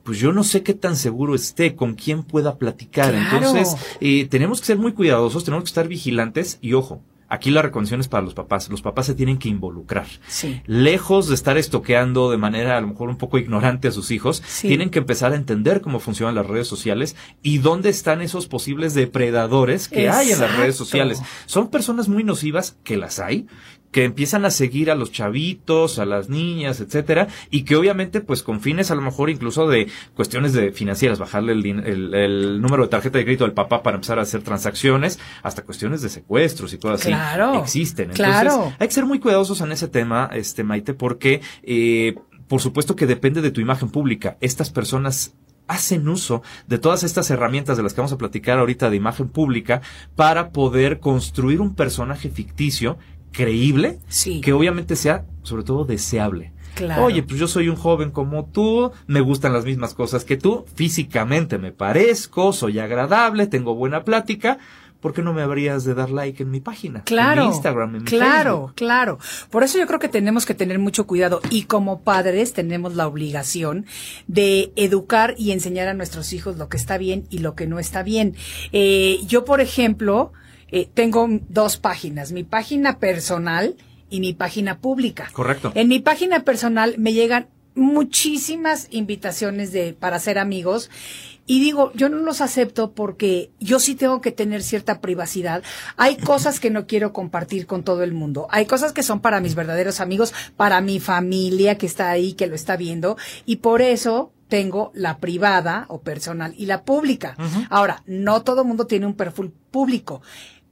pues 0.02 0.18
yo 0.18 0.32
no 0.32 0.44
sé 0.44 0.62
qué 0.62 0.74
tan 0.74 0.96
seguro 0.96 1.34
esté, 1.34 1.74
con 1.74 1.94
quién 1.94 2.22
pueda 2.22 2.56
platicar. 2.56 3.10
Claro. 3.10 3.36
Entonces, 3.36 3.76
eh, 4.00 4.26
tenemos 4.28 4.60
que 4.60 4.66
ser 4.66 4.78
muy 4.78 4.92
cuidadosos, 4.92 5.44
tenemos 5.44 5.64
que 5.64 5.68
estar 5.68 5.88
vigilantes 5.88 6.58
y 6.60 6.72
ojo, 6.74 7.02
aquí 7.32 7.50
la 7.50 7.62
recomendación 7.62 8.00
es 8.00 8.08
para 8.08 8.22
los 8.22 8.34
papás. 8.34 8.68
Los 8.68 8.82
papás 8.82 9.06
se 9.06 9.14
tienen 9.14 9.38
que 9.38 9.48
involucrar. 9.48 10.06
Sí. 10.28 10.60
Lejos 10.66 11.28
de 11.28 11.34
estar 11.34 11.56
estoqueando 11.56 12.30
de 12.30 12.36
manera 12.36 12.76
a 12.76 12.80
lo 12.82 12.88
mejor 12.88 13.08
un 13.08 13.16
poco 13.16 13.38
ignorante 13.38 13.88
a 13.88 13.90
sus 13.90 14.10
hijos, 14.10 14.42
Sí. 14.46 14.68
tienen 14.68 14.90
que 14.90 14.98
empezar 14.98 15.32
a 15.32 15.36
entender 15.36 15.80
cómo 15.80 15.98
funcionan 15.98 16.34
las 16.34 16.46
redes 16.46 16.66
sociales 16.66 17.16
y 17.42 17.56
dónde 17.56 17.88
están 17.88 18.20
esos 18.20 18.48
posibles 18.48 18.92
depredadores 18.92 19.88
que 19.88 20.10
hay 20.10 20.30
en 20.30 20.40
las 20.40 20.54
redes 20.58 20.76
sociales. 20.76 21.22
Son 21.46 21.68
personas 21.70 22.06
muy 22.08 22.22
nocivas, 22.22 22.76
que 22.84 22.98
las 22.98 23.18
hay, 23.18 23.46
que 23.92 24.02
empiezan 24.04 24.44
a 24.44 24.50
seguir 24.50 24.90
a 24.90 24.96
los 24.96 25.12
chavitos, 25.12 26.00
a 26.00 26.04
las 26.06 26.28
niñas, 26.28 26.80
etcétera, 26.80 27.28
y 27.50 27.62
que 27.62 27.76
obviamente, 27.76 28.20
pues 28.20 28.42
con 28.42 28.60
fines 28.60 28.90
a 28.90 28.94
lo 28.96 29.02
mejor 29.02 29.30
incluso 29.30 29.68
de 29.68 29.86
cuestiones 30.14 30.52
de 30.54 30.72
financieras, 30.72 31.18
bajarle 31.20 31.52
el, 31.52 31.62
din- 31.62 31.84
el, 31.86 32.12
el 32.14 32.60
número 32.60 32.82
de 32.82 32.88
tarjeta 32.88 33.18
de 33.18 33.24
crédito 33.24 33.44
al 33.44 33.52
papá 33.52 33.82
para 33.84 33.96
empezar 33.96 34.18
a 34.18 34.22
hacer 34.22 34.42
transacciones, 34.42 35.20
hasta 35.42 35.62
cuestiones 35.62 36.02
de 36.02 36.08
secuestros 36.08 36.72
y 36.72 36.78
cosas 36.78 37.02
Claro, 37.06 37.50
así, 37.50 37.58
existen. 37.80 38.10
Entonces, 38.10 38.26
claro. 38.26 38.72
hay 38.78 38.88
que 38.88 38.94
ser 38.94 39.06
muy 39.06 39.20
cuidadosos 39.20 39.60
en 39.60 39.70
ese 39.70 39.86
tema, 39.88 40.28
este 40.32 40.64
Maite, 40.64 40.94
porque 40.94 41.42
eh, 41.62 42.14
por 42.48 42.60
supuesto 42.60 42.96
que 42.96 43.06
depende 43.06 43.42
de 43.42 43.50
tu 43.50 43.60
imagen 43.60 43.90
pública. 43.90 44.36
Estas 44.40 44.70
personas 44.70 45.34
hacen 45.68 46.08
uso 46.08 46.42
de 46.66 46.78
todas 46.78 47.02
estas 47.02 47.30
herramientas 47.30 47.76
de 47.76 47.82
las 47.82 47.94
que 47.94 48.00
vamos 48.00 48.12
a 48.12 48.18
platicar 48.18 48.58
ahorita 48.58 48.90
de 48.90 48.96
imagen 48.96 49.28
pública 49.28 49.80
para 50.16 50.50
poder 50.50 50.98
construir 50.98 51.60
un 51.60 51.74
personaje 51.74 52.30
ficticio 52.30 52.98
creíble 53.32 53.98
Sí. 54.08 54.40
que 54.40 54.52
obviamente 54.52 54.96
sea 54.96 55.24
sobre 55.42 55.64
todo 55.64 55.84
deseable. 55.84 56.52
Claro. 56.74 57.04
Oye, 57.04 57.22
pues 57.22 57.38
yo 57.38 57.48
soy 57.48 57.68
un 57.68 57.76
joven 57.76 58.10
como 58.10 58.46
tú, 58.46 58.92
me 59.06 59.20
gustan 59.20 59.52
las 59.52 59.64
mismas 59.66 59.92
cosas 59.92 60.24
que 60.24 60.36
tú, 60.38 60.64
físicamente 60.74 61.58
me 61.58 61.70
parezco, 61.72 62.52
soy 62.52 62.78
agradable, 62.78 63.46
tengo 63.46 63.74
buena 63.74 64.04
plática, 64.04 64.56
¿por 65.00 65.12
qué 65.12 65.20
no 65.20 65.34
me 65.34 65.42
habrías 65.42 65.84
de 65.84 65.92
dar 65.92 66.08
like 66.10 66.42
en 66.42 66.50
mi 66.50 66.60
página? 66.60 67.02
Claro, 67.04 67.42
En 67.42 67.48
mi 67.48 67.54
Instagram, 67.54 67.96
en 67.96 68.02
mi 68.04 68.08
claro, 68.08 68.52
Facebook? 68.58 68.74
claro. 68.76 69.18
Por 69.50 69.64
eso 69.64 69.76
yo 69.78 69.86
creo 69.86 69.98
que 69.98 70.08
tenemos 70.08 70.46
que 70.46 70.54
tener 70.54 70.78
mucho 70.78 71.06
cuidado 71.06 71.42
y 71.50 71.64
como 71.64 72.00
padres 72.02 72.54
tenemos 72.54 72.94
la 72.94 73.06
obligación 73.06 73.84
de 74.26 74.72
educar 74.76 75.34
y 75.36 75.50
enseñar 75.50 75.88
a 75.88 75.94
nuestros 75.94 76.32
hijos 76.32 76.56
lo 76.56 76.70
que 76.70 76.78
está 76.78 76.96
bien 76.96 77.24
y 77.28 77.38
lo 77.40 77.54
que 77.54 77.66
no 77.66 77.80
está 77.80 78.02
bien. 78.02 78.34
Eh, 78.72 79.20
yo, 79.26 79.44
por 79.44 79.60
ejemplo, 79.60 80.32
eh, 80.72 80.88
tengo 80.92 81.28
dos 81.48 81.76
páginas, 81.76 82.32
mi 82.32 82.44
página 82.44 82.98
personal 82.98 83.76
y 84.10 84.20
mi 84.20 84.32
página 84.32 84.78
pública. 84.78 85.28
Correcto. 85.32 85.72
En 85.74 85.88
mi 85.88 86.00
página 86.00 86.44
personal 86.44 86.96
me 86.98 87.12
llegan 87.12 87.46
muchísimas 87.74 88.88
invitaciones 88.90 89.72
de 89.72 89.94
para 89.94 90.18
ser 90.18 90.38
amigos 90.38 90.90
y 91.46 91.60
digo, 91.60 91.92
yo 91.94 92.08
no 92.08 92.18
los 92.18 92.40
acepto 92.40 92.92
porque 92.92 93.50
yo 93.58 93.80
sí 93.80 93.94
tengo 93.94 94.20
que 94.20 94.32
tener 94.32 94.62
cierta 94.62 95.00
privacidad. 95.00 95.62
Hay 95.96 96.16
cosas 96.24 96.60
que 96.60 96.70
no 96.70 96.86
quiero 96.86 97.12
compartir 97.12 97.66
con 97.66 97.82
todo 97.82 98.02
el 98.02 98.12
mundo. 98.12 98.46
Hay 98.50 98.66
cosas 98.66 98.92
que 98.92 99.02
son 99.02 99.20
para 99.20 99.40
mis 99.40 99.54
verdaderos 99.54 100.00
amigos, 100.00 100.32
para 100.56 100.80
mi 100.80 101.00
familia 101.00 101.76
que 101.76 101.86
está 101.86 102.10
ahí, 102.10 102.32
que 102.34 102.46
lo 102.46 102.54
está 102.54 102.76
viendo 102.76 103.16
y 103.44 103.56
por 103.56 103.82
eso 103.82 104.32
tengo 104.48 104.92
la 104.94 105.16
privada 105.16 105.86
o 105.88 106.02
personal 106.02 106.54
y 106.58 106.66
la 106.66 106.84
pública. 106.84 107.36
Ahora, 107.70 108.02
no 108.06 108.42
todo 108.42 108.60
el 108.60 108.68
mundo 108.68 108.86
tiene 108.86 109.06
un 109.06 109.14
perfil 109.14 109.50
público. 109.70 110.20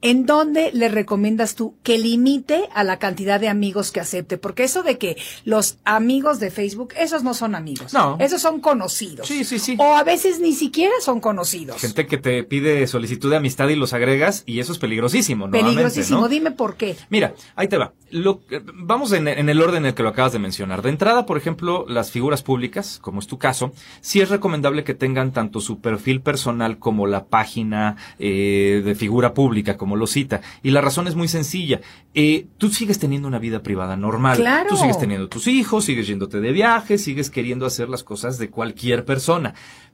¿En 0.01 0.25
dónde 0.25 0.71
le 0.73 0.89
recomiendas 0.89 1.55
tú 1.55 1.75
que 1.83 1.97
limite 1.97 2.69
a 2.73 2.83
la 2.83 2.99
cantidad 2.99 3.39
de 3.39 3.47
amigos 3.47 3.91
que 3.91 3.99
acepte? 3.99 4.37
Porque 4.37 4.63
eso 4.63 4.83
de 4.83 4.97
que 4.97 5.17
los 5.45 5.77
amigos 5.85 6.39
de 6.39 6.51
Facebook, 6.51 6.93
esos 6.97 7.23
no 7.23 7.33
son 7.33 7.55
amigos. 7.55 7.93
No. 7.93 8.17
Esos 8.19 8.41
son 8.41 8.59
conocidos. 8.59 9.27
Sí, 9.27 9.43
sí, 9.43 9.59
sí. 9.59 9.75
O 9.79 9.95
a 9.95 10.03
veces 10.03 10.39
ni 10.39 10.53
siquiera 10.53 10.93
son 11.01 11.19
conocidos. 11.19 11.79
Gente 11.79 12.07
que 12.07 12.17
te 12.17 12.43
pide 12.43 12.85
solicitud 12.87 13.29
de 13.29 13.37
amistad 13.37 13.69
y 13.69 13.75
los 13.75 13.93
agregas 13.93 14.43
y 14.45 14.59
eso 14.59 14.71
es 14.71 14.79
peligrosísimo. 14.79 15.47
nuevamente, 15.47 15.75
Peligrosísimo. 15.75 16.21
¿no? 16.21 16.27
Dime 16.29 16.51
por 16.51 16.75
qué. 16.75 16.95
Mira, 17.09 17.33
ahí 17.55 17.67
te 17.67 17.77
va. 17.77 17.93
Lo, 18.09 18.41
eh, 18.49 18.61
vamos 18.73 19.13
en, 19.13 19.27
en 19.27 19.47
el 19.49 19.61
orden 19.61 19.83
en 19.83 19.85
el 19.87 19.93
que 19.93 20.03
lo 20.03 20.09
acabas 20.09 20.33
de 20.33 20.39
mencionar. 20.39 20.81
De 20.81 20.89
entrada, 20.89 21.25
por 21.25 21.37
ejemplo, 21.37 21.85
las 21.87 22.11
figuras 22.11 22.43
públicas, 22.43 22.99
como 23.01 23.19
es 23.19 23.27
tu 23.27 23.37
caso, 23.37 23.71
sí 24.01 24.19
es 24.19 24.29
recomendable 24.29 24.83
que 24.83 24.93
tengan 24.93 25.31
tanto 25.31 25.61
su 25.61 25.79
perfil 25.79 26.21
personal 26.21 26.77
como 26.77 27.07
la 27.07 27.25
página 27.25 27.95
eh, 28.19 28.81
de 28.83 28.95
figura 28.95 29.33
pública, 29.33 29.77
como 29.77 29.90
lo 29.95 30.07
cita. 30.07 30.41
Y 30.63 30.71
la 30.71 30.81
razón 30.81 31.07
es 31.07 31.15
muy 31.15 31.27
sencilla. 31.27 31.81
Eh, 32.13 32.47
tú 32.57 32.69
sigues 32.69 32.99
teniendo 32.99 33.27
una 33.27 33.39
vida 33.39 33.63
privada 33.63 33.95
normal. 33.97 34.37
Claro. 34.37 34.69
Tú 34.69 34.77
sigues 34.77 34.99
teniendo 34.99 35.29
tus 35.29 35.47
hijos, 35.47 35.85
sigues 35.85 36.07
yéndote 36.07 36.39
de 36.39 36.51
viaje, 36.51 36.97
sigues 36.97 37.29
queriendo 37.29 37.65
hacer 37.65 37.89
las 37.89 38.03
cosas 38.03 38.37
de 38.37 38.49
cualquier 38.49 39.05
persona. 39.05 39.53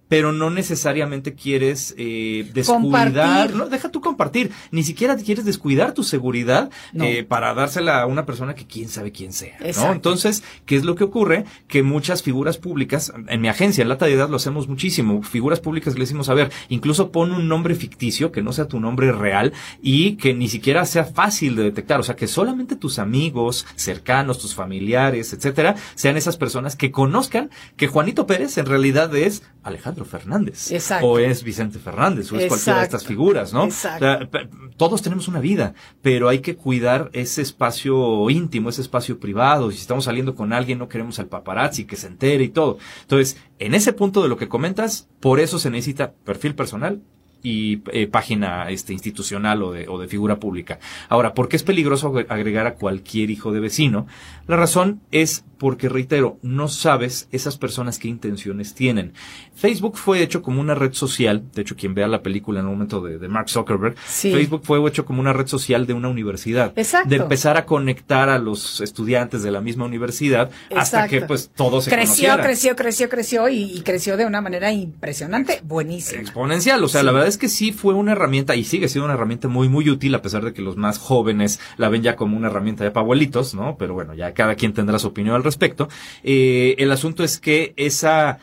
Pero 0.09 0.31
no 0.31 0.49
necesariamente 0.49 1.33
quieres 1.33 1.93
eh, 1.97 2.49
descuidar, 2.53 3.11
Compartir. 3.13 3.55
no, 3.55 3.67
deja 3.67 3.89
tú 3.89 4.01
compartir, 4.01 4.51
ni 4.71 4.83
siquiera 4.83 5.15
quieres 5.17 5.45
descuidar 5.45 5.93
tu 5.93 6.03
seguridad 6.03 6.69
No. 6.93 7.03
eh, 7.05 7.23
para 7.23 7.53
dársela 7.53 8.01
a 8.01 8.05
una 8.05 8.25
persona 8.25 8.55
que 8.55 8.65
quién 8.65 8.89
sabe 8.89 9.11
quién 9.11 9.33
sea, 9.33 9.57
Exacto. 9.59 9.87
¿no? 9.87 9.93
Entonces, 9.93 10.43
¿qué 10.65 10.75
es 10.75 10.85
lo 10.85 10.95
que 10.95 11.03
ocurre? 11.03 11.45
Que 11.67 11.83
muchas 11.83 12.23
figuras 12.23 12.57
públicas, 12.57 13.11
en 13.27 13.41
mi 13.41 13.49
agencia, 13.49 13.81
en 13.81 13.89
Lata 13.89 14.05
de 14.05 14.13
Edad, 14.13 14.29
lo 14.29 14.37
hacemos 14.37 14.67
muchísimo, 14.67 15.23
figuras 15.23 15.59
públicas 15.59 15.93
le 15.95 16.01
decimos, 16.01 16.29
a 16.29 16.33
ver, 16.33 16.51
incluso 16.69 17.11
pon 17.11 17.31
un 17.31 17.47
nombre 17.47 17.75
ficticio, 17.75 18.31
que 18.31 18.41
no 18.41 18.53
sea 18.53 18.67
tu 18.67 18.79
nombre 18.79 19.11
real, 19.11 19.53
y 19.81 20.15
que 20.15 20.33
ni 20.33 20.47
siquiera 20.47 20.85
sea 20.85 21.03
fácil 21.05 21.55
de 21.55 21.63
detectar, 21.63 21.99
o 21.99 22.03
sea, 22.03 22.15
que 22.15 22.27
solamente 22.27 22.75
tus 22.75 22.99
amigos 22.99 23.65
cercanos, 23.75 24.39
tus 24.39 24.55
familiares, 24.55 25.33
etcétera, 25.33 25.75
sean 25.95 26.17
esas 26.17 26.37
personas 26.37 26.75
que 26.75 26.91
conozcan 26.91 27.49
que 27.75 27.87
Juanito 27.87 28.25
Pérez 28.27 28.57
en 28.57 28.65
realidad 28.67 29.13
es 29.15 29.43
Alejandro 29.63 29.96
Fernández, 30.05 30.71
Exacto. 30.71 31.07
o 31.07 31.19
es 31.19 31.43
Vicente 31.43 31.79
Fernández, 31.79 32.31
o 32.31 32.37
es 32.37 32.47
cualquiera 32.47 32.79
de 32.79 32.85
estas 32.85 33.05
figuras, 33.05 33.53
¿no? 33.53 33.65
Exacto. 33.65 34.05
O 34.05 34.07
sea, 34.07 34.29
pe- 34.29 34.49
todos 34.77 35.01
tenemos 35.01 35.27
una 35.27 35.39
vida, 35.39 35.73
pero 36.01 36.29
hay 36.29 36.39
que 36.39 36.55
cuidar 36.55 37.09
ese 37.13 37.41
espacio 37.41 38.29
íntimo, 38.29 38.69
ese 38.69 38.81
espacio 38.81 39.19
privado. 39.19 39.71
Si 39.71 39.77
estamos 39.79 40.05
saliendo 40.05 40.35
con 40.35 40.53
alguien, 40.53 40.79
no 40.79 40.87
queremos 40.89 41.19
al 41.19 41.27
paparazzi 41.27 41.85
que 41.85 41.95
se 41.95 42.07
entere 42.07 42.43
y 42.43 42.49
todo. 42.49 42.77
Entonces, 43.01 43.37
en 43.59 43.73
ese 43.73 43.93
punto 43.93 44.21
de 44.21 44.29
lo 44.29 44.37
que 44.37 44.47
comentas, 44.47 45.07
por 45.19 45.39
eso 45.39 45.59
se 45.59 45.69
necesita 45.69 46.13
perfil 46.25 46.55
personal 46.55 47.01
y 47.43 47.81
eh, 47.93 48.07
página 48.07 48.69
este, 48.71 48.93
institucional 48.93 49.61
o 49.61 49.71
de, 49.71 49.87
o 49.87 49.99
de 49.99 50.07
figura 50.07 50.39
pública. 50.39 50.79
Ahora, 51.07 51.33
¿por 51.35 51.47
qué 51.47 51.55
es 51.55 51.63
peligroso 51.63 52.11
agre- 52.11 52.25
agregar 52.29 52.65
a 52.65 52.73
cualquier 52.75 53.29
hijo 53.29 53.51
de 53.51 53.59
vecino? 53.59 54.07
La 54.47 54.55
razón 54.55 55.01
es 55.11 55.43
porque, 55.57 55.89
reitero, 55.89 56.37
no 56.43 56.67
sabes 56.67 57.27
esas 57.31 57.57
personas 57.57 57.97
qué 57.97 58.07
intenciones 58.07 58.75
tienen. 58.75 59.13
Facebook 59.55 59.97
fue 59.97 60.21
hecho 60.21 60.43
como 60.43 60.61
una 60.61 60.75
red 60.75 60.93
social, 60.93 61.43
de 61.55 61.63
hecho, 61.63 61.75
quien 61.75 61.95
vea 61.95 62.07
la 62.07 62.21
película 62.21 62.59
en 62.59 62.67
un 62.67 62.73
momento 62.73 63.01
de, 63.01 63.17
de 63.17 63.27
Mark 63.27 63.49
Zuckerberg, 63.49 63.95
Sí. 64.05 64.31
Facebook 64.31 64.61
fue 64.63 64.79
hecho 64.87 65.03
como 65.05 65.19
una 65.19 65.33
red 65.33 65.47
social 65.47 65.87
de 65.87 65.93
una 65.93 66.09
universidad. 66.09 66.73
Exacto. 66.75 67.09
De 67.09 67.15
empezar 67.15 67.57
a 67.57 67.65
conectar 67.65 68.29
a 68.29 68.37
los 68.37 68.81
estudiantes 68.81 69.41
de 69.41 69.49
la 69.49 69.59
misma 69.59 69.85
universidad 69.85 70.51
hasta 70.75 71.07
que 71.07 71.21
pues 71.21 71.49
todo 71.55 71.81
se 71.81 71.89
creció, 71.89 72.37
creció, 72.37 72.75
creció, 72.75 73.09
creció 73.09 73.49
y, 73.49 73.63
y 73.63 73.81
creció 73.81 74.15
de 74.15 74.27
una 74.27 74.41
manera 74.41 74.71
impresionante, 74.71 75.61
buenísima. 75.63 76.21
exponencial. 76.21 76.83
O 76.83 76.87
sea, 76.87 77.01
Sí. 77.01 77.05
la 77.05 77.11
verdad 77.13 77.27
es 77.29 77.37
que 77.39 77.49
sí 77.49 77.71
fue 77.71 77.95
una 77.95 78.11
herramienta 78.11 78.55
y 78.55 78.63
sigue 78.63 78.87
siendo 78.89 79.05
una 79.05 79.15
herramienta 79.15 79.47
muy, 79.47 79.69
muy 79.69 79.89
útil, 79.89 80.13
a 80.13 80.21
pesar 80.21 80.43
de 80.45 80.53
que 80.53 80.61
los 80.61 80.77
más 80.77 80.99
jóvenes 80.99 81.59
la 81.77 81.89
ven 81.89 82.03
ya 82.03 82.15
como 82.15 82.37
una 82.37 82.47
herramienta 82.47 82.83
de 82.83 82.91
para 82.91 83.03
abuelitos, 83.03 83.55
¿no? 83.55 83.75
Pero 83.79 83.95
bueno, 83.95 84.13
ya 84.13 84.33
cada 84.37 84.55
quien 84.55 84.71
tendrá 84.71 84.99
su 84.99 85.07
opinión 85.07 85.35
al 85.35 85.43
respecto. 85.43 85.89
Eh, 86.23 86.75
el 86.77 86.91
asunto 86.91 87.23
es 87.23 87.39
que 87.39 87.73
esa 87.75 88.37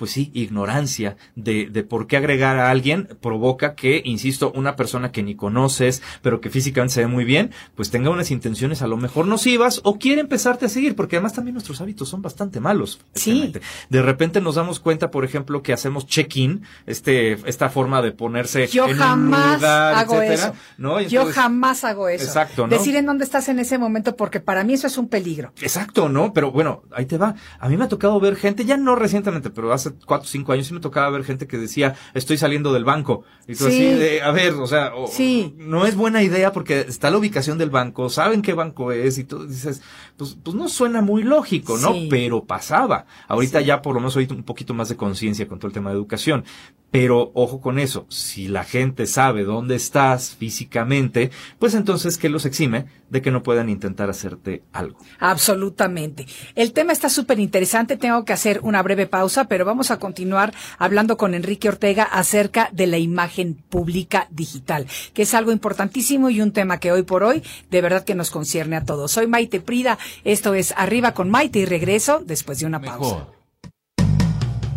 pues 0.00 0.12
sí, 0.12 0.30
ignorancia 0.32 1.18
de, 1.36 1.68
de 1.70 1.82
por 1.84 2.06
qué 2.06 2.16
agregar 2.16 2.58
a 2.58 2.70
alguien 2.70 3.06
provoca 3.20 3.74
que, 3.74 4.00
insisto, 4.02 4.50
una 4.54 4.74
persona 4.74 5.12
que 5.12 5.22
ni 5.22 5.34
conoces, 5.34 6.00
pero 6.22 6.40
que 6.40 6.48
físicamente 6.48 6.94
se 6.94 7.00
ve 7.02 7.06
muy 7.06 7.26
bien, 7.26 7.50
pues 7.74 7.90
tenga 7.90 8.08
unas 8.08 8.30
intenciones 8.30 8.80
a 8.80 8.86
lo 8.86 8.96
mejor 8.96 9.26
nocivas 9.26 9.82
o 9.84 9.98
quiere 9.98 10.22
empezarte 10.22 10.64
a 10.64 10.68
seguir, 10.70 10.96
porque 10.96 11.16
además 11.16 11.34
también 11.34 11.52
nuestros 11.52 11.82
hábitos 11.82 12.08
son 12.08 12.22
bastante 12.22 12.60
malos. 12.60 12.98
Sí. 13.12 13.52
De 13.90 14.00
repente 14.00 14.40
nos 14.40 14.54
damos 14.54 14.80
cuenta, 14.80 15.10
por 15.10 15.26
ejemplo, 15.26 15.62
que 15.62 15.74
hacemos 15.74 16.06
check-in, 16.06 16.62
este, 16.86 17.32
esta 17.46 17.68
forma 17.68 18.00
de 18.00 18.12
ponerse 18.12 18.68
Yo 18.68 18.88
en 18.88 18.96
jamás 18.96 19.46
un 19.46 19.54
lugar, 19.56 19.94
hago 19.96 20.14
etcétera, 20.14 20.46
eso. 20.46 20.54
¿no? 20.78 21.00
Yo 21.02 21.26
jamás 21.26 21.84
hago 21.84 22.08
eso. 22.08 22.24
Exacto, 22.24 22.66
¿no? 22.66 22.74
Decir 22.74 22.96
en 22.96 23.04
dónde 23.04 23.24
estás 23.24 23.50
en 23.50 23.58
ese 23.58 23.76
momento, 23.76 24.16
porque 24.16 24.40
para 24.40 24.64
mí 24.64 24.72
eso 24.72 24.86
es 24.86 24.96
un 24.96 25.08
peligro. 25.10 25.52
Exacto, 25.60 26.08
¿no? 26.08 26.32
Pero 26.32 26.52
bueno, 26.52 26.84
ahí 26.90 27.04
te 27.04 27.18
va. 27.18 27.34
A 27.58 27.68
mí 27.68 27.76
me 27.76 27.84
ha 27.84 27.88
tocado 27.88 28.18
ver 28.18 28.36
gente, 28.36 28.64
ya 28.64 28.78
no 28.78 28.96
recientemente, 28.96 29.50
pero 29.50 29.74
hace 29.74 29.89
cuatro 30.06 30.24
o 30.26 30.28
cinco 30.30 30.52
años 30.52 30.66
sí 30.66 30.74
me 30.74 30.80
tocaba 30.80 31.10
ver 31.10 31.24
gente 31.24 31.46
que 31.46 31.56
decía, 31.58 31.94
estoy 32.14 32.38
saliendo 32.38 32.72
del 32.72 32.84
banco. 32.84 33.24
Y 33.46 33.54
tú 33.54 33.64
Sí. 33.64 33.70
así 33.70 33.84
de, 33.98 34.22
a 34.22 34.30
ver, 34.30 34.54
o 34.54 34.66
sea, 34.66 34.94
o- 34.94 35.06
Sí. 35.08 35.54
no 35.58 35.86
es 35.86 35.96
buena 35.96 36.22
idea 36.22 36.52
porque 36.52 36.80
está 36.88 37.10
la 37.10 37.18
ubicación 37.18 37.58
del 37.58 37.70
banco, 37.70 38.08
saben 38.10 38.42
qué 38.42 38.52
banco 38.54 38.92
es 38.92 39.18
y 39.18 39.24
tú 39.24 39.46
dices, 39.46 39.82
pues, 40.20 40.36
pues 40.42 40.54
no 40.54 40.68
suena 40.68 41.00
muy 41.00 41.22
lógico, 41.22 41.78
¿no? 41.78 41.94
Sí. 41.94 42.08
Pero 42.10 42.44
pasaba. 42.44 43.06
Ahorita 43.26 43.62
ya 43.62 43.80
por 43.80 43.94
lo 43.94 44.00
menos 44.00 44.18
hay 44.18 44.28
un 44.30 44.42
poquito 44.42 44.74
más 44.74 44.90
de 44.90 44.96
conciencia 44.96 45.48
con 45.48 45.58
todo 45.58 45.68
el 45.68 45.72
tema 45.72 45.88
de 45.88 45.96
educación. 45.96 46.44
Pero 46.90 47.30
ojo 47.34 47.60
con 47.60 47.78
eso, 47.78 48.04
si 48.10 48.48
la 48.48 48.64
gente 48.64 49.06
sabe 49.06 49.44
dónde 49.44 49.76
estás 49.76 50.34
físicamente, 50.34 51.30
pues 51.58 51.74
entonces 51.74 52.18
que 52.18 52.28
los 52.28 52.44
exime 52.44 52.86
de 53.10 53.22
que 53.22 53.30
no 53.30 53.42
puedan 53.42 53.68
intentar 53.68 54.10
hacerte 54.10 54.62
algo. 54.72 54.98
Absolutamente. 55.20 56.26
El 56.54 56.72
tema 56.72 56.92
está 56.92 57.08
súper 57.08 57.38
interesante. 57.38 57.96
Tengo 57.96 58.24
que 58.24 58.32
hacer 58.32 58.60
una 58.62 58.82
breve 58.82 59.06
pausa, 59.06 59.44
pero 59.46 59.64
vamos 59.64 59.90
a 59.90 59.98
continuar 59.98 60.52
hablando 60.78 61.16
con 61.16 61.34
Enrique 61.34 61.68
Ortega 61.68 62.02
acerca 62.02 62.70
de 62.72 62.88
la 62.88 62.98
imagen 62.98 63.54
pública 63.54 64.26
digital, 64.30 64.86
que 65.14 65.22
es 65.22 65.34
algo 65.34 65.52
importantísimo 65.52 66.28
y 66.28 66.40
un 66.40 66.52
tema 66.52 66.78
que 66.78 66.92
hoy 66.92 67.04
por 67.04 67.22
hoy 67.22 67.42
de 67.70 67.80
verdad 67.80 68.04
que 68.04 68.14
nos 68.14 68.30
concierne 68.30 68.76
a 68.76 68.84
todos. 68.84 69.12
Soy 69.12 69.26
Maite 69.26 69.60
Prida. 69.60 69.98
Esto 70.24 70.54
es 70.54 70.74
Arriba 70.76 71.12
con 71.12 71.30
Maite 71.30 71.60
y 71.60 71.64
regreso 71.64 72.22
después 72.24 72.58
de 72.58 72.66
una 72.66 72.80
pausa. 72.80 73.26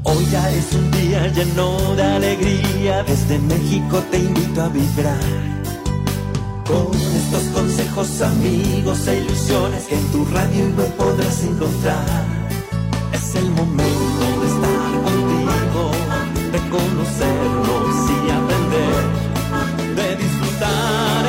Hoy 0.06 0.26
ya 0.32 0.50
es 0.52 0.74
un 0.74 0.92
día 0.92 1.28
lleno 1.28 1.96
de 1.96 2.04
alegría, 2.04 3.04
desde 3.04 3.40
México 3.40 4.04
te 4.12 4.18
invito 4.18 4.62
a 4.62 4.68
vibrar. 4.68 5.54
Con 6.68 6.94
estos 6.94 7.44
consejos, 7.54 8.22
amigos 8.22 9.08
e 9.08 9.20
ilusiones 9.20 9.84
que 9.86 9.96
en 9.96 10.12
tu 10.12 10.26
radio 10.26 10.66
web 10.78 10.94
podrás 10.96 11.44
encontrar. 11.44 12.26
Es 13.14 13.36
el 13.36 13.50
momento 13.52 14.26
de 14.42 14.48
estar 14.48 14.92
contigo, 15.04 15.92
de 16.52 16.60
conocernos 16.70 18.10
y 18.10 18.32
aprender, 18.32 19.04
de 19.96 20.16
disfrutar 20.18 21.23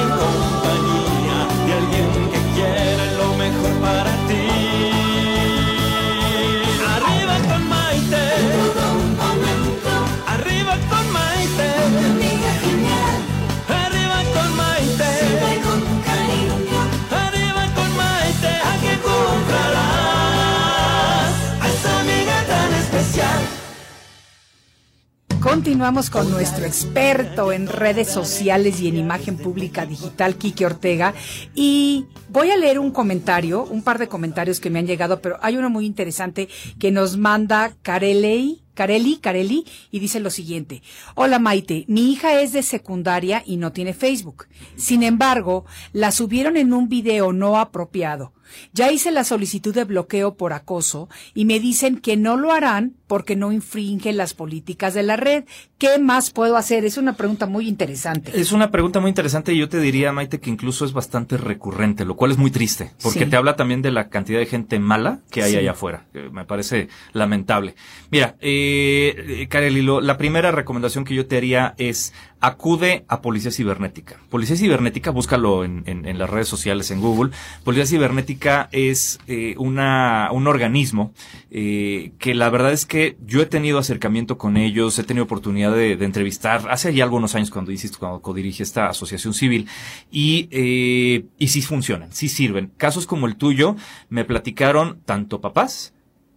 Continuamos 25.74 26.08
con 26.08 26.30
nuestro 26.30 26.66
experto 26.66 27.50
en 27.50 27.66
redes 27.66 28.06
sociales 28.06 28.80
y 28.80 28.86
en 28.86 28.96
imagen 28.96 29.36
pública 29.36 29.84
digital, 29.84 30.36
Quique 30.36 30.64
Ortega. 30.64 31.14
Y 31.52 32.06
voy 32.28 32.52
a 32.52 32.56
leer 32.56 32.78
un 32.78 32.92
comentario, 32.92 33.64
un 33.64 33.82
par 33.82 33.98
de 33.98 34.06
comentarios 34.06 34.60
que 34.60 34.70
me 34.70 34.78
han 34.78 34.86
llegado, 34.86 35.20
pero 35.20 35.36
hay 35.42 35.56
uno 35.56 35.70
muy 35.70 35.84
interesante 35.84 36.48
que 36.78 36.92
nos 36.92 37.16
manda 37.16 37.74
Carelli. 37.82 38.60
Carelli, 38.74 39.18
Carelli, 39.18 39.64
y 39.90 39.98
dice 39.98 40.20
lo 40.20 40.30
siguiente. 40.30 40.82
Hola 41.14 41.38
Maite, 41.38 41.84
mi 41.86 42.12
hija 42.12 42.40
es 42.40 42.52
de 42.52 42.62
secundaria 42.62 43.42
y 43.44 43.56
no 43.56 43.72
tiene 43.72 43.94
Facebook. 43.94 44.46
Sin 44.76 45.02
embargo, 45.02 45.64
la 45.92 46.12
subieron 46.12 46.56
en 46.56 46.72
un 46.72 46.88
video 46.88 47.32
no 47.32 47.58
apropiado. 47.58 48.32
Ya 48.72 48.90
hice 48.92 49.10
la 49.10 49.24
solicitud 49.24 49.74
de 49.74 49.84
bloqueo 49.84 50.34
por 50.36 50.52
acoso 50.52 51.08
y 51.34 51.44
me 51.44 51.60
dicen 51.60 51.98
que 51.98 52.16
no 52.16 52.36
lo 52.36 52.52
harán 52.52 52.94
porque 53.06 53.36
no 53.36 53.52
infringen 53.52 54.16
las 54.16 54.34
políticas 54.34 54.94
de 54.94 55.02
la 55.02 55.16
red. 55.16 55.44
¿Qué 55.78 55.98
más 55.98 56.30
puedo 56.30 56.56
hacer? 56.56 56.84
Es 56.84 56.96
una 56.96 57.14
pregunta 57.14 57.46
muy 57.46 57.68
interesante. 57.68 58.32
Es 58.38 58.52
una 58.52 58.70
pregunta 58.70 59.00
muy 59.00 59.10
interesante 59.10 59.52
y 59.52 59.58
yo 59.58 59.68
te 59.68 59.78
diría, 59.80 60.12
Maite, 60.12 60.40
que 60.40 60.50
incluso 60.50 60.84
es 60.84 60.92
bastante 60.92 61.36
recurrente, 61.36 62.04
lo 62.04 62.16
cual 62.16 62.30
es 62.30 62.38
muy 62.38 62.50
triste, 62.50 62.92
porque 63.02 63.20
Sí. 63.24 63.26
te 63.26 63.36
habla 63.36 63.56
también 63.56 63.82
de 63.82 63.90
la 63.90 64.08
cantidad 64.08 64.38
de 64.38 64.46
gente 64.46 64.78
mala 64.78 65.20
que 65.30 65.42
hay 65.42 65.52
Sí. 65.52 65.56
allá 65.58 65.72
afuera. 65.72 66.06
que 66.12 66.30
me 66.30 66.44
parece 66.44 66.88
lamentable. 67.12 67.74
Mira, 68.10 68.36
eh, 68.40 69.14
eh, 69.42 69.48
Kareli, 69.48 69.82
la 70.02 70.16
primera 70.16 70.50
recomendación 70.52 71.04
que 71.04 71.14
yo 71.14 71.26
te 71.26 71.36
haría 71.36 71.74
es 71.78 72.12
acude 72.46 73.06
a 73.08 73.22
Policía 73.22 73.50
Cibernética. 73.50 74.18
Policía 74.28 74.56
Cibernética, 74.56 75.10
búscalo 75.10 75.64
en, 75.64 75.82
en, 75.86 76.18
las 76.18 76.28
redes 76.28 76.46
sociales, 76.46 76.90
en 76.90 77.00
Google. 77.00 77.32
Policía 77.64 77.86
Cibernética 77.86 78.68
es 78.70 79.18
eh, 79.26 79.54
una, 79.56 80.28
un 80.30 80.46
organismo 80.46 81.14
eh, 81.50 82.12
que 82.18 82.34
la 82.34 82.50
verdad 82.50 82.72
es 82.72 82.84
que 82.84 83.16
yo 83.24 83.40
he 83.40 83.46
tenido 83.46 83.78
acercamiento 83.78 84.36
con 84.36 84.58
ellos, 84.58 84.98
he 84.98 85.04
tenido 85.04 85.24
oportunidad 85.24 85.72
de, 85.72 85.92
entrevistar 85.92 86.66
hace 86.68 86.92
ya 86.92 87.04
algunos 87.04 87.34
años 87.34 87.50
cuando 87.50 87.72
hiciste, 87.72 87.96
cuando 87.96 88.20
codirige 88.20 88.62
esta 88.62 88.88
asociación 88.88 89.32
civil 89.32 89.66
y, 90.10 90.48
eh, 90.50 91.24
y 91.38 91.48
sí 91.48 91.62
funcionan, 91.62 92.12
sí 92.12 92.28
sirven. 92.28 92.72
Casos 92.76 93.06
como 93.06 93.26
el 93.26 93.36
tuyo 93.36 93.74
me 94.10 94.26
platicaron 94.26 95.00
tanto 95.06 95.40
papás, 95.40 95.94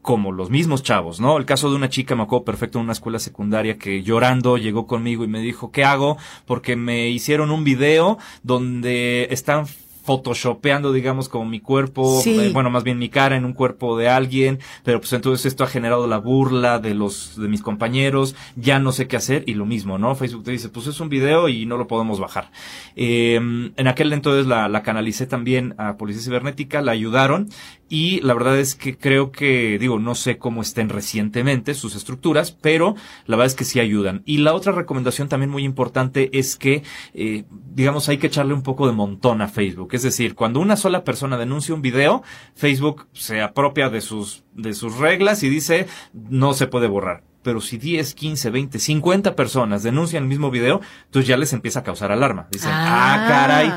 como 0.08 0.32
los 0.32 0.50
mismos 0.50 0.84
chavos, 0.84 1.20
¿no? 1.20 1.38
El 1.38 1.44
caso 1.44 1.70
de 1.70 1.76
una 1.76 1.90
chica, 1.90 2.16
me 2.16 2.24
acuerdo 2.24 2.46
perfecto, 2.46 2.80
en 2.80 2.86
una 2.86 2.94
escuela 2.94 3.20
secundaria 3.20 3.78
que 3.78 4.04
llorando 4.04 4.56
llegó 4.56 4.88
conmigo 4.88 5.26
y 5.26 5.28
me 5.28 5.42
dijo, 5.42 5.70
¿qué 5.70 5.84
hago? 5.84 6.16
Porque 6.46 6.78
me 6.78 7.10
hicieron 7.10 7.52
un 7.52 7.66
video 7.66 8.18
donde 8.42 9.28
están 9.32 9.66
photoshopeando, 10.08 10.94
digamos, 10.94 11.28
como 11.28 11.44
mi 11.44 11.60
cuerpo, 11.60 12.22
eh, 12.26 12.52
bueno, 12.54 12.70
más 12.70 12.86
bien 12.86 12.98
mi 12.98 13.10
cara 13.10 13.36
en 13.36 13.44
un 13.44 13.52
cuerpo 13.52 13.98
de 13.98 14.08
alguien, 14.08 14.60
pero 14.86 15.02
pues 15.02 15.12
entonces 15.12 15.46
esto 15.46 15.66
ha 15.66 15.68
generado 15.68 16.08
la 16.08 16.18
burla 16.18 16.80
de 16.80 16.94
los, 16.94 17.36
de 17.36 17.50
mis 17.50 17.62
compañeros, 17.62 18.34
ya 18.56 18.80
no 18.80 18.94
sé 18.94 19.10
qué 19.10 19.18
hacer, 19.18 19.44
y 19.46 19.56
lo 19.56 19.66
mismo, 19.66 19.98
¿no? 19.98 20.16
Facebook 20.16 20.46
te 20.46 20.52
dice, 20.52 20.70
pues 20.70 20.88
es 20.88 21.02
un 21.02 21.10
video 21.10 21.50
y 21.50 21.66
no 21.66 21.76
lo 21.76 21.88
podemos 21.88 22.22
bajar. 22.22 22.52
Eh, 22.96 23.36
en 23.36 23.88
aquel 23.90 24.14
entonces 24.14 24.48
la, 24.48 24.70
la 24.70 24.82
canalicé 24.82 25.28
también 25.28 25.76
a 25.78 25.98
Policía 25.98 26.24
Cibernética, 26.24 26.82
la 26.82 26.94
ayudaron, 26.94 27.50
y 27.90 28.20
la 28.22 28.34
verdad 28.34 28.60
es 28.60 28.76
que 28.76 28.98
creo 28.98 29.32
que, 29.32 29.78
digo, 29.80 30.00
no 30.00 30.16
sé 30.16 30.38
cómo 30.38 30.62
estén 30.62 30.90
recientemente 30.90 31.74
sus 31.74 31.96
estructuras, 31.96 32.52
pero 32.52 32.96
la 33.26 33.38
verdad 33.38 33.48
es 33.48 33.56
que 33.56 33.64
sí 33.64 33.80
ayudan. 33.80 34.24
Y 34.26 34.40
la 34.40 34.54
otra 34.54 34.74
recomendación 34.74 35.30
también 35.30 35.50
muy 35.50 35.64
importante 35.64 36.30
es 36.38 36.58
que, 36.58 36.84
eh, 37.14 37.46
digamos, 37.74 38.10
hay 38.10 38.18
que 38.18 38.28
echarle 38.28 38.54
un 38.54 38.64
poco 38.64 38.88
de 38.88 38.94
montón 38.94 39.42
a 39.42 39.48
Facebook. 39.48 39.90
Es 39.94 40.04
decir, 40.04 40.36
cuando 40.36 40.60
una 40.60 40.76
sola 40.76 41.04
persona 41.04 41.38
denuncia 41.38 41.74
un 41.74 41.82
video, 41.82 42.24
Facebook 42.56 43.08
se 43.14 43.42
apropia 43.42 43.90
de 43.90 44.02
sus, 44.02 44.44
de 44.54 44.74
sus 44.74 44.98
reglas 44.98 45.44
y 45.44 45.50
dice, 45.50 45.88
no 46.14 46.54
se 46.54 46.68
puede 46.68 46.88
borrar 46.88 47.24
pero 47.44 47.62
si 47.62 47.78
10, 47.78 48.14
15, 48.14 48.50
20, 48.50 48.78
50 48.78 49.34
personas 49.34 49.82
denuncian 49.82 50.24
el 50.24 50.28
mismo 50.28 50.52
video, 50.52 50.82
entonces 51.06 51.30
ya 51.30 51.38
les 51.38 51.54
empieza 51.54 51.80
a 51.80 51.84
causar 51.84 52.12
alarma. 52.12 52.50
Dicen, 52.52 52.72
ah, 52.74 53.24
ah 53.24 53.28
caray, 53.30 53.74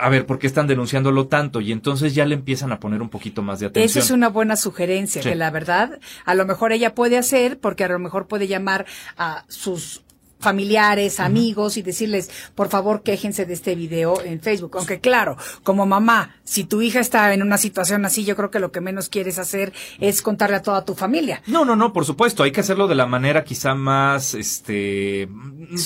a 0.00 0.08
ver, 0.08 0.26
¿por 0.26 0.38
qué 0.38 0.46
están 0.46 0.66
denunciándolo 0.66 1.26
tanto? 1.26 1.60
Y 1.60 1.72
entonces 1.72 2.14
ya 2.14 2.24
le 2.24 2.34
empiezan 2.34 2.72
a 2.72 2.80
poner 2.80 3.02
un 3.02 3.08
poquito 3.08 3.42
más 3.42 3.60
de 3.60 3.66
atención. 3.66 3.90
Esa 3.90 3.98
es 3.98 4.10
una 4.10 4.28
buena 4.28 4.56
sugerencia, 4.56 5.22
que 5.22 5.34
la 5.34 5.50
verdad, 5.50 5.98
a 6.24 6.34
lo 6.34 6.46
mejor 6.46 6.72
ella 6.72 6.94
puede 6.94 7.18
hacer, 7.18 7.58
porque 7.58 7.84
a 7.84 7.88
lo 7.88 7.98
mejor 7.98 8.26
puede 8.26 8.46
llamar 8.46 8.86
a 9.16 9.44
sus 9.48 10.02
familiares, 10.38 11.20
amigos 11.20 11.76
y 11.76 11.82
decirles, 11.82 12.30
por 12.54 12.68
favor, 12.68 13.02
quéjense 13.02 13.46
de 13.46 13.54
este 13.54 13.74
video 13.74 14.20
en 14.22 14.40
Facebook. 14.40 14.72
Aunque 14.76 15.00
claro, 15.00 15.36
como 15.62 15.86
mamá, 15.86 16.36
si 16.44 16.64
tu 16.64 16.82
hija 16.82 17.00
está 17.00 17.32
en 17.32 17.42
una 17.42 17.58
situación 17.58 18.04
así, 18.04 18.24
yo 18.24 18.36
creo 18.36 18.50
que 18.50 18.60
lo 18.60 18.70
que 18.70 18.80
menos 18.80 19.08
quieres 19.08 19.38
hacer 19.38 19.72
es 20.00 20.22
contarle 20.22 20.56
a 20.56 20.62
toda 20.62 20.84
tu 20.84 20.94
familia. 20.94 21.42
No, 21.46 21.64
no, 21.64 21.76
no, 21.76 21.92
por 21.92 22.04
supuesto, 22.04 22.42
hay 22.42 22.52
que 22.52 22.60
hacerlo 22.60 22.86
de 22.86 22.94
la 22.94 23.06
manera 23.06 23.44
quizá 23.44 23.74
más, 23.74 24.34
este, 24.34 25.28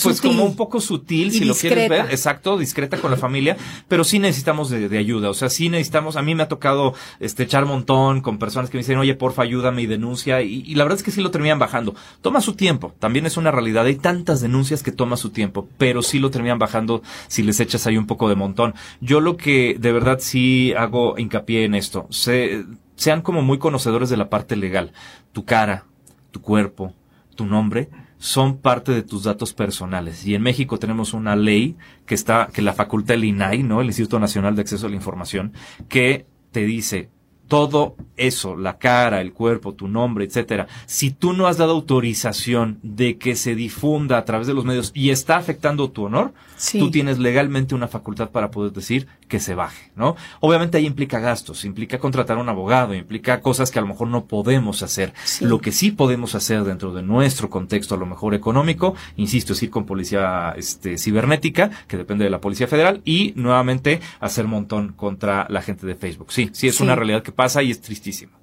pues 0.02 0.20
como 0.20 0.44
un 0.44 0.56
poco 0.56 0.80
sutil, 0.80 1.30
si 1.30 1.44
lo 1.44 1.54
quieres 1.54 1.88
ver, 1.88 2.06
exacto, 2.11 2.58
discreta 2.58 2.98
con 2.98 3.11
la 3.11 3.16
familia, 3.16 3.56
pero 3.87 4.04
sí 4.04 4.18
necesitamos 4.18 4.70
de, 4.70 4.98
ayuda, 4.98 5.30
o 5.30 5.34
sea, 5.34 5.48
sí 5.48 5.68
necesitamos, 5.68 6.16
a 6.16 6.22
mí 6.22 6.34
me 6.34 6.42
ha 6.42 6.48
tocado, 6.48 6.94
este, 7.20 7.44
echar 7.44 7.64
montón 7.66 8.20
con 8.20 8.38
personas 8.38 8.70
que 8.70 8.76
me 8.76 8.82
dicen, 8.82 8.98
oye, 8.98 9.14
porfa, 9.14 9.42
ayúdame 9.42 9.82
y 9.82 9.87
denuncia, 9.87 10.42
y, 10.42 10.62
y 10.66 10.74
la 10.74 10.84
verdad 10.84 10.98
es 10.98 11.04
que 11.04 11.11
sí 11.11 11.20
lo 11.20 11.30
terminan 11.30 11.58
bajando. 11.58 11.94
Toma 12.20 12.40
su 12.40 12.54
tiempo, 12.54 12.94
también 12.98 13.26
es 13.26 13.37
una 13.37 13.50
realidad, 13.50 13.87
hay 13.87 13.96
tantas 13.96 14.38
denuncias 14.40 14.83
que 14.83 14.92
toma 14.92 15.16
su 15.16 15.31
tiempo, 15.31 15.68
pero 15.79 16.03
sí 16.03 16.18
lo 16.18 16.31
terminan 16.31 16.59
bajando 16.59 17.03
si 17.27 17.42
les 17.42 17.61
echas 17.61 17.87
ahí 17.87 17.96
un 17.96 18.07
poco 18.07 18.29
de 18.29 18.35
montón. 18.35 18.74
Yo 19.01 19.20
lo 19.20 19.37
que 19.37 19.77
de 19.79 19.92
verdad 19.92 20.18
sí 20.20 20.72
hago 20.77 21.18
hincapié 21.18 21.64
en 21.64 21.74
esto, 21.74 22.07
sean 22.11 23.22
como 23.22 23.42
muy 23.42 23.59
conocedores 23.59 24.11
de 24.11 24.16
la 24.16 24.29
parte 24.29 24.57
legal. 24.57 24.92
Tu 25.33 25.44
cara, 25.44 25.85
tu 26.31 26.40
cuerpo, 26.40 26.94
tu 27.35 27.46
nombre, 27.46 27.88
son 28.18 28.59
parte 28.59 28.92
de 28.92 29.03
tus 29.03 29.22
datos 29.22 29.55
personales. 29.55 30.27
Y 30.27 30.35
en 30.35 30.42
México 30.42 30.79
tenemos 30.79 31.14
una 31.14 31.37
ley 31.37 31.77
que 32.05 32.14
está, 32.14 32.48
que 32.53 32.62
la 32.62 32.72
facultad 32.72 33.14
del 33.14 33.24
INAI, 33.24 33.62
¿no? 33.62 33.81
El 33.81 33.87
Instituto 33.87 34.18
Nacional 34.18 34.57
de 34.57 34.62
Acceso 34.62 34.87
a 34.87 34.90
la 34.90 34.96
Información, 34.96 35.53
que 35.88 36.27
te 36.51 36.64
dice, 36.64 37.11
todo 37.48 37.96
eso, 38.16 38.56
la 38.56 38.78
cara, 38.78 39.20
el 39.20 39.32
cuerpo, 39.32 39.74
tu 39.74 39.88
nombre, 39.88 40.24
etcétera, 40.24 40.68
si 40.87 41.11
tú 41.11 41.32
no 41.32 41.46
has 41.46 41.56
dado 41.56 41.72
autorización 41.72 42.78
de 42.82 43.16
que 43.16 43.34
se 43.34 43.54
difunda 43.54 44.18
a 44.18 44.24
través 44.24 44.46
de 44.46 44.54
los 44.54 44.64
medios 44.64 44.92
y 44.94 45.11
está 45.11 45.37
afectando 45.37 45.90
tu 45.90 46.04
honor, 46.04 46.32
tú 46.72 46.90
tienes 46.90 47.18
legalmente 47.18 47.74
una 47.74 47.88
facultad 47.88 48.30
para 48.30 48.50
poder 48.50 48.72
decir 48.72 49.08
que 49.29 49.41
se 49.41 49.55
baje, 49.55 49.91
¿no? 49.95 50.17
Obviamente 50.41 50.79
ahí 50.79 50.87
implica 50.87 51.21
gastos, 51.21 51.64
implica 51.64 51.99
contratar 51.99 52.38
a 52.38 52.41
un 52.41 52.49
abogado, 52.49 52.95
implica 52.95 53.41
cosas 53.41 53.71
que 53.71 53.79
a 53.79 53.83
lo 53.83 53.88
mejor 53.88 54.09
no 54.09 54.25
podemos 54.25 54.83
hacer. 54.83 55.12
Lo 55.41 55.61
que 55.61 55.73
sí 55.73 55.91
podemos 55.91 56.35
hacer 56.35 56.64
dentro 56.64 56.93
de 56.93 57.03
nuestro 57.03 57.51
contexto, 57.51 57.95
a 57.95 57.99
lo 57.99 58.07
mejor 58.07 58.35
económico, 58.35 58.95
insisto, 59.17 59.53
es 59.53 59.62
ir 59.62 59.71
con 59.71 59.87
policía 59.87 60.55
este, 60.57 60.99
cibernética, 60.99 61.71
que 61.87 61.97
depende 61.97 62.25
de 62.25 62.31
la 62.31 62.41
Policía 62.41 62.67
Federal, 62.67 63.03
y 63.05 63.33
nuevamente 63.37 64.01
hacer 64.21 64.47
montón 64.47 64.95
contra 64.95 65.47
la 65.49 65.62
gente 65.62 65.87
de 65.87 65.95
Facebook. 65.95 66.33
Sí, 66.33 66.51
sí 66.53 66.69
es 66.69 66.81
una 66.81 66.95
realidad 66.95 67.23
que 67.23 67.33
pasa 67.33 67.62
y 67.62 67.71
es 67.71 67.81
tristísimo. 67.81 68.38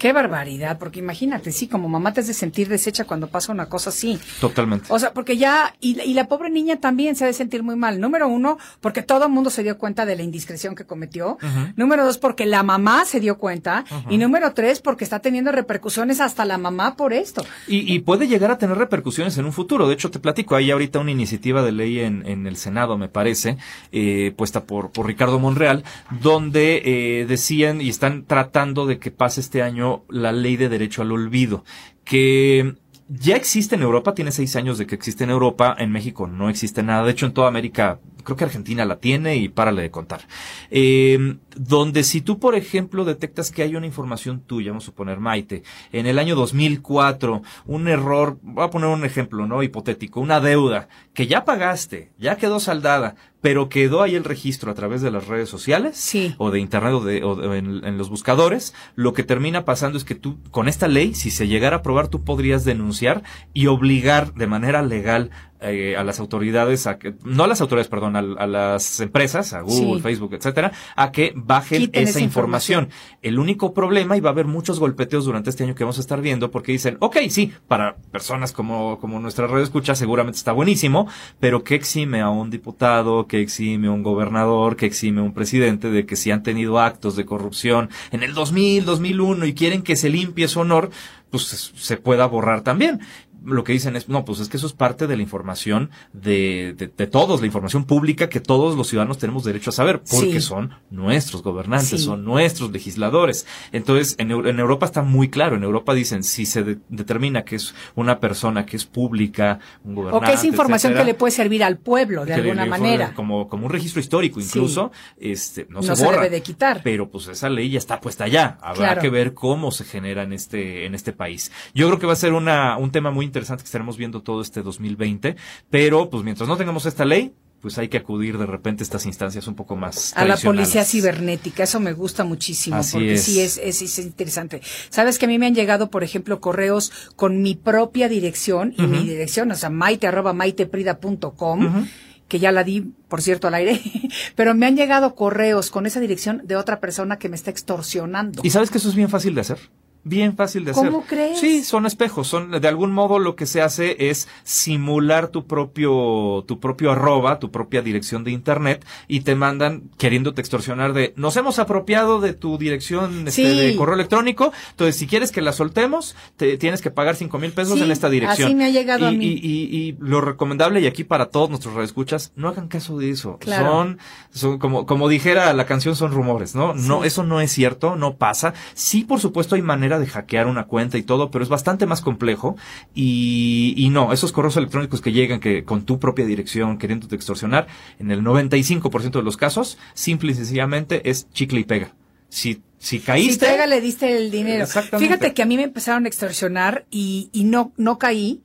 Qué 0.00 0.14
barbaridad, 0.14 0.78
porque 0.78 0.98
imagínate, 0.98 1.52
sí, 1.52 1.68
como 1.68 1.86
mamá 1.86 2.14
te 2.14 2.20
has 2.20 2.26
de 2.26 2.32
sentir 2.32 2.70
deshecha 2.70 3.04
cuando 3.04 3.26
pasa 3.26 3.52
una 3.52 3.66
cosa 3.66 3.90
así. 3.90 4.18
Totalmente. 4.40 4.86
O 4.88 4.98
sea, 4.98 5.12
porque 5.12 5.36
ya, 5.36 5.74
y, 5.78 6.00
y 6.00 6.14
la 6.14 6.26
pobre 6.26 6.48
niña 6.48 6.80
también 6.80 7.16
se 7.16 7.24
ha 7.24 7.26
de 7.26 7.34
sentir 7.34 7.62
muy 7.62 7.76
mal. 7.76 8.00
Número 8.00 8.26
uno, 8.26 8.56
porque 8.80 9.02
todo 9.02 9.26
el 9.26 9.30
mundo 9.30 9.50
se 9.50 9.62
dio 9.62 9.76
cuenta 9.76 10.06
de 10.06 10.16
la 10.16 10.22
indiscreción 10.22 10.74
que 10.74 10.86
cometió. 10.86 11.36
Número 11.76 12.06
dos, 12.06 12.16
porque 12.16 12.46
la 12.46 12.62
mamá 12.62 13.04
se 13.04 13.20
dio 13.20 13.36
cuenta. 13.36 13.84
Y 14.08 14.16
número 14.16 14.54
tres, 14.54 14.80
porque 14.80 15.04
está 15.04 15.18
teniendo 15.18 15.52
repercusiones 15.52 16.22
hasta 16.22 16.46
la 16.46 16.56
mamá 16.56 16.96
por 16.96 17.12
esto. 17.12 17.44
Y, 17.68 17.94
y, 17.94 17.98
puede 17.98 18.26
llegar 18.26 18.50
a 18.50 18.56
tener 18.56 18.78
repercusiones 18.78 19.36
en 19.36 19.44
un 19.44 19.52
futuro. 19.52 19.86
De 19.86 19.92
hecho, 19.92 20.10
te 20.10 20.18
platico, 20.18 20.56
hay 20.56 20.70
ahorita 20.70 20.98
una 20.98 21.10
iniciativa 21.10 21.62
de 21.62 21.72
ley 21.72 22.00
en, 22.00 22.26
en 22.26 22.46
el 22.46 22.56
Senado, 22.56 22.96
me 22.96 23.08
parece, 23.08 23.58
eh, 23.92 24.32
puesta 24.34 24.64
por, 24.64 24.92
por 24.92 25.06
Ricardo 25.06 25.38
Monreal, 25.38 25.84
donde 26.22 26.80
eh, 26.86 27.26
decían 27.26 27.82
y 27.82 27.90
están 27.90 28.24
tratando 28.24 28.86
de 28.86 28.98
que 28.98 29.10
pase 29.10 29.42
este 29.42 29.60
año 29.60 29.89
la 30.08 30.32
ley 30.32 30.56
de 30.56 30.68
derecho 30.68 31.02
al 31.02 31.12
olvido, 31.12 31.64
que 32.04 32.74
ya 33.08 33.34
existe 33.36 33.74
en 33.74 33.82
Europa, 33.82 34.14
tiene 34.14 34.30
seis 34.30 34.54
años 34.56 34.78
de 34.78 34.86
que 34.86 34.94
existe 34.94 35.24
en 35.24 35.30
Europa, 35.30 35.74
en 35.78 35.90
México 35.90 36.26
no 36.26 36.48
existe 36.48 36.82
nada, 36.82 37.04
de 37.04 37.10
hecho 37.10 37.26
en 37.26 37.32
toda 37.32 37.48
América, 37.48 37.98
creo 38.22 38.36
que 38.36 38.44
Argentina 38.44 38.84
la 38.84 38.98
tiene 38.98 39.36
y 39.36 39.48
párale 39.48 39.82
de 39.82 39.90
contar. 39.90 40.26
Eh, 40.70 41.36
donde 41.56 42.04
si 42.04 42.20
tú, 42.20 42.38
por 42.38 42.54
ejemplo, 42.54 43.04
detectas 43.04 43.50
que 43.50 43.62
hay 43.62 43.76
una 43.76 43.86
información 43.86 44.40
tuya, 44.40 44.70
vamos 44.70 44.84
a 44.84 44.86
suponer 44.86 45.20
Maite, 45.20 45.62
en 45.92 46.06
el 46.06 46.18
año 46.18 46.34
2004, 46.36 47.42
un 47.66 47.88
error, 47.88 48.38
voy 48.42 48.64
a 48.64 48.70
poner 48.70 48.88
un 48.88 49.04
ejemplo, 49.04 49.46
¿no? 49.46 49.62
Hipotético, 49.62 50.20
una 50.20 50.40
deuda 50.40 50.88
que 51.14 51.26
ya 51.26 51.44
pagaste, 51.44 52.12
ya 52.18 52.36
quedó 52.36 52.60
saldada, 52.60 53.16
pero 53.40 53.68
quedó 53.68 54.02
ahí 54.02 54.14
el 54.14 54.24
registro 54.24 54.70
a 54.70 54.74
través 54.74 55.02
de 55.02 55.10
las 55.10 55.26
redes 55.26 55.48
sociales 55.48 55.96
sí. 55.96 56.34
o 56.38 56.50
de 56.50 56.60
internet 56.60 56.92
o, 56.92 57.00
de, 57.00 57.24
o 57.24 57.54
en, 57.54 57.84
en, 57.84 57.98
los 57.98 58.10
buscadores, 58.10 58.74
lo 58.94 59.12
que 59.12 59.22
termina 59.22 59.64
pasando 59.64 59.98
es 59.98 60.04
que 60.04 60.14
tú, 60.14 60.38
con 60.50 60.68
esta 60.68 60.88
ley, 60.88 61.14
si 61.14 61.30
se 61.30 61.48
llegara 61.48 61.76
a 61.76 61.78
aprobar, 61.80 62.08
tú 62.08 62.22
podrías 62.22 62.64
denunciar 62.64 63.22
y 63.52 63.66
obligar 63.66 64.34
de 64.34 64.46
manera 64.46 64.82
legal 64.82 65.30
eh, 65.62 65.94
a 65.96 66.04
las 66.04 66.20
autoridades, 66.20 66.86
a 66.86 66.98
que, 66.98 67.14
no 67.22 67.44
a 67.44 67.46
las 67.46 67.60
autoridades, 67.60 67.88
perdón, 67.88 68.16
a, 68.16 68.22
las 68.46 69.00
empresas, 69.00 69.52
a 69.52 69.60
Google, 69.60 70.00
Facebook, 70.00 70.32
etcétera, 70.32 70.72
a 70.96 71.12
que 71.12 71.34
bajen 71.36 71.90
esa, 71.92 72.20
información. 72.20 72.88
El 73.20 73.38
único 73.38 73.74
problema, 73.74 74.16
y 74.16 74.20
va 74.20 74.30
a 74.30 74.32
haber 74.32 74.46
muchos 74.46 74.80
golpeteos 74.80 75.26
durante 75.26 75.50
este 75.50 75.64
año 75.64 75.74
que 75.74 75.84
vamos 75.84 75.98
a 75.98 76.00
estar 76.00 76.22
viendo, 76.22 76.50
porque 76.50 76.72
dicen, 76.72 76.96
ok, 77.00 77.18
sí, 77.28 77.52
para 77.68 77.96
personas 78.10 78.52
como, 78.52 78.98
como 79.00 79.20
nuestra 79.20 79.46
red 79.46 79.62
escucha, 79.62 79.94
seguramente 79.94 80.38
está 80.38 80.52
buenísimo, 80.52 81.08
pero 81.40 81.62
que 81.62 81.74
exime 81.74 82.22
a 82.22 82.30
un 82.30 82.48
diputado, 82.48 83.26
que 83.26 83.40
exime 83.40 83.88
a 83.88 83.90
un 83.90 84.02
gobernador, 84.02 84.76
que 84.76 84.86
exime 84.86 85.20
a 85.20 85.24
un 85.24 85.34
presidente 85.34 85.90
de 85.90 86.06
que 86.06 86.16
si 86.16 86.30
han 86.30 86.42
tenido 86.42 86.78
actos 86.78 87.16
de 87.16 87.26
corrupción 87.26 87.90
en 88.12 88.22
el 88.22 88.32
2000, 88.32 88.86
2001 88.86 89.44
y 89.44 89.52
quieren 89.52 89.82
que 89.82 89.96
se 89.96 90.08
limpie 90.08 90.48
su 90.48 90.60
honor, 90.60 90.90
pues 91.30 91.72
se 91.74 91.96
pueda 91.96 92.26
borrar 92.26 92.62
también 92.62 93.00
lo 93.44 93.64
que 93.64 93.72
dicen 93.72 93.96
es, 93.96 94.08
no, 94.08 94.24
pues 94.24 94.40
es 94.40 94.48
que 94.48 94.56
eso 94.56 94.66
es 94.66 94.72
parte 94.72 95.06
de 95.06 95.16
la 95.16 95.22
información 95.22 95.90
de, 96.12 96.74
de, 96.76 97.06
todos, 97.06 97.40
la 97.40 97.46
información 97.46 97.84
pública 97.84 98.28
que 98.28 98.40
todos 98.40 98.76
los 98.76 98.88
ciudadanos 98.88 99.18
tenemos 99.18 99.44
derecho 99.44 99.70
a 99.70 99.72
saber, 99.72 100.02
porque 100.08 100.40
son 100.40 100.74
nuestros 100.90 101.42
gobernantes, 101.42 102.02
son 102.02 102.24
nuestros 102.24 102.70
legisladores. 102.70 103.46
Entonces, 103.72 104.14
en, 104.18 104.30
en, 104.30 104.58
Europa 104.58 104.86
está 104.86 105.02
muy 105.02 105.30
claro, 105.30 105.56
en 105.56 105.62
Europa 105.62 105.94
dicen, 105.94 106.22
si 106.22 106.46
se 106.46 106.78
determina 106.88 107.44
que 107.44 107.56
es 107.56 107.74
una 107.94 108.20
persona 108.20 108.66
que 108.66 108.76
es 108.76 108.84
pública, 108.84 109.58
un 109.84 109.94
gobernante. 109.94 110.26
O 110.26 110.28
que 110.28 110.34
es 110.34 110.44
información 110.44 110.94
que 110.94 111.04
le 111.04 111.14
puede 111.14 111.32
servir 111.32 111.64
al 111.64 111.78
pueblo 111.78 112.24
de 112.24 112.34
alguna 112.34 112.66
manera. 112.66 113.12
Como, 113.14 113.48
como 113.48 113.66
un 113.66 113.72
registro 113.72 114.00
histórico 114.00 114.40
incluso, 114.40 114.92
este, 115.18 115.66
no, 115.68 115.82
se, 115.82 116.04
borra. 116.04 116.22
debe 116.22 116.30
de 116.30 116.42
quitar. 116.42 116.80
Pero 116.82 117.10
pues 117.10 117.28
esa 117.28 117.48
ley 117.48 117.70
ya 117.70 117.78
está 117.78 118.00
puesta 118.00 118.24
allá. 118.24 118.58
Habrá 118.60 118.98
que 118.98 119.10
ver 119.10 119.34
cómo 119.34 119.70
se 119.70 119.84
genera 119.84 120.22
en 120.22 120.32
este, 120.32 120.86
en 120.86 120.94
este 120.94 121.12
país. 121.12 121.52
Yo 121.74 121.86
creo 121.86 121.98
que 121.98 122.06
va 122.06 122.12
a 122.12 122.16
ser 122.16 122.32
una, 122.32 122.76
un 122.76 122.90
tema 122.90 123.10
muy 123.10 123.24
interesante 123.30 123.62
que 123.62 123.66
estaremos 123.68 123.96
viendo 123.96 124.22
todo 124.22 124.42
este 124.42 124.62
2020, 124.62 125.36
pero 125.70 126.10
pues 126.10 126.22
mientras 126.24 126.48
no 126.48 126.56
tengamos 126.56 126.84
esta 126.86 127.04
ley, 127.04 127.32
pues 127.60 127.78
hay 127.78 127.88
que 127.88 127.98
acudir 127.98 128.38
de 128.38 128.46
repente 128.46 128.82
a 128.82 128.84
estas 128.84 129.06
instancias 129.06 129.46
un 129.46 129.54
poco 129.54 129.76
más 129.76 130.12
a 130.16 130.24
la 130.24 130.36
policía 130.38 130.82
cibernética 130.84 131.64
eso 131.64 131.78
me 131.78 131.92
gusta 131.92 132.24
muchísimo 132.24 132.76
Así 132.76 132.92
porque 132.92 133.12
es. 133.14 133.22
sí 133.22 133.40
es, 133.40 133.58
es 133.58 133.82
es 133.82 133.98
interesante 133.98 134.62
sabes 134.88 135.18
que 135.18 135.26
a 135.26 135.28
mí 135.28 135.38
me 135.38 135.46
han 135.46 135.54
llegado 135.54 135.90
por 135.90 136.02
ejemplo 136.02 136.40
correos 136.40 136.90
con 137.16 137.42
mi 137.42 137.56
propia 137.56 138.08
dirección 138.08 138.72
y 138.78 138.82
mi 138.86 139.00
dirección 139.04 139.50
o 139.50 139.54
sea 139.54 139.68
maite 139.68 140.06
arroba 140.06 140.32
maiteprida.com 140.32 141.66
Ujú. 141.66 141.86
que 142.28 142.38
ya 142.38 142.52
la 142.52 142.64
di, 142.64 142.92
por 143.08 143.20
cierto, 143.20 143.48
al 143.48 143.54
aire, 143.54 143.80
pero 144.36 144.54
me 144.54 144.64
han 144.66 144.76
llegado 144.76 145.14
correos 145.16 145.70
con 145.70 145.84
esa 145.84 145.98
dirección 146.00 146.40
de 146.44 146.54
otra 146.56 146.78
persona 146.78 147.18
que 147.18 147.28
me 147.28 147.34
está 147.34 147.50
extorsionando. 147.50 148.40
Y 148.44 148.50
sabes 148.50 148.70
que 148.70 148.78
eso 148.78 148.88
es 148.88 148.94
bien 148.94 149.08
fácil 149.08 149.34
de 149.34 149.40
hacer. 149.40 149.58
Bien 150.02 150.34
fácil 150.36 150.64
de 150.64 150.70
hacer. 150.70 150.86
¿Cómo 150.90 151.04
crees? 151.04 151.38
Sí, 151.40 151.62
son 151.62 151.84
espejos. 151.84 152.26
Son, 152.26 152.50
de 152.50 152.68
algún 152.68 152.90
modo 152.92 153.18
lo 153.18 153.36
que 153.36 153.44
se 153.46 153.60
hace 153.60 154.08
es 154.10 154.28
simular 154.44 155.28
tu 155.28 155.46
propio, 155.46 156.44
tu 156.46 156.58
propio 156.60 156.92
arroba, 156.92 157.38
tu 157.38 157.50
propia 157.50 157.82
dirección 157.82 158.24
de 158.24 158.30
internet 158.30 158.84
y 159.08 159.20
te 159.20 159.34
mandan 159.34 159.82
queriéndote 159.98 160.40
extorsionar 160.40 160.92
de, 160.92 161.12
nos 161.16 161.36
hemos 161.36 161.58
apropiado 161.58 162.20
de 162.20 162.32
tu 162.34 162.56
dirección 162.58 163.28
este, 163.28 163.30
Sí. 163.50 163.56
de 163.58 163.76
correo 163.76 163.94
electrónico. 163.94 164.52
Entonces, 164.70 164.96
si 164.96 165.06
quieres 165.06 165.32
que 165.32 165.40
la 165.42 165.52
soltemos, 165.52 166.16
te 166.36 166.56
tienes 166.56 166.80
que 166.82 166.90
pagar 166.90 167.16
cinco 167.16 167.38
mil 167.38 167.52
pesos 167.52 167.78
Sí, 167.78 167.84
en 167.84 167.90
esta 167.90 168.08
dirección. 168.10 168.46
así 168.48 168.54
me 168.54 168.64
ha 168.64 168.70
llegado 168.70 169.04
y, 169.04 169.08
a 169.08 169.10
mí. 169.10 169.24
Y, 169.26 169.38
y- 169.42 169.70
y 169.88 169.96
lo 170.00 170.20
recomendable, 170.20 170.80
y 170.80 170.86
aquí 170.86 171.04
para 171.04 171.26
todos 171.26 171.48
nuestros 171.50 171.74
radioescuchas, 171.74 172.32
no 172.36 172.48
hagan 172.48 172.68
caso 172.68 172.98
de 172.98 173.10
eso. 173.10 173.38
Claro. 173.38 173.66
Son, 173.70 173.98
son 174.30 174.58
como, 174.58 174.86
como 174.86 175.08
dijera 175.08 175.52
la 175.52 175.66
canción, 175.66 175.96
son 175.96 176.12
rumores, 176.12 176.54
¿no? 176.54 176.74
No, 176.74 177.04
eso 177.04 177.22
no 177.22 177.40
es 177.40 177.50
cierto, 177.52 177.96
no 177.96 178.16
pasa. 178.16 178.54
Sí, 178.74 179.04
por 179.04 179.20
supuesto, 179.20 179.54
hay 179.54 179.62
manera 179.90 179.98
de 179.98 180.06
hackear 180.06 180.46
una 180.46 180.64
cuenta 180.66 180.98
y 180.98 181.02
todo, 181.02 181.30
pero 181.30 181.42
es 181.42 181.48
bastante 181.48 181.86
más 181.86 182.00
complejo. 182.00 182.56
Y, 182.94 183.74
y 183.76 183.90
no, 183.90 184.12
esos 184.12 184.32
correos 184.32 184.56
electrónicos 184.56 185.00
que 185.00 185.12
llegan 185.12 185.40
que 185.40 185.64
con 185.64 185.84
tu 185.84 185.98
propia 185.98 186.24
dirección 186.26 186.78
queriéndote 186.78 187.16
extorsionar, 187.16 187.66
en 187.98 188.10
el 188.10 188.22
95% 188.22 189.10
de 189.10 189.22
los 189.22 189.36
casos, 189.36 189.78
simple 189.94 190.32
y 190.32 190.34
sencillamente 190.34 191.08
es 191.10 191.28
chicle 191.32 191.60
y 191.60 191.64
pega. 191.64 191.94
Si, 192.28 192.62
si 192.78 192.98
Si 192.98 193.00
caíste. 193.00 193.46
pega 193.46 193.66
le 193.66 193.80
diste 193.80 194.16
el 194.16 194.30
dinero. 194.30 194.66
Fíjate 194.66 195.34
que 195.34 195.42
a 195.42 195.46
mí 195.46 195.56
me 195.56 195.64
empezaron 195.64 196.04
a 196.04 196.08
extorsionar 196.08 196.84
y, 196.90 197.28
y 197.32 197.44
no, 197.44 197.72
no 197.76 197.98
caí. 197.98 198.42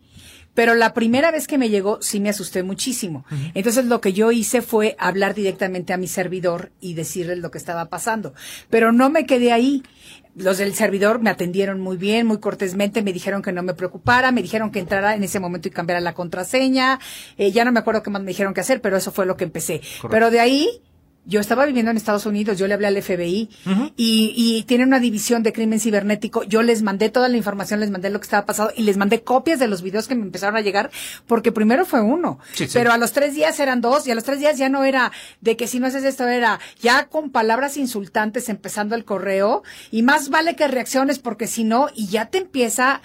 Pero 0.55 0.73
la 0.73 0.93
primera 0.93 1.31
vez 1.31 1.47
que 1.47 1.57
me 1.57 1.69
llegó 1.69 1.97
sí 2.01 2.21
me 2.21 2.29
asusté 2.29 2.63
muchísimo. 2.63 3.25
Entonces 3.55 3.85
lo 3.87 3.99
que 3.99 4.13
yo 4.13 4.31
hice 4.31 4.61
fue 4.61 4.95
hablar 4.97 5.35
directamente 5.35 5.91
a 5.91 5.97
mi 5.97 6.07
servidor 6.07 6.71
y 6.79 6.93
decirles 6.93 7.39
lo 7.39 7.51
que 7.51 7.57
estaba 7.57 7.89
pasando. 7.89 8.33
Pero 8.69 8.93
no 8.93 9.09
me 9.09 9.25
quedé 9.25 9.51
ahí. 9.51 9.83
Los 10.35 10.57
del 10.57 10.73
servidor 10.73 11.19
me 11.21 11.29
atendieron 11.29 11.79
muy 11.79 11.95
bien, 11.95 12.27
muy 12.27 12.39
cortésmente, 12.39 13.01
me 13.01 13.13
dijeron 13.13 13.41
que 13.41 13.53
no 13.53 13.63
me 13.63 13.73
preocupara, 13.73 14.31
me 14.31 14.41
dijeron 14.41 14.69
que 14.69 14.79
entrara 14.79 15.15
en 15.15 15.23
ese 15.23 15.39
momento 15.39 15.69
y 15.69 15.71
cambiara 15.71 16.01
la 16.01 16.13
contraseña. 16.13 16.99
Eh, 17.37 17.51
ya 17.51 17.63
no 17.63 17.71
me 17.71 17.79
acuerdo 17.79 18.03
qué 18.03 18.09
más 18.09 18.21
me 18.21 18.27
dijeron 18.27 18.53
que 18.53 18.59
hacer, 18.59 18.81
pero 18.81 18.97
eso 18.97 19.11
fue 19.11 19.25
lo 19.25 19.37
que 19.37 19.45
empecé. 19.45 19.81
Pero 20.09 20.31
de 20.31 20.41
ahí 20.41 20.81
yo 21.25 21.39
estaba 21.39 21.65
viviendo 21.65 21.91
en 21.91 21.97
Estados 21.97 22.25
Unidos, 22.25 22.57
yo 22.57 22.67
le 22.67 22.73
hablé 22.75 22.87
al 22.87 23.01
FBI 23.01 23.49
y, 23.95 24.33
y 24.35 24.63
tienen 24.63 24.89
una 24.89 24.99
división 24.99 25.41
de 25.43 25.53
crimen 25.53 25.79
cibernético. 25.79 26.43
Yo 26.43 26.61
les 26.61 26.81
mandé 26.83 27.09
toda 27.09 27.29
la 27.29 27.37
información, 27.37 27.79
les 27.79 27.89
mandé 27.89 28.09
lo 28.09 28.19
que 28.19 28.25
estaba 28.25 28.45
pasando 28.45 28.73
y 28.75 28.83
les 28.83 28.97
mandé 28.97 29.23
copias 29.23 29.59
de 29.59 29.67
los 29.67 29.81
videos 29.81 30.07
que 30.07 30.15
me 30.15 30.21
empezaron 30.23 30.55
a 30.55 30.61
llegar, 30.61 30.91
porque 31.27 31.51
primero 31.51 31.85
fue 31.85 32.01
uno, 32.01 32.39
Sí, 32.53 32.67
sí. 32.67 32.71
pero 32.73 32.91
a 32.91 32.97
los 32.97 33.11
tres 33.11 33.33
días 33.33 33.59
eran 33.59 33.81
dos 33.81 34.05
y 34.07 34.11
a 34.11 34.15
los 34.15 34.23
tres 34.23 34.39
días 34.39 34.57
ya 34.57 34.69
no 34.69 34.83
era 34.83 35.11
de 35.41 35.57
que 35.57 35.67
si 35.67 35.79
no 35.79 35.87
haces 35.87 36.03
esto 36.03 36.27
era 36.27 36.59
ya 36.81 37.05
con 37.05 37.29
palabras 37.31 37.77
insultantes 37.77 38.49
empezando 38.49 38.95
el 38.95 39.03
correo 39.05 39.63
y 39.91 40.03
más 40.03 40.29
vale 40.29 40.55
que 40.55 40.67
reacciones 40.67 41.19
porque 41.19 41.47
si 41.47 41.63
no 41.63 41.87
y 41.95 42.07
ya 42.07 42.25
te 42.27 42.37
empieza 42.37 43.01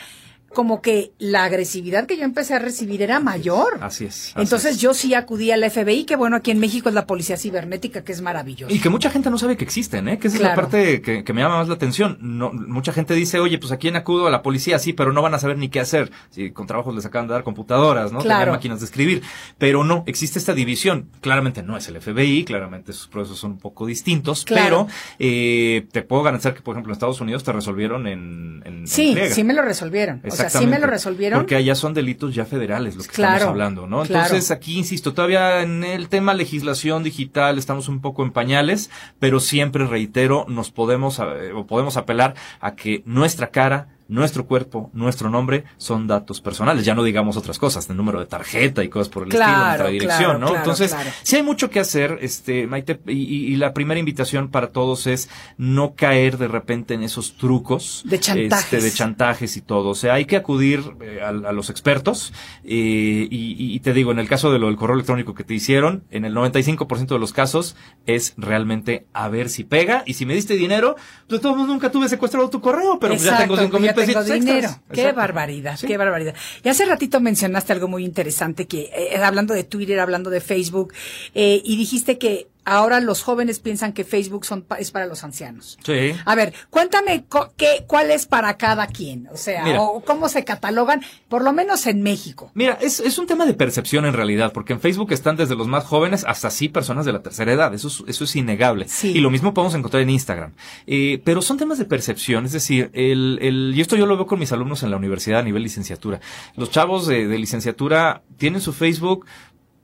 como 0.52 0.82
que 0.82 1.12
la 1.18 1.44
agresividad 1.44 2.06
que 2.06 2.16
yo 2.16 2.24
empecé 2.24 2.54
a 2.54 2.58
recibir 2.58 3.02
era 3.02 3.20
mayor. 3.20 3.78
Así 3.80 4.04
es. 4.06 4.30
así 4.34 4.40
Entonces 4.42 4.76
es. 4.76 4.80
yo 4.80 4.94
sí 4.94 5.14
acudí 5.14 5.50
al 5.52 5.68
FBI, 5.70 6.04
que 6.04 6.16
bueno, 6.16 6.36
aquí 6.36 6.50
en 6.50 6.58
México 6.58 6.88
es 6.88 6.94
la 6.94 7.06
policía 7.06 7.36
cibernética, 7.36 8.02
que 8.02 8.12
es 8.12 8.20
maravilloso. 8.20 8.74
Y 8.74 8.80
que 8.80 8.88
mucha 8.88 9.10
gente 9.10 9.30
no 9.30 9.38
sabe 9.38 9.56
que 9.56 9.64
existen, 9.64 10.08
¿eh? 10.08 10.18
Que 10.18 10.28
esa 10.28 10.36
es 10.38 10.42
la 10.42 10.54
parte 10.54 11.00
que, 11.02 11.22
que 11.24 11.32
me 11.32 11.40
llama 11.42 11.58
más 11.58 11.68
la 11.68 11.74
atención. 11.74 12.18
No, 12.20 12.52
mucha 12.52 12.92
gente 12.92 13.14
dice, 13.14 13.38
oye, 13.38 13.58
pues 13.58 13.70
a 13.72 13.76
quién 13.78 13.96
acudo 13.96 14.26
a 14.26 14.30
la 14.30 14.42
policía, 14.42 14.78
sí, 14.78 14.92
pero 14.92 15.12
no 15.12 15.22
van 15.22 15.34
a 15.34 15.38
saber 15.38 15.56
ni 15.56 15.68
qué 15.68 15.80
hacer. 15.80 16.10
Si 16.30 16.50
con 16.50 16.66
trabajos 16.66 16.94
les 16.94 17.06
acaban 17.06 17.28
de 17.28 17.34
dar 17.34 17.44
computadoras, 17.44 18.10
¿no? 18.12 18.18
Claro. 18.20 18.40
Tener 18.40 18.52
máquinas 18.54 18.80
de 18.80 18.86
escribir. 18.86 19.22
Pero 19.58 19.84
no, 19.84 20.02
existe 20.06 20.38
esta 20.38 20.52
división. 20.54 21.08
Claramente 21.20 21.62
no 21.62 21.76
es 21.76 21.86
el 21.88 22.00
FBI, 22.00 22.44
claramente 22.44 22.92
sus 22.92 23.06
procesos 23.06 23.38
son 23.38 23.52
un 23.52 23.58
poco 23.58 23.86
distintos, 23.86 24.44
Claro. 24.44 24.86
pero 24.88 24.96
eh, 25.18 25.86
te 25.92 26.02
puedo 26.02 26.22
garantizar 26.22 26.54
que, 26.54 26.62
por 26.62 26.74
ejemplo, 26.74 26.90
en 26.92 26.94
Estados 26.94 27.20
Unidos 27.20 27.44
te 27.44 27.52
resolvieron 27.52 28.06
en, 28.06 28.62
en, 28.64 28.86
Sí, 28.86 29.16
sí 29.30 29.44
me 29.44 29.54
lo 29.54 29.62
resolvieron. 29.62 30.20
O 30.26 30.30
sea, 30.40 30.50
sí 30.50 30.58
me 30.58 30.64
Exactamente. 30.64 30.80
lo 30.80 30.86
resolvieron. 30.92 31.38
Porque 31.40 31.56
allá 31.56 31.74
son 31.74 31.94
delitos 31.94 32.34
ya 32.34 32.44
federales 32.44 32.96
los 32.96 33.06
que 33.06 33.14
Claro, 33.14 33.34
estamos 33.34 33.52
hablando, 33.52 33.86
¿no? 33.86 34.02
claro. 34.04 34.24
Entonces 34.26 34.50
aquí, 34.50 34.78
insisto, 34.78 35.12
todavía 35.14 35.62
en 35.62 35.84
el 35.84 36.08
tema 36.08 36.34
legislación 36.34 37.02
digital 37.02 37.58
estamos 37.58 37.88
un 37.88 38.00
poco 38.00 38.22
en 38.22 38.30
pañales, 38.32 38.90
pero 39.18 39.40
siempre 39.40 39.86
reitero, 39.86 40.46
nos 40.48 40.70
podemos, 40.70 41.18
eh, 41.18 41.52
o 41.54 41.66
podemos 41.66 41.96
apelar 41.96 42.34
a 42.60 42.74
que 42.74 43.02
nuestra 43.06 43.50
cara, 43.50 43.88
nuestro 44.10 44.46
cuerpo, 44.46 44.90
nuestro 44.92 45.30
nombre 45.30 45.64
son 45.78 46.06
datos 46.06 46.40
personales. 46.40 46.84
Ya 46.84 46.94
no 46.94 47.02
digamos 47.02 47.36
otras 47.36 47.58
cosas, 47.58 47.88
el 47.88 47.96
número 47.96 48.20
de 48.20 48.26
tarjeta 48.26 48.84
y 48.84 48.88
cosas 48.88 49.08
por 49.08 49.22
el 49.22 49.30
Claro, 49.30 49.50
estilo, 49.52 49.64
nuestra 49.66 49.88
dirección, 49.88 50.22
claro, 50.24 50.38
¿no? 50.38 50.46
claro, 50.48 50.58
Entonces, 50.60 50.94
sí 51.22 51.36
hay 51.36 51.42
mucho 51.42 51.70
que 51.70 51.80
hacer, 51.80 52.18
este, 52.20 52.66
Maite, 52.66 53.00
y, 53.06 53.12
y- 53.52 53.56
la 53.56 53.72
primera 53.72 53.98
invitación 54.00 54.48
para 54.50 54.68
todos 54.72 55.06
es 55.06 55.28
no 55.58 55.94
caer 55.94 56.38
de 56.38 56.48
repente 56.48 56.94
en 56.94 57.02
esos 57.02 57.36
trucos. 57.36 58.02
De 58.04 58.18
chantajes. 58.18 58.64
este, 58.64 58.80
de 58.80 58.92
chantajes 58.92 59.56
y 59.56 59.60
todo. 59.60 59.90
O 59.90 59.94
sea, 59.94 60.14
hay 60.14 60.24
que 60.24 60.36
acudir 60.36 60.82
eh, 61.00 61.20
a, 61.22 61.28
a 61.28 61.52
los 61.52 61.70
expertos. 61.70 62.32
eh, 62.64 63.28
y, 63.30 63.74
y 63.74 63.80
te 63.80 63.92
digo, 63.92 64.10
en 64.12 64.18
el 64.18 64.28
caso 64.28 64.50
de 64.52 64.58
lo 64.58 64.66
del 64.66 64.76
correo 64.76 64.94
electrónico 64.94 65.34
que 65.34 65.44
te 65.44 65.54
hicieron, 65.54 66.04
en 66.10 66.24
el 66.24 66.34
95% 66.34 67.06
de 67.06 67.18
los 67.18 67.32
casos 67.32 67.76
es 68.06 68.34
realmente 68.36 69.06
a 69.12 69.28
ver 69.28 69.48
si 69.48 69.64
pega. 69.64 70.02
Y 70.06 70.14
si 70.14 70.26
me 70.26 70.34
diste 70.34 70.54
dinero, 70.54 70.96
pues 71.28 71.40
de 71.40 71.48
todos 71.48 71.56
nunca 71.66 71.90
tuve 71.90 72.08
secuestrado 72.08 72.48
tu 72.50 72.60
correo, 72.60 72.98
pero 72.98 73.14
ya 73.14 73.38
tengo 73.38 73.54
Exacto, 73.54 73.62
cinco 73.62 73.78
mil 73.78 73.86
ya 73.90 73.94
tengo 74.06 74.22
dinero. 74.22 74.58
extras. 74.58 74.80
Qué 74.92 75.00
Exacto. 75.00 75.16
barbaridad, 75.20 75.76
Sí. 75.76 75.86
qué 75.86 75.96
barbaridad. 75.96 76.34
Y 76.64 76.68
hace 76.68 76.84
ratito 76.86 77.20
mencionaste 77.20 77.72
algo 77.72 77.88
muy 77.88 78.04
interesante 78.04 78.66
que 78.66 78.90
eh, 78.94 79.16
hablando 79.22 79.54
de 79.54 79.64
Twitter, 79.64 79.98
hablando 80.00 80.30
de 80.30 80.40
Facebook, 80.40 80.92
eh, 81.34 81.60
y 81.64 81.76
dijiste 81.76 82.18
que 82.18 82.48
ahora 82.70 83.00
los 83.00 83.22
jóvenes 83.22 83.58
piensan 83.60 83.92
que 83.92 84.04
Facebook 84.04 84.44
son 84.44 84.62
pa- 84.62 84.76
es 84.76 84.90
para 84.90 85.06
los 85.06 85.24
ancianos. 85.24 85.78
Sí. 85.84 86.12
A 86.24 86.34
ver, 86.34 86.52
cuéntame 86.70 87.24
qué, 87.56 87.84
cuál 87.86 88.10
es 88.10 88.26
para 88.26 88.56
cada 88.56 88.86
quien, 88.86 89.28
o 89.32 89.36
sea, 89.36 89.64
Mira. 89.64 89.80
o 89.82 90.00
cómo 90.02 90.28
se 90.28 90.44
catalogan, 90.44 91.02
por 91.28 91.42
lo 91.42 91.52
menos 91.52 91.86
en 91.86 92.02
México. 92.02 92.50
Mira, 92.54 92.78
es, 92.80 93.00
es 93.00 93.18
un 93.18 93.26
tema 93.26 93.46
de 93.46 93.54
percepción 93.54 94.04
en 94.06 94.12
realidad, 94.14 94.52
porque 94.52 94.72
en 94.72 94.80
Facebook 94.80 95.12
están 95.12 95.36
desde 95.36 95.56
los 95.56 95.66
más 95.66 95.84
jóvenes 95.84 96.24
hasta 96.26 96.50
sí 96.50 96.68
personas 96.68 97.04
de 97.06 97.12
la 97.12 97.22
tercera 97.22 97.52
edad. 97.52 97.74
Eso 97.74 97.88
es, 97.88 98.02
eso 98.06 98.24
es 98.24 98.36
innegable. 98.36 98.88
Sí. 98.88 99.12
Y 99.12 99.20
lo 99.20 99.30
mismo 99.30 99.52
podemos 99.54 99.74
encontrar 99.74 100.02
en 100.02 100.10
Instagram. 100.10 100.52
Eh, 100.86 101.20
pero 101.24 101.42
son 101.42 101.56
temas 101.58 101.78
de 101.78 101.84
percepción, 101.84 102.44
es 102.46 102.52
decir, 102.52 102.90
el, 102.94 103.38
el, 103.42 103.72
y 103.74 103.80
esto 103.80 103.96
yo 103.96 104.06
lo 104.06 104.16
veo 104.16 104.26
con 104.26 104.38
mis 104.38 104.52
alumnos 104.52 104.82
en 104.82 104.90
la 104.90 104.96
universidad 104.96 105.40
a 105.40 105.42
nivel 105.42 105.62
licenciatura. 105.62 106.20
Los 106.56 106.70
chavos 106.70 107.06
de, 107.06 107.26
de 107.26 107.38
licenciatura 107.38 108.22
tienen 108.38 108.60
su 108.60 108.72
Facebook 108.72 109.26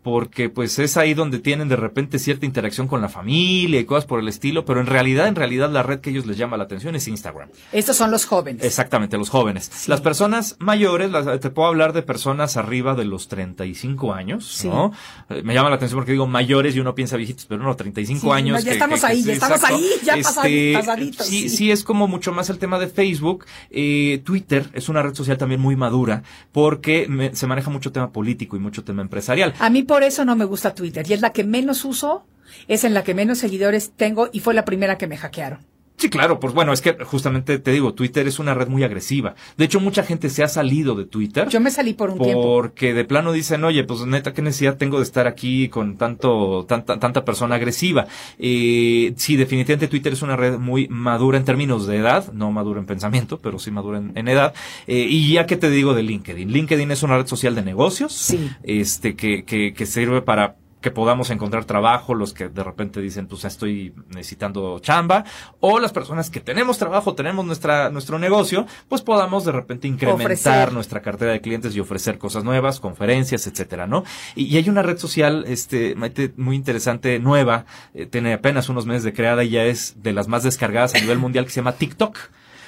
porque 0.06 0.48
pues 0.50 0.78
es 0.78 0.96
ahí 0.96 1.14
donde 1.14 1.40
tienen 1.40 1.68
de 1.68 1.74
repente 1.74 2.20
cierta 2.20 2.46
interacción 2.46 2.86
con 2.86 3.00
la 3.00 3.08
familia 3.08 3.80
y 3.80 3.84
cosas 3.84 4.04
por 4.04 4.20
el 4.20 4.28
estilo, 4.28 4.64
pero 4.64 4.78
en 4.78 4.86
realidad, 4.86 5.26
en 5.26 5.34
realidad 5.34 5.68
la 5.68 5.82
red 5.82 5.98
que 5.98 6.10
ellos 6.10 6.26
les 6.26 6.36
llama 6.36 6.56
la 6.56 6.62
atención 6.62 6.94
es 6.94 7.08
Instagram. 7.08 7.48
Estos 7.72 7.96
son 7.96 8.12
los 8.12 8.24
jóvenes. 8.24 8.62
Exactamente, 8.64 9.18
los 9.18 9.30
jóvenes. 9.30 9.88
Las 9.88 10.00
personas 10.00 10.54
mayores, 10.60 11.10
las- 11.10 11.40
te 11.40 11.50
puedo 11.50 11.66
hablar 11.66 11.92
de 11.92 12.02
personas 12.02 12.56
arriba 12.56 12.94
de 12.94 13.04
los 13.04 13.26
35 13.26 14.14
años, 14.14 14.46
Sí. 14.46 14.68
¿no? 14.68 14.92
Eh, 15.28 15.42
Me 15.42 15.54
llama 15.54 15.70
la 15.70 15.74
atención 15.74 15.98
porque 15.98 16.12
digo 16.12 16.28
mayores 16.28 16.76
y 16.76 16.78
uno 16.78 16.94
piensa 16.94 17.16
viejitos, 17.16 17.46
pero 17.46 17.60
no, 17.64 17.74
35 17.74 18.20
Sí, 18.20 18.30
años. 18.30 18.58
no, 18.60 18.64
ya 18.64 18.72
estamos 18.74 19.02
ahí, 19.02 19.24
ya 19.24 19.32
estamos 19.32 19.64
ahí, 19.64 19.88
ya 20.04 20.16
pasadi- 20.18 20.72
pasaditos, 20.74 21.26
Sí, 21.26 21.48
sí. 21.48 21.56
sí, 21.56 21.70
es 21.72 21.82
como 21.82 22.06
mucho 22.06 22.30
más 22.32 22.48
el 22.48 22.58
tema 22.58 22.78
de 22.78 22.86
Facebook. 22.86 23.44
Eh, 23.72 24.22
Twitter 24.24 24.68
es 24.72 24.88
una 24.88 25.02
red 25.02 25.14
social 25.14 25.36
también 25.36 25.60
muy 25.60 25.74
madura 25.74 26.22
porque 26.52 27.06
me- 27.08 27.34
se 27.34 27.48
maneja 27.48 27.70
mucho 27.70 27.90
tema 27.90 28.12
político 28.12 28.56
y 28.56 28.60
mucho 28.60 28.84
tema 28.84 29.02
empresarial. 29.02 29.54
A 29.58 29.68
mí 29.70 29.82
por 29.82 29.95
eso 30.02 30.24
no 30.24 30.36
me 30.36 30.44
gusta 30.44 30.74
Twitter 30.74 31.08
y 31.08 31.12
es 31.12 31.20
la 31.20 31.30
que 31.30 31.44
menos 31.44 31.84
uso, 31.84 32.26
es 32.68 32.84
en 32.84 32.94
la 32.94 33.04
que 33.04 33.14
menos 33.14 33.38
seguidores 33.38 33.92
tengo 33.96 34.28
y 34.32 34.40
fue 34.40 34.54
la 34.54 34.64
primera 34.64 34.98
que 34.98 35.06
me 35.06 35.16
hackearon. 35.16 35.75
Sí, 35.98 36.10
claro, 36.10 36.38
pues 36.38 36.52
bueno, 36.52 36.72
es 36.74 36.82
que 36.82 36.92
justamente 37.04 37.58
te 37.58 37.70
digo, 37.72 37.94
Twitter 37.94 38.26
es 38.28 38.38
una 38.38 38.52
red 38.52 38.68
muy 38.68 38.84
agresiva. 38.84 39.34
De 39.56 39.64
hecho, 39.64 39.80
mucha 39.80 40.02
gente 40.02 40.28
se 40.28 40.42
ha 40.42 40.48
salido 40.48 40.94
de 40.94 41.06
Twitter. 41.06 41.48
Yo 41.48 41.58
me 41.60 41.70
salí 41.70 41.94
por 41.94 42.10
un 42.10 42.18
tiempo. 42.18 42.42
porque 42.42 42.92
de 42.92 43.04
plano 43.04 43.32
dicen, 43.32 43.64
oye, 43.64 43.82
pues 43.84 44.04
neta, 44.04 44.34
¿qué 44.34 44.42
necesidad 44.42 44.76
tengo 44.76 44.98
de 44.98 45.04
estar 45.04 45.26
aquí 45.26 45.68
con 45.70 45.96
tanto, 45.96 46.66
tanta, 46.68 46.98
tanta 46.98 47.24
persona 47.24 47.54
agresiva? 47.54 48.06
Eh, 48.38 49.14
sí, 49.16 49.36
definitivamente 49.36 49.88
Twitter 49.88 50.12
es 50.12 50.20
una 50.22 50.36
red 50.36 50.58
muy 50.58 50.86
madura 50.88 51.38
en 51.38 51.44
términos 51.44 51.86
de 51.86 51.96
edad, 51.96 52.30
no 52.32 52.52
madura 52.52 52.78
en 52.80 52.86
pensamiento, 52.86 53.38
pero 53.38 53.58
sí 53.58 53.70
madura 53.70 53.98
en, 53.98 54.12
en 54.16 54.28
edad. 54.28 54.52
Eh, 54.86 55.06
y 55.08 55.32
ya 55.32 55.46
que 55.46 55.56
te 55.56 55.70
digo 55.70 55.94
de 55.94 56.02
LinkedIn, 56.02 56.52
LinkedIn 56.52 56.90
es 56.90 57.02
una 57.02 57.16
red 57.16 57.26
social 57.26 57.54
de 57.54 57.62
negocios, 57.62 58.12
Sí. 58.12 58.50
este, 58.64 59.16
que, 59.16 59.44
que, 59.44 59.72
que 59.72 59.86
sirve 59.86 60.20
para 60.22 60.56
que 60.86 60.92
podamos 60.92 61.30
encontrar 61.30 61.64
trabajo, 61.64 62.14
los 62.14 62.32
que 62.32 62.48
de 62.48 62.62
repente 62.62 63.00
dicen, 63.00 63.26
pues 63.26 63.44
estoy 63.44 63.92
necesitando 64.10 64.78
chamba, 64.78 65.24
o 65.58 65.80
las 65.80 65.90
personas 65.90 66.30
que 66.30 66.38
tenemos 66.38 66.78
trabajo, 66.78 67.16
tenemos 67.16 67.44
nuestra, 67.44 67.90
nuestro 67.90 68.20
negocio, 68.20 68.68
pues 68.88 69.02
podamos 69.02 69.44
de 69.44 69.50
repente 69.50 69.88
incrementar 69.88 70.26
Ofrecer. 70.26 70.72
nuestra 70.72 71.02
cartera 71.02 71.32
de 71.32 71.40
clientes 71.40 71.74
y 71.74 71.80
ofrecer 71.80 72.18
cosas 72.18 72.44
nuevas, 72.44 72.78
conferencias, 72.78 73.48
etcétera, 73.48 73.88
¿no? 73.88 74.04
Y, 74.36 74.44
y 74.44 74.58
hay 74.58 74.68
una 74.68 74.82
red 74.82 74.96
social, 74.96 75.44
este, 75.48 75.96
muy 76.36 76.54
interesante, 76.54 77.18
nueva, 77.18 77.64
eh, 77.92 78.06
tiene 78.06 78.34
apenas 78.34 78.68
unos 78.68 78.86
meses 78.86 79.02
de 79.02 79.12
creada 79.12 79.42
y 79.42 79.48
ya 79.48 79.64
es 79.64 80.00
de 80.04 80.12
las 80.12 80.28
más 80.28 80.44
descargadas 80.44 80.94
a 80.94 81.00
nivel 81.00 81.18
mundial 81.18 81.46
que 81.46 81.50
se 81.50 81.56
llama 81.56 81.72
TikTok. 81.72 82.16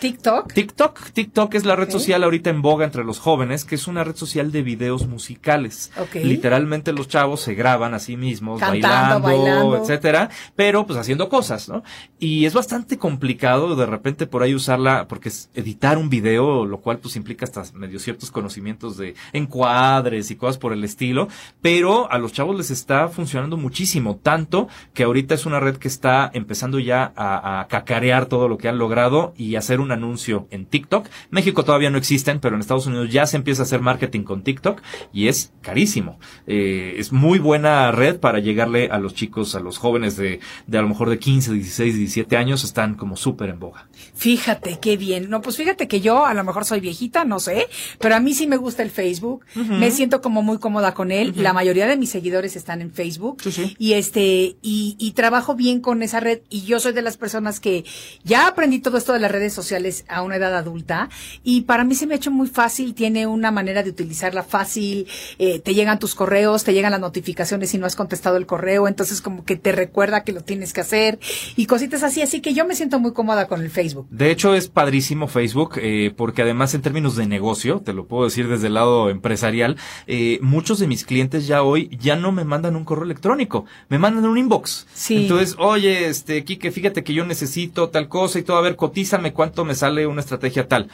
TikTok. 0.00 0.52
TikTok, 0.52 1.10
TikTok 1.12 1.54
es 1.54 1.64
la 1.64 1.74
red 1.74 1.90
social 1.90 2.22
ahorita 2.22 2.50
en 2.50 2.62
boga 2.62 2.84
entre 2.84 3.04
los 3.04 3.18
jóvenes, 3.18 3.64
que 3.64 3.74
es 3.74 3.88
una 3.88 4.04
red 4.04 4.14
social 4.14 4.52
de 4.52 4.62
videos 4.62 5.06
musicales. 5.08 5.90
Ok. 5.98 6.16
Literalmente 6.22 6.92
los 6.92 7.08
chavos 7.08 7.40
se 7.40 7.54
graban 7.54 7.94
a 7.94 7.98
sí 7.98 8.16
mismos, 8.16 8.60
Cantando, 8.60 9.20
bailando, 9.26 9.50
bailando. 9.50 9.76
etcétera, 9.82 10.30
pero 10.54 10.86
pues 10.86 10.98
haciendo 10.98 11.28
cosas, 11.28 11.68
¿no? 11.68 11.82
Y 12.18 12.44
es 12.46 12.54
bastante 12.54 12.96
complicado 12.98 13.74
de 13.74 13.86
repente 13.86 14.26
por 14.26 14.42
ahí 14.42 14.54
usarla, 14.54 15.08
porque 15.08 15.30
es 15.30 15.50
editar 15.54 15.98
un 15.98 16.08
video, 16.10 16.64
lo 16.64 16.78
cual 16.80 16.98
pues 16.98 17.16
implica 17.16 17.44
hasta 17.44 17.64
medio 17.74 17.98
ciertos 17.98 18.30
conocimientos 18.30 18.96
de 18.96 19.14
encuadres 19.32 20.30
y 20.30 20.36
cosas 20.36 20.58
por 20.58 20.72
el 20.72 20.84
estilo, 20.84 21.28
pero 21.60 22.10
a 22.10 22.18
los 22.18 22.32
chavos 22.32 22.56
les 22.56 22.70
está 22.70 23.08
funcionando 23.08 23.56
muchísimo, 23.56 24.16
tanto 24.22 24.68
que 24.94 25.02
ahorita 25.04 25.34
es 25.34 25.46
una 25.46 25.60
red 25.60 25.76
que 25.76 25.88
está 25.88 26.30
empezando 26.32 26.78
ya 26.78 27.12
a, 27.16 27.60
a 27.60 27.66
cacarear 27.66 28.26
todo 28.26 28.48
lo 28.48 28.58
que 28.58 28.68
han 28.68 28.78
logrado 28.78 29.34
y 29.36 29.56
hacer 29.56 29.80
un 29.80 29.87
anuncio 29.92 30.46
en 30.50 30.66
TikTok. 30.66 31.08
México 31.30 31.64
todavía 31.64 31.90
no 31.90 31.98
existen, 31.98 32.40
pero 32.40 32.54
en 32.54 32.60
Estados 32.60 32.86
Unidos 32.86 33.10
ya 33.10 33.26
se 33.26 33.36
empieza 33.36 33.62
a 33.62 33.64
hacer 33.64 33.80
marketing 33.80 34.22
con 34.22 34.42
TikTok 34.42 34.82
y 35.12 35.28
es 35.28 35.52
carísimo. 35.62 36.18
Eh, 36.46 36.94
es 36.98 37.12
muy 37.12 37.38
buena 37.38 37.90
red 37.92 38.18
para 38.18 38.38
llegarle 38.38 38.88
a 38.90 38.98
los 38.98 39.14
chicos, 39.14 39.54
a 39.54 39.60
los 39.60 39.78
jóvenes 39.78 40.16
de, 40.16 40.40
de 40.66 40.78
a 40.78 40.82
lo 40.82 40.88
mejor 40.88 41.10
de 41.10 41.18
15, 41.18 41.52
16, 41.52 41.96
17 41.96 42.36
años, 42.36 42.64
están 42.64 42.94
como 42.94 43.16
súper 43.16 43.50
en 43.50 43.58
boga. 43.58 43.88
Fíjate, 44.14 44.78
qué 44.80 44.96
bien. 44.96 45.30
No, 45.30 45.40
pues 45.40 45.56
fíjate 45.56 45.88
que 45.88 46.00
yo 46.00 46.26
a 46.26 46.34
lo 46.34 46.44
mejor 46.44 46.64
soy 46.64 46.80
viejita, 46.80 47.24
no 47.24 47.40
sé, 47.40 47.68
pero 47.98 48.14
a 48.14 48.20
mí 48.20 48.34
sí 48.34 48.46
me 48.46 48.56
gusta 48.56 48.82
el 48.82 48.90
Facebook. 48.90 49.44
Me 49.54 49.90
siento 49.90 50.20
como 50.20 50.42
muy 50.42 50.58
cómoda 50.58 50.94
con 50.94 51.10
él. 51.10 51.32
La 51.36 51.52
mayoría 51.52 51.86
de 51.86 51.96
mis 51.96 52.10
seguidores 52.10 52.56
están 52.56 52.80
en 52.80 52.92
Facebook. 52.92 53.42
Sí, 53.42 53.52
sí. 53.52 53.76
Y 53.78 53.92
este, 53.94 54.56
y, 54.62 54.96
y 54.98 55.12
trabajo 55.12 55.54
bien 55.54 55.80
con 55.80 56.02
esa 56.02 56.20
red. 56.20 56.40
Y 56.48 56.62
yo 56.62 56.80
soy 56.80 56.92
de 56.92 57.02
las 57.02 57.16
personas 57.16 57.60
que 57.60 57.84
ya 58.24 58.46
aprendí 58.46 58.78
todo 58.78 58.98
esto 58.98 59.12
de 59.12 59.20
las 59.20 59.30
redes 59.30 59.52
sociales 59.52 59.77
a 60.08 60.22
una 60.22 60.36
edad 60.36 60.56
adulta. 60.56 61.08
Y 61.42 61.62
para 61.62 61.84
mí 61.84 61.94
se 61.94 62.06
me 62.06 62.14
ha 62.14 62.16
hecho 62.16 62.30
muy 62.30 62.48
fácil. 62.48 62.94
Tiene 62.94 63.26
una 63.26 63.50
manera 63.50 63.82
de 63.82 63.90
utilizarla 63.90 64.42
fácil. 64.42 65.06
Eh, 65.38 65.60
te 65.60 65.74
llegan 65.74 65.98
tus 65.98 66.14
correos, 66.14 66.64
te 66.64 66.72
llegan 66.72 66.92
las 66.92 67.00
notificaciones 67.00 67.70
si 67.70 67.78
no 67.78 67.86
has 67.86 67.96
contestado 67.96 68.36
el 68.36 68.46
correo. 68.46 68.88
Entonces 68.88 69.20
como 69.20 69.44
que 69.44 69.56
te 69.56 69.72
recuerda 69.72 70.24
que 70.24 70.32
lo 70.32 70.42
tienes 70.42 70.72
que 70.72 70.80
hacer. 70.80 71.18
Y 71.56 71.66
cositas 71.66 72.02
así. 72.02 72.22
Así 72.22 72.40
que 72.40 72.54
yo 72.54 72.66
me 72.66 72.74
siento 72.74 72.98
muy 72.98 73.12
cómoda 73.12 73.46
con 73.46 73.62
el 73.62 73.70
Facebook. 73.70 74.06
De 74.10 74.30
hecho, 74.30 74.54
es 74.54 74.68
padrísimo 74.68 75.28
Facebook, 75.28 75.74
eh, 75.76 76.12
porque 76.16 76.42
además 76.42 76.74
en 76.74 76.82
términos 76.82 77.16
de 77.16 77.26
negocio, 77.26 77.80
te 77.84 77.92
lo 77.92 78.06
puedo 78.06 78.24
decir 78.24 78.48
desde 78.48 78.68
el 78.68 78.74
lado 78.74 79.10
empresarial, 79.10 79.76
eh, 80.06 80.38
muchos 80.42 80.78
de 80.78 80.86
mis 80.86 81.04
clientes 81.04 81.46
ya 81.46 81.62
hoy 81.62 81.96
ya 82.00 82.16
no 82.16 82.32
me 82.32 82.44
mandan 82.44 82.76
un 82.76 82.84
correo 82.84 83.04
electrónico, 83.04 83.66
me 83.88 83.98
mandan 83.98 84.24
un 84.24 84.38
inbox. 84.38 84.86
Sí. 84.92 85.22
Entonces, 85.22 85.56
oye, 85.58 86.08
este, 86.08 86.44
Kike, 86.44 86.70
fíjate 86.70 87.04
que 87.04 87.14
yo 87.14 87.24
necesito 87.24 87.88
tal 87.90 88.08
cosa 88.08 88.38
y 88.38 88.42
todo, 88.42 88.56
a 88.56 88.62
ver, 88.62 88.76
cotízame 88.76 89.32
cuánto 89.32 89.64
me 89.68 89.76
sale 89.76 90.08
una 90.08 90.20
estrategia 90.20 90.66
tal. 90.66 90.88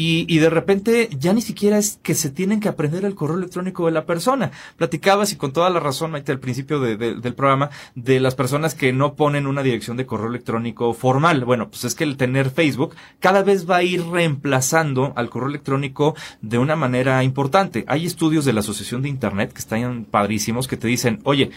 Y, 0.00 0.38
de 0.38 0.48
repente 0.48 1.08
ya 1.18 1.32
ni 1.32 1.42
siquiera 1.42 1.76
es 1.76 1.98
que 2.04 2.14
se 2.14 2.30
tienen 2.30 2.60
que 2.60 2.68
aprender 2.68 3.04
el 3.04 3.16
correo 3.16 3.36
electrónico 3.36 3.86
de 3.86 3.90
la 3.90 4.06
persona. 4.06 4.52
Platicabas 4.76 5.32
y 5.32 5.36
con 5.36 5.52
toda 5.52 5.70
la 5.70 5.80
razón, 5.80 6.12
Maite, 6.12 6.30
al 6.30 6.38
principio 6.38 6.78
de- 6.78 6.96
de- 6.96 7.16
del 7.16 7.34
programa, 7.34 7.70
de 7.96 8.20
las 8.20 8.36
personas 8.36 8.76
que 8.76 8.92
no 8.92 9.14
ponen 9.16 9.48
una 9.48 9.64
dirección 9.64 9.96
de 9.96 10.06
correo 10.06 10.28
electrónico 10.28 10.94
formal. 10.94 11.44
Bueno, 11.44 11.68
pues 11.68 11.82
es 11.82 11.96
que 11.96 12.04
el 12.04 12.16
tener 12.16 12.50
Facebook 12.50 12.94
cada 13.18 13.42
vez 13.42 13.68
va 13.68 13.78
a 13.78 13.82
ir 13.82 14.04
reemplazando 14.06 15.12
al 15.16 15.30
correo 15.30 15.48
electrónico 15.48 16.14
de 16.42 16.58
una 16.58 16.76
manera 16.76 17.24
importante. 17.24 17.84
Hay 17.88 18.06
estudios 18.06 18.44
de 18.44 18.52
la 18.52 18.60
Asociación 18.60 19.02
de 19.02 19.08
Internet 19.08 19.52
que 19.52 19.58
están 19.58 20.04
padrísimos 20.04 20.68
que 20.68 20.76
te 20.76 20.86
dicen, 20.86 21.18
oye, 21.24 21.50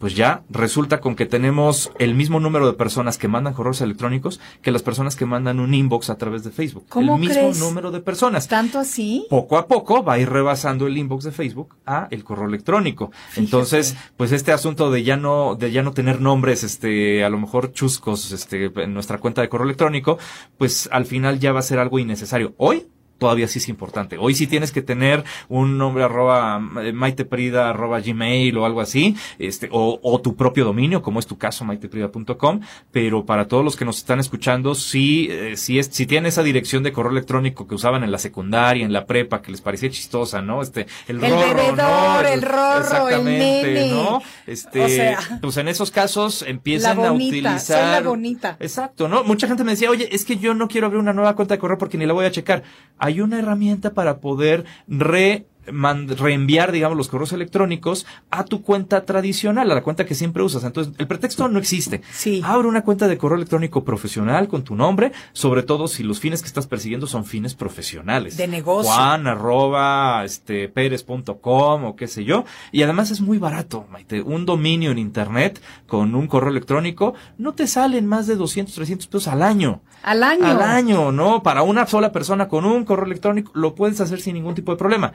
pues 0.00 0.16
ya 0.16 0.42
resulta 0.48 1.00
con 1.00 1.14
que 1.14 1.26
tenemos 1.26 1.92
el 1.98 2.14
mismo 2.14 2.40
número 2.40 2.66
de 2.66 2.72
personas 2.72 3.18
que 3.18 3.28
mandan 3.28 3.52
correos 3.52 3.82
electrónicos 3.82 4.40
que 4.62 4.72
las 4.72 4.82
personas 4.82 5.14
que 5.14 5.26
mandan 5.26 5.60
un 5.60 5.74
inbox 5.74 6.08
a 6.08 6.16
través 6.16 6.42
de 6.42 6.50
Facebook. 6.50 6.86
¿Cómo 6.88 7.14
el 7.14 7.20
mismo 7.20 7.34
crees? 7.34 7.60
número 7.60 7.90
de 7.90 8.00
personas. 8.00 8.48
¿Tanto 8.48 8.78
así? 8.78 9.26
Poco 9.28 9.58
a 9.58 9.68
poco 9.68 10.02
va 10.02 10.14
a 10.14 10.18
ir 10.18 10.30
rebasando 10.30 10.86
el 10.86 10.96
inbox 10.96 11.24
de 11.24 11.32
Facebook 11.32 11.76
a 11.84 12.08
el 12.10 12.24
correo 12.24 12.48
electrónico. 12.48 13.12
Entonces, 13.36 13.94
pues 14.16 14.32
este 14.32 14.52
asunto 14.52 14.90
de 14.90 15.02
ya 15.02 15.18
no, 15.18 15.54
de 15.54 15.70
ya 15.70 15.82
no 15.82 15.92
tener 15.92 16.20
nombres, 16.20 16.64
este, 16.64 17.22
a 17.22 17.28
lo 17.28 17.38
mejor 17.38 17.72
chuscos, 17.72 18.32
este, 18.32 18.72
en 18.82 18.94
nuestra 18.94 19.18
cuenta 19.18 19.42
de 19.42 19.50
correo 19.50 19.66
electrónico, 19.66 20.18
pues 20.56 20.88
al 20.92 21.04
final 21.04 21.38
ya 21.38 21.52
va 21.52 21.60
a 21.60 21.62
ser 21.62 21.78
algo 21.78 21.98
innecesario. 21.98 22.54
Hoy, 22.56 22.86
todavía 23.20 23.46
sí 23.46 23.58
es 23.60 23.68
importante. 23.68 24.16
Hoy 24.18 24.34
sí 24.34 24.48
tienes 24.48 24.72
que 24.72 24.82
tener 24.82 25.22
un 25.48 25.78
nombre 25.78 26.02
arroba 26.02 26.60
eh, 26.82 26.92
maiteprida 26.92 27.70
arroba 27.70 28.00
gmail 28.00 28.56
o 28.58 28.64
algo 28.66 28.80
así, 28.80 29.14
este, 29.38 29.68
o, 29.70 30.00
o 30.02 30.20
tu 30.20 30.34
propio 30.34 30.64
dominio, 30.64 31.02
como 31.02 31.20
es 31.20 31.26
tu 31.26 31.38
caso, 31.38 31.64
maiteprida.com, 31.64 32.60
pero 32.90 33.24
para 33.26 33.46
todos 33.46 33.62
los 33.64 33.76
que 33.76 33.84
nos 33.84 33.98
están 33.98 34.18
escuchando, 34.20 34.74
sí, 34.74 35.28
eh, 35.30 35.56
sí 35.56 35.78
es, 35.78 35.86
si 35.92 36.06
tienen 36.06 36.26
esa 36.26 36.42
dirección 36.42 36.82
de 36.82 36.92
correo 36.92 37.12
electrónico 37.12 37.68
que 37.68 37.74
usaban 37.74 38.02
en 38.02 38.10
la 38.10 38.18
secundaria, 38.18 38.84
en 38.84 38.92
la 38.92 39.06
prepa, 39.06 39.42
que 39.42 39.50
les 39.50 39.60
parecía 39.60 39.90
chistosa, 39.90 40.40
¿no? 40.40 40.62
Este, 40.62 40.86
el, 41.06 41.22
El 41.22 41.30
rorro, 41.30 41.54
bebedor, 41.54 41.76
¿no? 41.76 42.28
el 42.28 42.42
rorro, 42.42 42.76
el 42.76 42.82
exactamente, 42.82 43.72
nene. 43.74 43.92
¿no? 43.92 44.22
Este, 44.46 44.80
O 44.84 44.88
sea, 44.88 45.18
pues 45.42 45.56
en 45.58 45.68
esos 45.68 45.90
casos 45.90 46.42
empiezan 46.46 46.96
la 46.98 47.08
a 47.08 47.10
bonita, 47.12 47.36
utilizar. 47.50 47.60
soy 47.82 48.02
la 48.02 48.08
bonita. 48.08 48.56
Exacto, 48.60 49.08
¿no? 49.08 49.24
Mucha 49.24 49.46
gente 49.46 49.62
me 49.62 49.72
decía, 49.72 49.90
oye, 49.90 50.08
es 50.10 50.24
que 50.24 50.38
yo 50.38 50.54
no 50.54 50.68
quiero 50.68 50.86
abrir 50.86 51.00
una 51.00 51.12
nueva 51.12 51.36
cuenta 51.36 51.54
de 51.54 51.58
correo 51.58 51.76
porque 51.76 51.98
ni 51.98 52.06
la 52.06 52.12
voy 52.14 52.24
a 52.24 52.30
checar. 52.30 52.62
Hay 52.98 53.09
una 53.18 53.40
herramienta 53.40 53.92
para 53.92 54.20
poder 54.20 54.64
re 54.86 55.46
reenviar, 55.66 56.72
digamos, 56.72 56.96
los 56.96 57.08
correos 57.08 57.32
electrónicos 57.32 58.06
a 58.30 58.44
tu 58.44 58.62
cuenta 58.62 59.04
tradicional, 59.04 59.70
a 59.70 59.74
la 59.74 59.82
cuenta 59.82 60.06
que 60.06 60.14
siempre 60.14 60.42
usas. 60.42 60.64
Entonces, 60.64 60.94
el 60.98 61.06
pretexto 61.06 61.48
no 61.48 61.58
existe. 61.58 62.02
Sí. 62.12 62.42
Abre 62.44 62.68
una 62.68 62.82
cuenta 62.82 63.08
de 63.08 63.18
correo 63.18 63.36
electrónico 63.36 63.84
profesional 63.84 64.48
con 64.48 64.64
tu 64.64 64.74
nombre, 64.74 65.12
sobre 65.32 65.62
todo 65.62 65.88
si 65.88 66.02
los 66.02 66.20
fines 66.20 66.42
que 66.42 66.48
estás 66.48 66.66
persiguiendo 66.66 67.06
son 67.06 67.24
fines 67.24 67.54
profesionales. 67.54 68.36
De 68.36 68.48
negocio. 68.48 68.90
Juan 68.90 69.26
arroba 69.26 70.24
este 70.24 70.68
pérez.com 70.68 71.84
o 71.84 71.96
qué 71.96 72.08
sé 72.08 72.24
yo. 72.24 72.44
Y 72.72 72.82
además 72.82 73.10
es 73.10 73.20
muy 73.20 73.38
barato, 73.38 73.86
Maite. 73.90 74.22
Un 74.22 74.46
dominio 74.46 74.90
en 74.90 74.98
internet 74.98 75.60
con 75.86 76.14
un 76.14 76.26
correo 76.26 76.50
electrónico 76.50 77.14
no 77.38 77.52
te 77.52 77.66
salen 77.66 78.06
más 78.06 78.26
de 78.26 78.36
200, 78.36 78.74
300 78.74 79.06
pesos 79.06 79.28
al 79.28 79.42
año. 79.42 79.82
Al 80.02 80.22
año. 80.22 80.46
Al 80.46 80.62
año, 80.62 81.12
¿no? 81.12 81.42
Para 81.42 81.62
una 81.62 81.86
sola 81.86 82.12
persona 82.12 82.48
con 82.48 82.64
un 82.64 82.84
correo 82.84 83.06
electrónico 83.06 83.52
lo 83.54 83.74
puedes 83.74 84.00
hacer 84.00 84.20
sin 84.20 84.34
ningún 84.34 84.54
tipo 84.54 84.72
de 84.72 84.78
problema. 84.78 85.12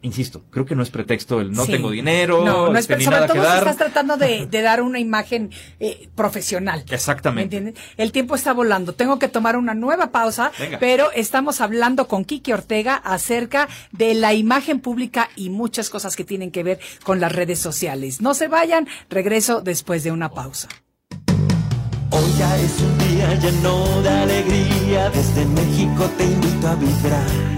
Insisto, 0.00 0.44
creo 0.50 0.64
que 0.64 0.76
no 0.76 0.84
es 0.84 0.90
pretexto 0.90 1.40
el 1.40 1.50
no 1.50 1.64
Sí. 1.64 1.72
tengo 1.72 1.90
dinero, 1.90 2.44
No, 2.44 2.68
no 2.70 2.78
es, 2.78 2.88
este, 2.88 3.02
sobre 3.02 3.16
nada 3.16 3.26
todo 3.26 3.34
que 3.34 3.40
si 3.40 3.46
dar. 3.46 3.58
estás 3.58 3.76
tratando 3.78 4.16
de, 4.16 4.46
de 4.46 4.62
dar 4.62 4.80
una 4.80 5.00
imagen 5.00 5.50
eh, 5.80 6.08
profesional. 6.14 6.84
Exactamente. 6.88 7.60
¿Me 7.60 7.66
entiendes? 7.68 7.84
El 7.96 8.12
tiempo 8.12 8.36
está 8.36 8.52
volando. 8.52 8.92
Tengo 8.94 9.18
que 9.18 9.26
tomar 9.26 9.56
una 9.56 9.74
nueva 9.74 10.12
pausa, 10.12 10.52
Venga. 10.56 10.78
pero 10.78 11.10
estamos 11.12 11.60
hablando 11.60 12.06
con 12.06 12.24
Kiki 12.24 12.52
Ortega 12.52 12.94
acerca 12.94 13.68
de 13.90 14.14
la 14.14 14.34
imagen 14.34 14.78
pública 14.78 15.30
y 15.34 15.50
muchas 15.50 15.90
cosas 15.90 16.14
que 16.14 16.22
tienen 16.22 16.52
que 16.52 16.62
ver 16.62 16.78
con 17.02 17.18
las 17.18 17.32
redes 17.32 17.58
sociales. 17.58 18.20
No 18.20 18.34
se 18.34 18.46
vayan, 18.46 18.86
regreso 19.10 19.62
después 19.62 20.04
de 20.04 20.12
una 20.12 20.30
pausa. 20.30 20.68
Hoy 22.10 22.32
ya 22.38 22.56
es 22.56 22.80
un 22.80 22.98
día 22.98 23.34
lleno 23.34 24.00
de 24.02 24.08
alegría, 24.10 25.10
desde 25.10 25.44
México 25.44 26.08
te 26.16 26.24
invito 26.24 26.68
a 26.68 26.74
vibrar. 26.76 27.57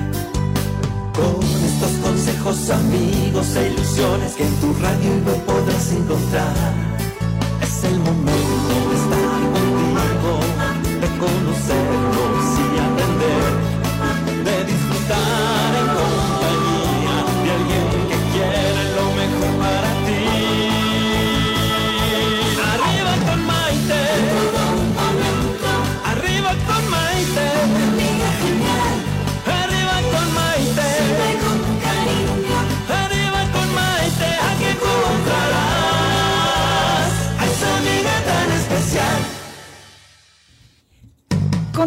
Con 1.21 1.37
estos 1.43 1.93
consejos, 2.03 2.71
amigos 2.71 3.55
e 3.55 3.69
ilusiones 3.69 4.33
que 4.37 4.45
en 4.45 4.55
tu 4.57 4.73
radio 4.81 5.13
podrás 5.47 5.93
encontrar. 5.93 6.55
Es 7.61 7.85
el 7.85 7.99
momento 7.99 8.75
de 8.89 8.95
estar 9.03 9.41
contigo, 9.55 10.33
de 11.03 11.09
conocernos 11.21 12.43
y 12.57 12.79
aprender, 12.89 13.53
de 14.47 14.65
disfrutar 14.65 15.71
en 15.81 15.89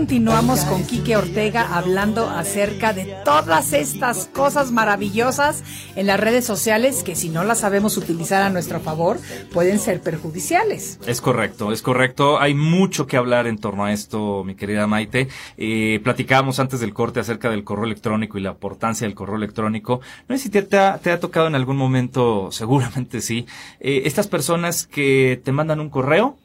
continuamos 0.04 0.66
con 0.66 0.84
Quique 0.84 1.16
Ortega 1.16 1.78
hablando 1.78 2.30
acerca 2.30 2.92
de 2.92 3.16
todas 3.24 3.72
estas 3.72 4.26
cosas 4.26 4.70
maravillosas 4.70 5.64
en 5.96 6.08
las 6.08 6.20
redes 6.20 6.44
sociales 6.44 7.04
que 7.04 7.16
si 7.16 7.30
no 7.30 7.46
las 7.46 7.60
sabemos 7.60 7.96
utilizar 7.96 8.44
a 8.44 8.50
nuestro 8.50 8.82
favor 8.82 9.18
pueden 9.54 9.80
ser 9.80 10.02
perjudiciales. 10.02 11.00
Es 11.08 11.22
correcto, 11.22 11.72
es 11.72 11.82
correcto. 11.82 12.38
Hay 12.38 12.54
mucho 12.54 13.08
que 13.08 13.16
hablar 13.16 13.48
en 13.48 13.58
torno 13.58 13.86
a 13.86 13.94
esto, 13.94 14.44
mi 14.44 14.56
querida 14.56 14.88
Maite. 14.88 15.30
Eh, 15.56 16.02
platicábamos 16.04 16.60
antes 16.60 16.82
del 16.82 16.94
corte 16.94 17.22
acerca 17.22 17.50
del 17.50 17.64
correo 17.64 17.86
electrónico 17.86 18.38
y 18.38 18.42
la 18.42 18.52
importancia 18.52 19.08
del 19.08 19.16
correo 19.16 19.38
electrónico. 19.38 20.02
No 20.28 20.36
sé 20.36 20.44
si 20.44 20.50
te, 20.50 20.78
ha, 20.78 21.00
tocado 21.22 21.48
en 21.48 21.56
algún 21.56 21.78
momento, 21.78 22.50
seguramente 22.52 23.22
sí, 23.22 23.46
eh, 23.80 24.02
estas 24.04 24.28
personas 24.28 24.86
que 24.86 25.40
te 25.42 25.54
mandan 25.54 25.80
un 25.80 25.90
correo 25.90 26.36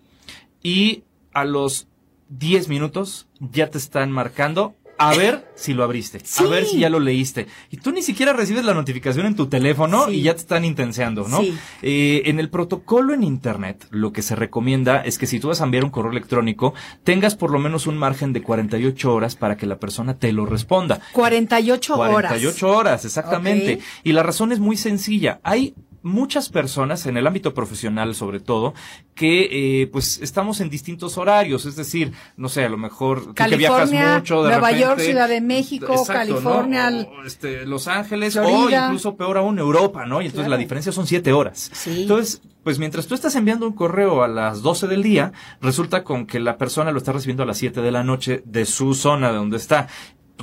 y 0.62 1.02
a 1.32 1.44
los 1.44 1.88
10 2.28 2.68
minutos 2.68 3.26
ya 3.40 3.70
te 3.70 3.78
están 3.78 4.10
marcando 4.12 4.74
a 4.98 5.14
ver 5.14 5.46
si 5.54 5.74
lo 5.74 5.84
abriste, 5.84 6.20
a 6.38 6.42
ver 6.44 6.66
si 6.66 6.80
ya 6.80 6.90
lo 6.90 6.98
leíste. 6.98 7.46
Y 7.70 7.76
tú 7.76 7.92
ni 7.92 8.02
siquiera 8.02 8.32
recibes 8.32 8.64
la 8.64 8.74
notificación 8.74 9.26
en 9.26 9.36
tu 9.36 9.46
teléfono 9.46 10.10
y 10.10 10.22
ya 10.22 10.34
te 10.34 10.40
están 10.40 10.64
intenseando, 10.64 11.28
¿no? 11.28 11.40
Eh, 11.82 12.22
en 12.26 12.40
el 12.40 12.50
protocolo 12.50 13.14
en 13.14 13.22
Internet, 13.22 13.86
lo 13.90 14.12
que 14.12 14.22
se 14.22 14.34
recomienda 14.34 15.00
es 15.00 15.16
que 15.18 15.26
si 15.26 15.38
tú 15.38 15.48
vas 15.48 15.60
a 15.60 15.64
enviar 15.64 15.84
un 15.84 15.90
correo 15.90 16.10
electrónico, 16.10 16.74
tengas 17.04 17.36
por 17.36 17.52
lo 17.52 17.60
menos 17.60 17.86
un 17.86 17.96
margen 17.96 18.32
de 18.32 18.42
48 18.42 19.14
horas 19.14 19.36
para 19.36 19.56
que 19.56 19.66
la 19.66 19.78
persona 19.78 20.14
te 20.14 20.32
lo 20.32 20.46
responda. 20.46 21.00
48 21.12 21.94
horas. 21.94 22.12
48 22.12 22.68
horas, 22.68 23.04
exactamente. 23.04 23.78
Y 24.02 24.12
la 24.12 24.24
razón 24.24 24.50
es 24.50 24.58
muy 24.58 24.76
sencilla. 24.76 25.40
Hay 25.44 25.74
muchas 26.02 26.48
personas 26.48 27.06
en 27.06 27.16
el 27.16 27.26
ámbito 27.26 27.54
profesional 27.54 28.14
sobre 28.14 28.40
todo 28.40 28.74
que 29.14 29.82
eh, 29.82 29.86
pues 29.88 30.20
estamos 30.22 30.60
en 30.60 30.70
distintos 30.70 31.18
horarios. 31.18 31.66
Es 31.66 31.76
decir 31.76 32.12
no 32.36 32.48
sé 32.48 32.64
a 32.64 32.68
lo 32.68 32.78
mejor 32.78 33.34
que 33.34 33.56
viajas 33.56 33.90
mucho 33.90 34.42
de 34.44 34.50
Nueva 34.50 34.72
York 34.72 35.00
Ciudad 35.00 35.28
de 35.28 35.40
México 35.40 36.04
California 36.06 37.08
este, 37.24 37.66
Los 37.66 37.88
Ángeles 37.88 38.36
o 38.36 38.70
incluso 38.70 39.16
peor 39.16 39.38
aún 39.38 39.58
Europa 39.58 40.06
no 40.06 40.22
y 40.22 40.26
entonces 40.26 40.50
la 40.50 40.56
diferencia 40.56 40.92
son 40.92 41.06
siete 41.06 41.32
horas. 41.32 41.70
Entonces 41.86 42.42
pues 42.62 42.78
mientras 42.78 43.06
tú 43.06 43.14
estás 43.14 43.34
enviando 43.34 43.66
un 43.66 43.72
correo 43.72 44.22
a 44.22 44.28
las 44.28 44.62
12 44.62 44.88
del 44.88 45.02
día 45.02 45.32
resulta 45.60 46.04
con 46.04 46.26
que 46.26 46.38
la 46.38 46.58
persona 46.58 46.92
lo 46.92 46.98
está 46.98 47.12
recibiendo 47.12 47.42
a 47.42 47.46
las 47.46 47.58
7 47.58 47.80
de 47.80 47.90
la 47.90 48.04
noche 48.04 48.42
de 48.44 48.66
su 48.66 48.94
zona 48.94 49.30
de 49.30 49.36
donde 49.36 49.56
está 49.56 49.88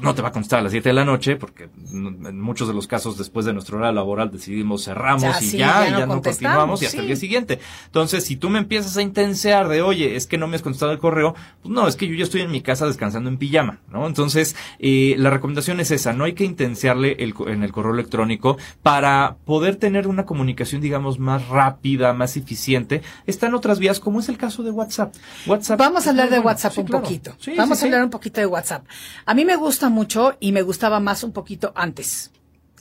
no 0.02 0.14
te 0.14 0.22
va 0.22 0.30
a 0.30 0.32
contestar 0.32 0.60
a 0.60 0.64
las 0.64 0.72
7 0.72 0.90
de 0.90 0.94
la 0.94 1.06
noche, 1.06 1.36
porque 1.36 1.70
en 1.92 2.40
muchos 2.40 2.68
de 2.68 2.74
los 2.74 2.88
casos 2.88 3.18
después 3.18 3.46
de 3.46 3.54
nuestro 3.54 3.78
hora 3.78 3.92
laboral 3.92 4.32
decidimos 4.32 4.84
cerramos 4.84 5.42
y 5.42 5.58
ya, 5.58 5.88
ya, 5.90 6.06
no, 6.06 6.22
continuamos 6.22 6.82
y 6.82 6.86
hasta 6.86 7.02
el 7.02 7.08
día 7.08 7.16
siguiente. 7.16 7.60
Entonces, 7.86 8.26
si 8.26 8.36
tú 8.36 8.50
me 8.50 8.60
empiezas 8.60 8.98
a 8.98 9.02
intensear 9.02 9.68
de, 9.68 9.82
oye, 9.82 10.16
es 10.16 10.28
que 10.28 10.38
no 10.38 10.48
me 10.48 10.56
has 10.56 10.62
contestado 10.62 10.92
el 10.92 11.00
correo, 11.00 11.36
pues 11.62 11.74
no, 11.74 11.88
es 11.88 11.96
que 11.96 12.08
yo 12.08 12.16
ya 12.16 12.24
estoy 12.24 12.42
en 12.42 12.52
mi 12.52 12.62
casa 12.62 12.86
descansando 12.86 13.30
en 13.30 13.38
pijama, 13.38 13.80
¿no? 13.90 14.06
Entonces, 14.08 14.56
eh, 14.80 15.16
la 15.18 15.30
recomendación 15.30 15.80
es 15.80 15.92
esa, 15.92 16.14
no 16.14 16.26
hay 16.26 16.34
que 16.34 16.44
intensearle 16.44 17.16
el, 17.20 17.34
en 17.48 17.64
el 17.64 17.72
correo 17.72 17.94
electrónico 17.94 18.58
para 18.84 19.38
poder 19.46 19.78
tener 19.78 20.08
una 20.08 20.26
comunicación, 20.26 20.82
digamos, 20.82 21.20
más 21.20 21.48
rápida, 21.48 22.14
más 22.14 22.36
eficiente. 22.38 23.02
Están 23.26 23.54
otras 23.54 23.80
vías, 23.80 24.00
como 24.00 24.20
es 24.20 24.30
el 24.30 24.38
caso 24.38 24.64
de 24.64 24.72
WhatsApp. 24.72 25.14
WhatsApp 25.46 25.80
Vamos 25.80 26.08
a 26.08 26.10
hablar 26.10 26.30
de 26.30 26.40
WhatsApp 26.40 26.78
un 26.78 26.88
poquito. 26.88 27.36
Vamos 27.58 27.82
a 27.82 27.86
hablar 27.86 28.04
un 28.04 28.10
poquito 28.10 28.42
de 28.42 28.48
WhatsApp. 28.48 28.86
A 29.26 29.34
mí 29.34 29.46
me 29.46 29.56
gusta 29.56 29.85
mucho 29.90 30.38
y 30.40 30.52
me 30.52 30.62
gustaba 30.62 31.00
más 31.00 31.24
un 31.24 31.32
poquito 31.32 31.72
antes. 31.76 32.32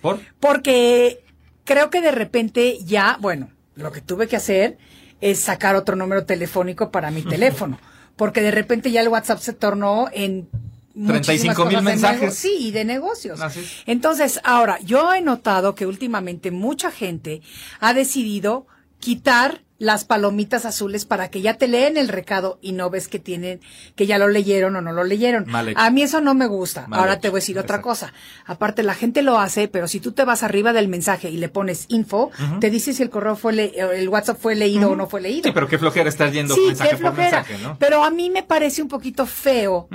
¿Por? 0.01 0.21
Porque 0.41 1.25
creo 1.65 1.91
que 1.91 2.01
de 2.01 2.13
repente 2.13 2.79
ya, 2.85 3.19
bueno, 3.21 3.51
lo 3.75 3.93
que 3.93 4.01
tuve 4.01 4.29
que 4.29 4.37
hacer 4.37 4.79
es 5.21 5.41
sacar 5.41 5.77
otro 5.77 5.97
número 5.97 6.25
telefónico 6.25 6.91
para 6.91 7.11
mi 7.11 7.23
teléfono. 7.29 7.79
Porque 8.17 8.43
de 8.43 8.51
repente 8.51 8.91
ya 8.91 9.01
el 9.01 9.09
WhatsApp 9.09 9.41
se 9.41 9.53
tornó 9.53 10.09
en 10.13 10.49
35 10.95 11.67
mil 11.67 11.83
mensajes. 11.83 12.35
Sí, 12.37 12.57
y 12.61 12.71
de 12.71 12.85
negocios. 12.85 13.41
Entonces, 13.87 14.41
ahora, 14.45 14.79
yo 14.81 15.13
he 15.13 15.21
notado 15.21 15.75
que 15.75 15.87
últimamente 15.87 16.51
mucha 16.53 16.93
gente 16.93 17.43
ha 17.81 17.95
decidido 17.95 18.67
quitar 19.01 19.64
las 19.85 20.05
palomitas 20.05 20.64
azules 20.64 21.05
para 21.05 21.28
que 21.28 21.43
ya 21.43 21.55
te 21.55 21.68
leen 21.68 21.97
el 21.97 22.09
recado 22.09 22.59
y 22.62 22.72
no 22.72 22.91
ves 22.91 23.09
que 23.09 23.18
tienen, 23.18 23.61
que 23.95 24.07
ya 24.07 24.18
lo 24.18 24.28
leyeron 24.28 24.74
o 24.76 24.80
no 24.80 24.93
lo 24.93 25.05
leyeron. 25.05 25.47
a 25.55 25.91
mí 25.91 26.03
eso 26.03 26.20
no 26.20 26.35
me 26.35 26.47
gusta. 26.47 26.87
Ahora 26.91 27.20
te 27.20 27.28
voy 27.28 27.39
a 27.39 27.41
decir 27.41 27.59
otra 27.59 27.80
cosa. 27.80 28.12
Aparte, 28.47 28.82
la 28.82 28.95
gente 28.95 29.22
lo 29.22 29.39
hace, 29.39 29.68
pero 29.68 29.89
si 29.89 30.01
tú 30.01 30.12
te 30.12 30.24
vas 30.24 30.43
arriba 30.43 30.72
del 30.72 30.89
mensaje 30.89 31.30
y 31.30 31.37
le 31.37 31.49
pones 31.49 31.85
info, 31.89 32.30
te 32.61 32.70
dice 32.70 32.93
si 32.93 33.03
el 33.03 33.11
correo 33.11 33.37
fue, 33.37 33.72
el 33.76 34.09
WhatsApp 34.09 34.39
fue 34.41 34.55
leído 34.55 34.91
o 34.91 34.97
no 34.97 35.07
fue 35.07 35.20
leído. 35.20 35.45
Sí, 35.45 35.53
pero 35.53 35.68
qué 35.68 35.78
flojera 35.78 36.09
estar 36.09 36.32
yendo 36.32 36.57
mensaje 36.57 36.97
por 36.97 37.14
mensaje, 37.14 37.59
¿no? 37.59 37.78
Pero 37.78 38.05
a 38.05 38.11
mí 38.11 38.30
me 38.30 38.43
parece 38.43 38.82
un 38.82 38.89
poquito 38.89 39.26
feo 39.26 39.89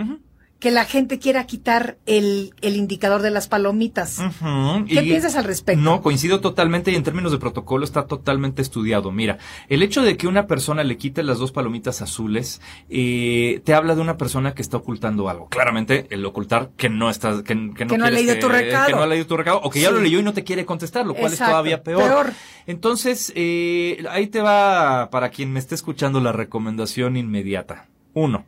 que 0.60 0.72
la 0.72 0.84
gente 0.84 1.20
quiera 1.20 1.46
quitar 1.46 1.98
el, 2.06 2.54
el 2.62 2.76
indicador 2.76 3.22
de 3.22 3.32
las 3.32 3.48
palomitas. 3.48 4.20
¿Qué 4.88 5.02
piensas 5.02 5.36
al 5.36 5.46
respecto? 5.46 5.82
No, 5.82 6.02
coincido 6.02 6.42
totalmente 6.42 6.92
y 6.92 6.96
en 6.96 7.04
términos 7.04 7.32
de 7.32 7.38
protocolo 7.38 7.86
está 7.86 8.08
totalmente 8.08 8.62
estudiado. 8.62 9.12
Mira, 9.12 9.38
el 9.70 9.84
hecho 9.84 10.02
de 10.02 10.18
que 10.18 10.28
una 10.28 10.48
persona 10.48 10.84
le 10.84 10.98
quite 10.98 11.24
las 11.24 11.40
dos 11.40 11.54
palomitas 11.54 12.02
azules 12.02 12.62
eh, 12.90 13.62
te 13.64 13.74
habla 13.74 13.96
de 13.96 14.02
una 14.02 14.18
persona 14.18 14.54
que 14.54 14.62
está 14.62 14.76
ocultando 14.76 15.30
algo. 15.30 15.48
Claramente, 15.48 16.08
el 16.10 16.26
ocultar 16.26 16.72
que 16.76 16.90
no 16.90 17.10
está, 17.10 17.42
que, 17.42 17.74
que 17.74 17.86
no, 17.86 18.04
ha 18.04 18.12
leído 18.12 18.38
tu 18.38 18.50
recado. 18.50 18.88
Que 18.88 18.94
no 18.94 19.02
ha 19.02 19.08
leído 19.08 19.28
tu 19.28 19.38
recado 19.38 19.62
o 19.64 19.70
que 19.70 19.80
ya 19.80 19.92
lo 19.92 20.02
leyó 20.02 20.20
y 20.20 20.24
no 20.24 20.34
te 20.34 20.44
quiere 20.44 20.66
contestar, 20.66 21.06
lo 21.06 21.14
cual 21.14 21.32
es 21.32 21.40
todavía 21.40 21.84
peor. 21.84 22.34
Entonces, 22.68 23.32
eh, 23.36 24.04
ahí 24.10 24.28
te 24.28 24.42
va 24.42 25.10
para 25.10 25.30
quien 25.30 25.54
me 25.54 25.60
esté 25.60 25.76
escuchando 25.76 26.20
la 26.20 26.34
recomendación 26.34 27.16
inmediata. 27.16 27.88
Uno 28.14 28.46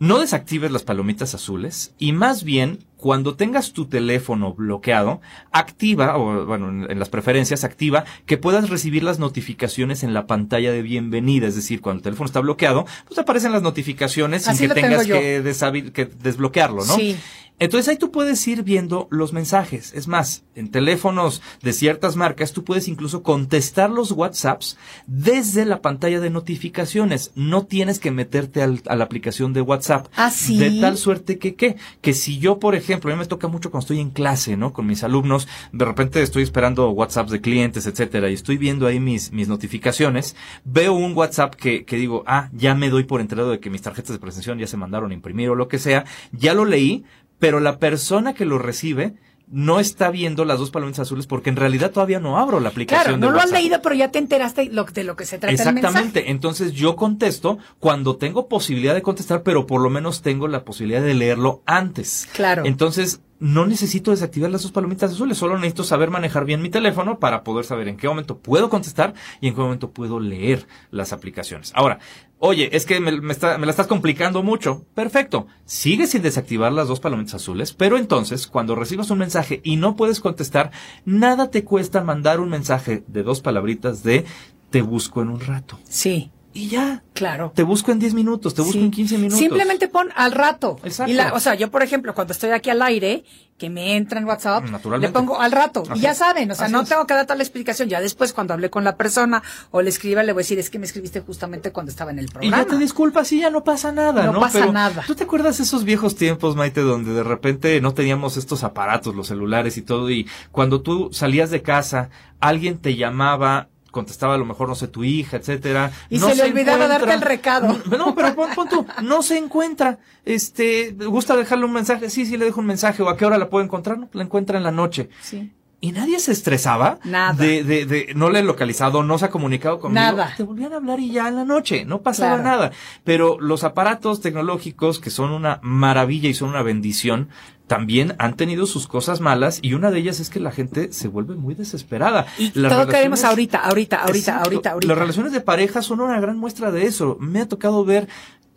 no 0.00 0.18
desactives 0.18 0.72
las 0.72 0.82
palomitas 0.82 1.34
azules 1.34 1.94
y 1.98 2.12
más 2.12 2.42
bien 2.42 2.78
cuando 2.96 3.36
tengas 3.36 3.72
tu 3.72 3.86
teléfono 3.86 4.54
bloqueado, 4.54 5.20
activa, 5.52 6.16
o 6.16 6.46
bueno, 6.46 6.86
en, 6.86 6.98
las 6.98 7.10
preferencias, 7.10 7.64
activa 7.64 8.04
que 8.26 8.38
puedas 8.38 8.70
recibir 8.70 9.02
las 9.02 9.18
notificaciones 9.18 10.02
en 10.02 10.12
la 10.14 10.26
pantalla 10.26 10.72
de 10.72 10.82
bienvenida. 10.82 11.46
Es 11.46 11.54
decir, 11.54 11.82
cuando 11.82 11.98
el 11.98 12.02
teléfono 12.02 12.26
está 12.26 12.40
bloqueado, 12.40 12.86
pues 13.06 13.18
aparecen 13.18 13.52
las 13.52 13.62
notificaciones 13.62 14.44
sin 14.44 14.68
que 14.68 14.74
tengas 14.74 15.06
que, 15.06 15.90
que, 15.94 16.04
desbloquearlo, 16.06 16.84
¿no? 16.84 16.94
Sí. 16.96 17.16
Entonces 17.60 17.88
ahí 17.88 17.96
tú 17.96 18.10
puedes 18.10 18.46
ir 18.48 18.64
viendo 18.64 19.06
los 19.10 19.32
mensajes. 19.32 19.92
Es 19.94 20.08
más, 20.08 20.44
en 20.54 20.70
teléfonos 20.70 21.42
de 21.62 21.72
ciertas 21.72 22.16
marcas 22.16 22.52
tú 22.52 22.64
puedes 22.64 22.88
incluso 22.88 23.22
contestar 23.22 23.90
los 23.90 24.12
WhatsApps 24.12 24.78
desde 25.06 25.66
la 25.66 25.82
pantalla 25.82 26.20
de 26.20 26.30
notificaciones. 26.30 27.32
No 27.34 27.66
tienes 27.66 27.98
que 28.00 28.10
meterte 28.10 28.62
al, 28.62 28.82
a 28.86 28.96
la 28.96 29.04
aplicación 29.04 29.52
de 29.52 29.60
WhatsApp. 29.60 30.08
Ah, 30.16 30.30
sí. 30.30 30.58
De 30.58 30.80
tal 30.80 30.96
suerte 30.96 31.38
que, 31.38 31.54
¿qué? 31.54 31.76
Que 32.00 32.14
si 32.14 32.38
yo, 32.38 32.58
por 32.58 32.74
ejemplo, 32.74 33.12
a 33.12 33.14
mí 33.14 33.20
me 33.20 33.26
toca 33.26 33.46
mucho 33.46 33.70
cuando 33.70 33.84
estoy 33.84 34.00
en 34.00 34.10
clase, 34.10 34.56
¿no? 34.56 34.72
Con 34.72 34.86
mis 34.86 35.04
alumnos, 35.04 35.46
de 35.72 35.84
repente 35.84 36.22
estoy 36.22 36.42
esperando 36.42 36.90
WhatsApps 36.90 37.30
de 37.30 37.42
clientes, 37.42 37.86
etcétera, 37.86 38.30
y 38.30 38.34
estoy 38.34 38.56
viendo 38.56 38.86
ahí 38.86 39.00
mis, 39.00 39.32
mis 39.32 39.48
notificaciones, 39.48 40.34
veo 40.64 40.94
un 40.94 41.14
WhatsApp 41.14 41.54
que, 41.54 41.84
que 41.84 41.96
digo, 41.96 42.24
ah, 42.26 42.48
ya 42.52 42.74
me 42.74 42.88
doy 42.88 43.04
por 43.04 43.20
enterado 43.20 43.50
de 43.50 43.60
que 43.60 43.68
mis 43.68 43.82
tarjetas 43.82 44.12
de 44.12 44.18
presentación 44.18 44.58
ya 44.58 44.66
se 44.66 44.78
mandaron 44.78 45.10
a 45.10 45.14
imprimir 45.14 45.50
o 45.50 45.54
lo 45.54 45.68
que 45.68 45.78
sea, 45.78 46.06
ya 46.32 46.54
lo 46.54 46.64
leí, 46.64 47.04
pero 47.40 47.58
la 47.58 47.78
persona 47.78 48.34
que 48.34 48.44
lo 48.44 48.58
recibe 48.58 49.14
no 49.50 49.80
está 49.80 50.10
viendo 50.10 50.44
las 50.44 50.60
dos 50.60 50.70
palomitas 50.70 51.00
azules 51.00 51.26
porque 51.26 51.50
en 51.50 51.56
realidad 51.56 51.90
todavía 51.90 52.20
no 52.20 52.38
abro 52.38 52.60
la 52.60 52.68
aplicación. 52.68 53.02
Claro, 53.02 53.18
no 53.18 53.32
lo 53.32 53.40
has 53.40 53.50
leído, 53.50 53.82
pero 53.82 53.96
ya 53.96 54.12
te 54.12 54.20
enteraste 54.20 54.70
de 54.70 55.04
lo 55.04 55.16
que 55.16 55.26
se 55.26 55.38
trata 55.38 55.52
Exactamente. 55.52 56.30
Entonces 56.30 56.72
yo 56.72 56.94
contesto 56.94 57.58
cuando 57.80 58.16
tengo 58.16 58.46
posibilidad 58.46 58.94
de 58.94 59.02
contestar, 59.02 59.42
pero 59.42 59.66
por 59.66 59.80
lo 59.80 59.90
menos 59.90 60.22
tengo 60.22 60.46
la 60.46 60.64
posibilidad 60.64 61.02
de 61.02 61.14
leerlo 61.14 61.62
antes. 61.66 62.28
Claro. 62.32 62.62
Entonces 62.64 63.22
no 63.40 63.66
necesito 63.66 64.10
desactivar 64.10 64.50
las 64.50 64.62
dos 64.62 64.70
palomitas 64.70 65.12
azules, 65.12 65.38
solo 65.38 65.56
necesito 65.56 65.82
saber 65.82 66.10
manejar 66.10 66.44
bien 66.44 66.62
mi 66.62 66.68
teléfono 66.68 67.18
para 67.18 67.42
poder 67.42 67.64
saber 67.64 67.88
en 67.88 67.96
qué 67.96 68.06
momento 68.06 68.38
puedo 68.38 68.68
contestar 68.68 69.14
y 69.40 69.48
en 69.48 69.54
qué 69.54 69.60
momento 69.60 69.90
puedo 69.90 70.20
leer 70.20 70.66
las 70.90 71.14
aplicaciones. 71.14 71.72
Ahora, 71.74 71.98
Oye, 72.42 72.74
es 72.74 72.86
que 72.86 73.00
me, 73.00 73.12
me, 73.20 73.34
la 73.34 73.70
estás 73.70 73.86
complicando 73.86 74.42
mucho. 74.42 74.86
Perfecto. 74.94 75.46
Sigue 75.66 76.06
sin 76.06 76.22
desactivar 76.22 76.72
las 76.72 76.88
dos 76.88 76.98
palomitas 76.98 77.34
azules, 77.34 77.74
pero 77.74 77.98
entonces, 77.98 78.46
cuando 78.46 78.74
recibas 78.74 79.10
un 79.10 79.18
mensaje 79.18 79.60
y 79.62 79.76
no 79.76 79.94
puedes 79.94 80.20
contestar, 80.20 80.70
nada 81.04 81.50
te 81.50 81.64
cuesta 81.64 82.02
mandar 82.02 82.40
un 82.40 82.48
mensaje 82.48 83.04
de 83.06 83.22
dos 83.24 83.42
palabritas 83.42 84.02
de 84.02 84.24
te 84.70 84.80
busco 84.80 85.20
en 85.20 85.28
un 85.28 85.40
rato. 85.40 85.78
Sí. 85.84 86.30
Y 86.52 86.68
ya. 86.68 87.02
Claro. 87.12 87.52
Te 87.54 87.62
busco 87.62 87.92
en 87.92 87.98
10 87.98 88.14
minutos, 88.14 88.54
te 88.54 88.62
busco 88.62 88.78
en 88.78 88.90
15 88.90 89.16
minutos. 89.18 89.38
Simplemente 89.38 89.88
pon 89.88 90.08
al 90.16 90.32
rato. 90.32 90.78
Exacto. 90.84 91.12
Y 91.12 91.14
la, 91.14 91.32
o 91.34 91.40
sea, 91.40 91.54
yo, 91.54 91.70
por 91.70 91.82
ejemplo, 91.82 92.14
cuando 92.14 92.32
estoy 92.32 92.50
aquí 92.50 92.70
al 92.70 92.82
aire, 92.82 93.24
que 93.60 93.68
me 93.68 93.96
entra 93.96 94.18
en 94.18 94.24
WhatsApp, 94.24 94.64
le 94.98 95.10
pongo 95.10 95.38
al 95.38 95.52
rato. 95.52 95.82
y 95.94 96.00
ya 96.00 96.14
saben, 96.14 96.50
o 96.50 96.54
sea, 96.54 96.68
no 96.68 96.84
tengo 96.84 97.06
que 97.06 97.12
dar 97.12 97.26
toda 97.26 97.36
la 97.36 97.42
explicación. 97.42 97.90
Ya 97.90 98.00
después, 98.00 98.32
cuando 98.32 98.54
hablé 98.54 98.70
con 98.70 98.84
la 98.84 98.96
persona 98.96 99.42
o 99.70 99.82
le 99.82 99.90
escriba, 99.90 100.22
le 100.22 100.32
voy 100.32 100.40
a 100.40 100.44
decir, 100.44 100.58
es 100.58 100.70
que 100.70 100.78
me 100.78 100.86
escribiste 100.86 101.20
justamente 101.20 101.70
cuando 101.70 101.90
estaba 101.90 102.10
en 102.10 102.20
el 102.20 102.28
programa. 102.28 102.56
Y 102.56 102.58
ya 102.58 102.66
te 102.66 102.78
disculpas 102.78 103.30
y 103.32 103.40
ya 103.40 103.50
no 103.50 103.62
pasa 103.62 103.92
nada, 103.92 104.24
¿no? 104.24 104.32
No 104.32 104.40
pasa 104.40 104.66
nada. 104.72 105.04
¿Tú 105.06 105.14
te 105.14 105.24
acuerdas 105.24 105.60
esos 105.60 105.84
viejos 105.84 106.16
tiempos, 106.16 106.56
Maite, 106.56 106.80
donde 106.80 107.12
de 107.12 107.22
repente 107.22 107.80
no 107.82 107.92
teníamos 107.92 108.38
estos 108.38 108.64
aparatos, 108.64 109.14
los 109.14 109.28
celulares 109.28 109.76
y 109.76 109.82
todo, 109.82 110.10
y 110.10 110.26
cuando 110.52 110.80
tú 110.80 111.10
salías 111.12 111.50
de 111.50 111.60
casa, 111.60 112.08
alguien 112.40 112.78
te 112.78 112.96
llamaba 112.96 113.68
contestaba 113.90 114.34
a 114.34 114.38
lo 114.38 114.44
mejor, 114.44 114.68
no 114.68 114.74
sé, 114.74 114.88
tu 114.88 115.04
hija, 115.04 115.36
etcétera. 115.36 115.90
Y 116.08 116.18
no 116.18 116.28
se 116.30 116.36
le 116.36 116.42
olvidaba 116.44 116.84
encuentra. 116.84 116.98
darte 117.06 117.14
el 117.14 117.20
recado. 117.22 117.80
No, 117.90 117.96
no, 117.98 118.14
pero 118.14 118.34
pon, 118.34 118.48
pon 118.54 118.68
tú, 118.68 118.86
no 119.02 119.22
se 119.22 119.38
encuentra. 119.38 119.98
Este, 120.24 120.92
¿gusta 120.92 121.36
dejarle 121.36 121.64
un 121.64 121.72
mensaje? 121.72 122.10
Sí, 122.10 122.26
sí, 122.26 122.36
le 122.36 122.44
dejo 122.44 122.60
un 122.60 122.66
mensaje. 122.66 123.02
¿O 123.02 123.08
a 123.08 123.16
qué 123.16 123.24
hora 123.26 123.38
la 123.38 123.48
puedo 123.48 123.64
encontrar? 123.64 123.98
No, 123.98 124.08
la 124.12 124.22
encuentra 124.22 124.58
en 124.58 124.64
la 124.64 124.70
noche. 124.72 125.10
Sí. 125.22 125.52
Y 125.82 125.92
nadie 125.92 126.18
se 126.20 126.32
estresaba 126.32 126.98
Nada. 127.04 127.32
de, 127.32 127.64
de, 127.64 127.86
de 127.86 128.12
no 128.14 128.28
le 128.28 128.40
he 128.40 128.42
localizado, 128.42 129.02
no 129.02 129.16
se 129.18 129.24
ha 129.24 129.30
comunicado 129.30 129.80
conmigo. 129.80 130.00
Nada. 130.00 130.34
Te 130.36 130.42
volvían 130.42 130.74
a 130.74 130.76
hablar 130.76 131.00
y 131.00 131.10
ya 131.10 131.26
en 131.28 131.36
la 131.36 131.44
noche, 131.46 131.84
no 131.86 132.02
pasaba 132.02 132.36
Claro. 132.36 132.50
nada. 132.58 132.70
Pero 133.02 133.38
los 133.40 133.64
aparatos 133.64 134.20
tecnológicos, 134.20 134.98
que 135.00 135.08
son 135.08 135.30
una 135.30 135.58
maravilla 135.62 136.28
y 136.28 136.34
son 136.34 136.50
una 136.50 136.62
bendición, 136.62 137.28
también 137.66 138.14
han 138.18 138.34
tenido 138.36 138.66
sus 138.66 138.88
cosas 138.88 139.20
malas 139.20 139.60
y 139.62 139.74
una 139.74 139.90
de 139.90 140.00
ellas 140.00 140.20
es 140.20 140.28
que 140.28 140.40
la 140.40 140.50
gente 140.50 140.92
se 140.92 141.08
vuelve 141.08 141.36
muy 141.36 141.54
desesperada. 141.54 142.26
Y 142.36 142.50
Las 142.58 142.72
todo 142.72 142.86
queremos 142.88 143.20
relaciones- 143.20 143.24
ahorita, 143.24 143.58
ahorita, 143.60 143.96
ahorita, 144.02 144.18
Exacto. 144.18 144.44
ahorita, 144.44 144.70
ahorita. 144.72 144.88
Las 144.88 144.98
relaciones 144.98 145.32
de 145.32 145.40
pareja 145.40 145.80
son 145.80 146.00
una 146.00 146.20
gran 146.20 146.36
muestra 146.36 146.72
de 146.72 146.84
eso. 146.86 147.16
Me 147.20 147.40
ha 147.40 147.48
tocado 147.48 147.84
ver 147.84 148.08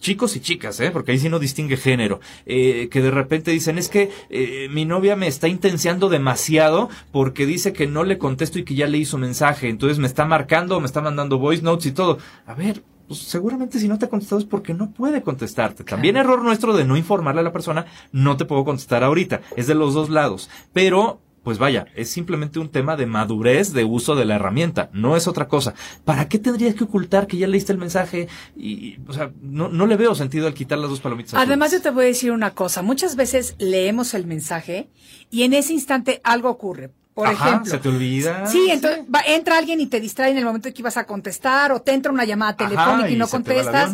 chicos 0.03 0.35
y 0.35 0.41
chicas, 0.41 0.79
¿eh? 0.81 0.91
porque 0.91 1.13
ahí 1.13 1.17
sí 1.17 1.29
no 1.29 1.39
distingue 1.39 1.77
género, 1.77 2.19
eh, 2.45 2.89
que 2.91 3.01
de 3.01 3.09
repente 3.09 3.49
dicen, 3.49 3.77
es 3.77 3.89
que 3.89 4.11
eh, 4.29 4.67
mi 4.69 4.85
novia 4.85 5.15
me 5.15 5.27
está 5.27 5.47
intenseando 5.47 6.09
demasiado 6.09 6.89
porque 7.11 7.45
dice 7.47 7.73
que 7.73 7.87
no 7.87 8.03
le 8.03 8.19
contesto 8.19 8.59
y 8.59 8.65
que 8.65 8.75
ya 8.75 8.85
le 8.85 8.97
hizo 8.99 9.17
mensaje, 9.17 9.69
entonces 9.69 9.97
me 9.97 10.07
está 10.07 10.25
marcando, 10.25 10.79
me 10.79 10.85
está 10.85 11.01
mandando 11.01 11.39
voice 11.39 11.63
notes 11.63 11.85
y 11.87 11.91
todo. 11.93 12.17
A 12.45 12.53
ver, 12.53 12.83
pues 13.07 13.21
seguramente 13.21 13.79
si 13.79 13.87
no 13.87 13.97
te 13.97 14.05
ha 14.05 14.09
contestado 14.09 14.39
es 14.39 14.45
porque 14.45 14.73
no 14.73 14.91
puede 14.91 15.21
contestarte. 15.21 15.85
También 15.85 16.17
error 16.17 16.43
nuestro 16.43 16.75
de 16.75 16.83
no 16.83 16.97
informarle 16.97 17.41
a 17.41 17.45
la 17.45 17.53
persona, 17.53 17.85
no 18.11 18.35
te 18.35 18.45
puedo 18.45 18.65
contestar 18.65 19.03
ahorita. 19.03 19.41
Es 19.55 19.67
de 19.67 19.75
los 19.75 19.93
dos 19.93 20.09
lados. 20.09 20.49
Pero 20.73 21.21
pues 21.43 21.57
vaya, 21.57 21.87
es 21.95 22.09
simplemente 22.09 22.57
un 22.59 22.69
tema 22.69 22.95
de 22.95 23.05
madurez 23.05 23.73
de 23.73 23.83
uso 23.83 24.15
de 24.15 24.25
la 24.25 24.35
herramienta, 24.35 24.89
no 24.93 25.17
es 25.17 25.27
otra 25.27 25.47
cosa. 25.47 25.73
¿Para 26.05 26.29
qué 26.29 26.39
tendrías 26.39 26.73
que 26.75 26.85
ocultar 26.85 27.27
que 27.27 27.37
ya 27.37 27.47
leíste 27.47 27.71
el 27.73 27.77
mensaje? 27.77 28.27
Y, 28.55 28.97
o 29.07 29.13
sea, 29.13 29.31
no, 29.41 29.67
no 29.69 29.85
le 29.85 29.97
veo 29.97 30.15
sentido 30.15 30.47
al 30.47 30.53
quitar 30.53 30.77
las 30.79 30.89
dos 30.89 31.01
palomitas. 31.01 31.33
Además, 31.33 31.71
yo 31.73 31.81
te 31.81 31.89
voy 31.91 32.05
a 32.05 32.07
decir 32.07 32.31
una 32.31 32.51
cosa. 32.51 32.81
Muchas 32.81 33.15
veces 33.15 33.55
leemos 33.59 34.13
el 34.13 34.25
mensaje 34.25 34.87
y 35.29 35.43
en 35.43 35.53
ese 35.53 35.73
instante 35.73 36.21
algo 36.23 36.49
ocurre. 36.49 36.91
Por 37.13 37.27
Ajá, 37.27 37.47
ejemplo. 37.49 37.71
se 37.71 37.77
te 37.77 37.89
olvida. 37.89 38.47
Sí, 38.47 38.69
entonces 38.71 39.01
va- 39.13 39.21
entra 39.27 39.59
alguien 39.59 39.79
y 39.79 39.85
te 39.85 39.99
distrae 39.99 40.31
en 40.31 40.37
el 40.37 40.45
momento 40.45 40.73
que 40.73 40.81
ibas 40.81 40.97
a 40.97 41.05
contestar 41.05 41.71
o 41.71 41.79
te 41.81 41.91
entra 41.93 42.11
una 42.11 42.25
llamada 42.25 42.55
Ajá, 42.57 42.67
telefónica 42.69 43.09
y 43.09 43.13
y 43.13 43.17
no 43.17 43.27
contestas. 43.27 43.93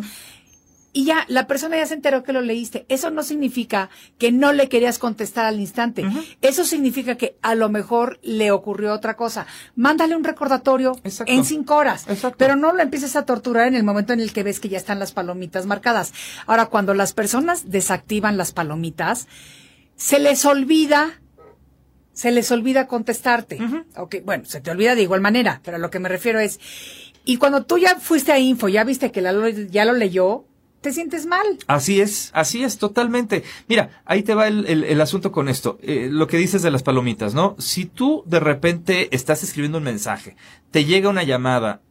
Y 0.92 1.06
ya, 1.06 1.26
la 1.28 1.46
persona 1.46 1.78
ya 1.78 1.86
se 1.86 1.94
enteró 1.94 2.24
que 2.24 2.34
lo 2.34 2.42
leíste. 2.42 2.86
Eso 2.90 3.12
no 3.12 3.22
significa 3.22 3.90
que 4.18 4.32
no 4.32 4.54
le 4.54 4.70
querías 4.70 4.98
contestar 4.98 5.46
al 5.46 5.60
instante. 5.60 6.04
Eso 6.42 6.64
significa 6.64 7.16
que 7.16 7.38
a 7.42 7.54
lo 7.54 7.70
mejor 7.70 8.20
le 8.24 8.52
ocurrió 8.52 8.94
otra 8.94 9.16
cosa. 9.16 9.46
Mándale 9.76 10.16
un 10.16 10.24
recordatorio 10.24 10.98
Exacto. 11.04 11.32
en 11.32 11.46
cinco 11.46 11.76
horas. 11.76 12.08
Exacto. 12.08 12.38
Pero 12.40 12.56
no 12.56 12.74
lo 12.74 12.82
empieces 12.82 13.16
a 13.16 13.26
torturar 13.26 13.68
en 13.68 13.76
el 13.76 13.84
momento 13.84 14.14
en 14.14 14.20
el 14.20 14.34
que 14.34 14.44
ves 14.44 14.60
que 14.60 14.70
ya 14.70 14.78
están 14.78 14.98
las 14.98 15.12
palomitas 15.12 15.68
marcadas. 15.68 16.12
Ahora, 16.48 16.68
cuando 16.68 16.96
las 16.96 17.14
personas 17.14 17.70
desactivan 17.70 18.38
las 18.38 18.52
palomitas, 18.52 19.28
se 19.96 20.20
les 20.20 20.46
olvida 20.46 21.20
se 22.20 22.32
les 22.32 22.52
olvida 22.52 22.86
contestarte. 22.86 23.60
Ok, 23.96 24.18
bueno, 24.26 24.44
se 24.44 24.60
te 24.60 24.72
olvida 24.72 24.94
de 24.94 25.04
igual 25.04 25.22
manera, 25.22 25.62
pero 25.64 25.78
a 25.78 25.80
lo 25.80 25.90
que 25.90 26.00
me 26.00 26.10
refiero 26.10 26.38
es, 26.40 26.60
y 27.24 27.38
cuando 27.38 27.64
tú 27.64 27.78
ya 27.78 27.98
fuiste 27.98 28.34
a 28.34 28.40
info, 28.40 28.68
ya 28.68 28.84
viste 28.84 29.10
que 29.12 29.22
la, 29.22 29.50
ya 29.50 29.86
lo 29.86 29.94
leyó, 29.94 30.46
te 30.82 30.94
sientes 30.94 31.26
mal. 31.26 31.46
Así 31.68 32.00
es, 32.02 32.32
así 32.34 32.64
es, 32.64 32.78
totalmente. 32.78 33.44
Mira, 33.68 34.02
ahí 34.06 34.24
te 34.24 34.34
va 34.34 34.48
el, 34.48 34.66
el- 34.68 34.84
el 34.84 35.02
asunto 35.02 35.32
con 35.32 35.50
esto. 35.50 35.78
Eh, 35.82 36.10
lo 36.12 36.28
que 36.28 36.38
dices 36.38 36.62
de 36.62 36.72
las 36.72 36.84
palomitas, 36.84 37.34
¿no? 37.34 37.56
Si 37.60 37.86
tú 37.86 38.24
de 38.26 38.40
repente 38.40 39.14
estás 39.16 39.44
escribiendo 39.44 39.78
un 39.78 39.84
mensaje, 39.84 40.36
te 40.72 40.86
llega 40.86 41.10
una 41.10 41.24
llamada, 41.24 41.82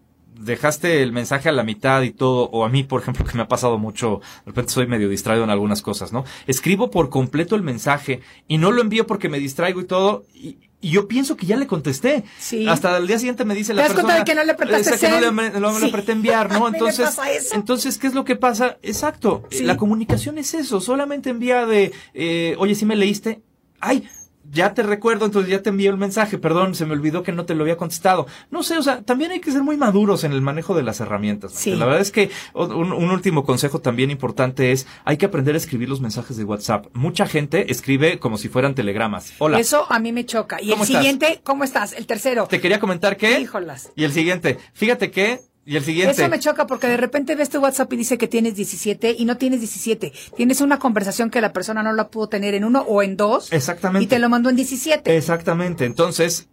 dejaste 0.41 1.03
el 1.03 1.13
mensaje 1.13 1.49
a 1.49 1.53
la 1.53 1.65
mitad 1.65 2.03
y 2.03 2.11
todo, 2.13 2.49
o 2.51 2.65
a 2.65 2.69
mí, 2.69 2.85
por 2.85 3.03
ejemplo, 3.03 3.25
que 3.25 3.35
me 3.37 3.43
ha 3.43 3.49
pasado 3.49 3.77
mucho, 3.77 4.21
de 4.45 4.51
repente 4.53 4.73
soy 4.73 4.87
medio 4.87 5.09
distraído 5.09 5.45
en 5.45 5.51
algunas 5.51 5.83
cosas, 5.83 6.13
¿no? 6.13 6.25
Escribo 6.47 6.91
por 6.91 7.11
completo 7.11 7.57
el 7.57 7.63
mensaje 7.63 8.21
y 8.47 8.59
no 8.59 8.71
lo 8.71 8.81
envío 8.81 9.07
porque 9.07 9.29
me 9.29 9.41
distraigo 9.41 9.81
y 9.81 9.85
todo, 9.87 10.25
y, 10.33 10.59
y 10.81 10.91
yo 10.91 11.09
pienso 11.09 11.37
que 11.37 11.47
ya 11.47 11.57
le 11.57 11.67
contesté. 11.67 12.25
Sí. 12.39 12.69
Hasta 12.69 12.97
el 12.97 13.07
día 13.07 13.19
siguiente 13.19 13.45
me 13.45 13.55
dice 13.55 13.75
la 13.75 13.83
¿Te 13.83 13.89
das 13.89 13.95
cuenta 13.95 14.15
persona. 14.15 14.25
de 14.25 14.31
que 14.31 14.35
no 14.37 14.45
le 14.45 14.53
apretaste 14.53 14.95
"Eh, 14.95 14.99
que 14.99 15.09
no 15.09 15.21
le, 15.21 15.27
send?" 15.51 15.61
no 15.61 15.79
le 15.79 15.87
apreté 15.87 16.13
enviar, 16.13 16.51
¿no? 16.53 16.69
Entonces, 16.69 17.07
pasa 17.07 17.31
eso. 17.33 17.55
entonces, 17.55 17.99
¿qué 17.99 18.07
es 18.07 18.15
lo 18.15 18.25
que 18.25 18.37
pasa? 18.37 18.79
Exacto. 18.83 19.43
Sí. 19.51 19.65
La 19.65 19.77
comunicación 19.77 20.39
es 20.39 20.55
eso. 20.55 20.81
Solamente 20.81 21.31
envía 21.31 21.67
de, 21.67 21.93
eh, 22.15 22.55
oye, 22.59 22.75
si 22.75 22.85
me 22.87 22.95
leíste. 22.97 23.43
Ay, 23.81 24.09
ya 24.51 24.75
te 24.75 24.83
recuerdo, 24.83 25.27
entonces 25.27 25.51
ya 25.51 25.63
te 25.63 25.71
envié 25.71 25.89
el 25.89 25.97
mensaje. 25.97 26.39
Perdón, 26.39 26.75
se 26.75 26.87
me 26.87 26.93
olvidó 26.93 27.23
que 27.23 27.33
no 27.33 27.45
te 27.45 27.55
lo 27.55 27.63
había 27.63 27.77
contestado. 27.77 28.27
No 28.51 28.63
sé, 28.63 28.79
o 28.79 28.83
sea, 28.83 29.03
también 29.03 29.31
hay 29.31 29.41
que 29.41 29.51
ser 29.53 29.63
muy 29.63 29.77
maduros 29.77 30.25
en 30.25 30.33
el 30.33 30.41
manejo 30.41 30.75
de 30.75 30.83
las 30.83 31.01
herramientas. 31.01 31.53
Sí. 31.53 31.75
La 31.75 31.85
verdad 31.85 32.01
es 32.01 32.11
que 32.11 32.31
un, 32.55 32.93
un 32.93 33.11
último 33.11 33.45
consejo 33.45 33.81
también 33.81 34.11
importante 34.11 34.73
es, 34.73 34.87
hay 35.05 35.17
que 35.17 35.27
aprender 35.27 35.55
a 35.55 35.59
escribir 35.59 35.89
los 35.89 36.01
mensajes 36.01 36.37
de 36.37 36.45
WhatsApp. 36.45 36.87
Mucha 36.95 37.27
gente 37.27 37.71
escribe 37.71 38.19
como 38.19 38.39
si 38.39 38.49
fueran 38.49 38.75
telegramas. 38.75 39.35
Hola. 39.39 39.59
Eso 39.59 39.87
a 39.91 39.99
mí 39.99 40.13
me 40.13 40.25
choca. 40.25 40.61
Y 40.63 40.73
el 40.73 40.81
siguiente, 40.85 41.41
¿cómo 41.45 41.65
estás? 41.65 41.93
El 41.93 42.07
tercero. 42.07 42.47
Te 42.47 42.61
quería 42.61 42.81
comentar 42.81 43.17
que. 43.17 43.41
Híjolas. 43.41 43.93
Y 43.97 44.05
el 44.05 44.13
siguiente. 44.13 44.59
Fíjate 44.73 45.11
que. 45.11 45.41
Y 45.69 45.77
el 45.77 45.85
siguiente. 45.85 46.13
Eso 46.13 46.31
me 46.31 46.41
choca 46.41 46.67
porque 46.67 46.87
de 46.87 46.97
repente 46.97 47.35
ves 47.35 47.51
tu 47.51 47.59
WhatsApp 47.61 47.93
y 47.93 47.99
dice 47.99 48.17
que 48.17 48.27
tienes 48.27 48.55
17 48.55 49.15
y 49.19 49.27
no 49.27 49.37
tienes 49.37 49.61
17. 49.61 50.15
Tienes 50.35 50.63
una 50.63 50.79
conversación 50.79 51.29
que 51.29 51.43
la 51.43 51.53
persona 51.53 51.83
no 51.83 51.93
la 51.93 52.09
pudo 52.09 52.31
tener 52.31 52.55
en 52.55 52.65
uno 52.65 52.87
o 52.89 53.03
en 53.03 53.19
dos. 53.19 53.53
Exactamente. 53.53 54.05
Y 54.05 54.07
te 54.07 54.19
lo 54.19 54.31
mandó 54.31 54.49
en 54.49 54.57
17. 54.57 55.15
Exactamente. 55.15 55.85
Entonces, 55.85 56.49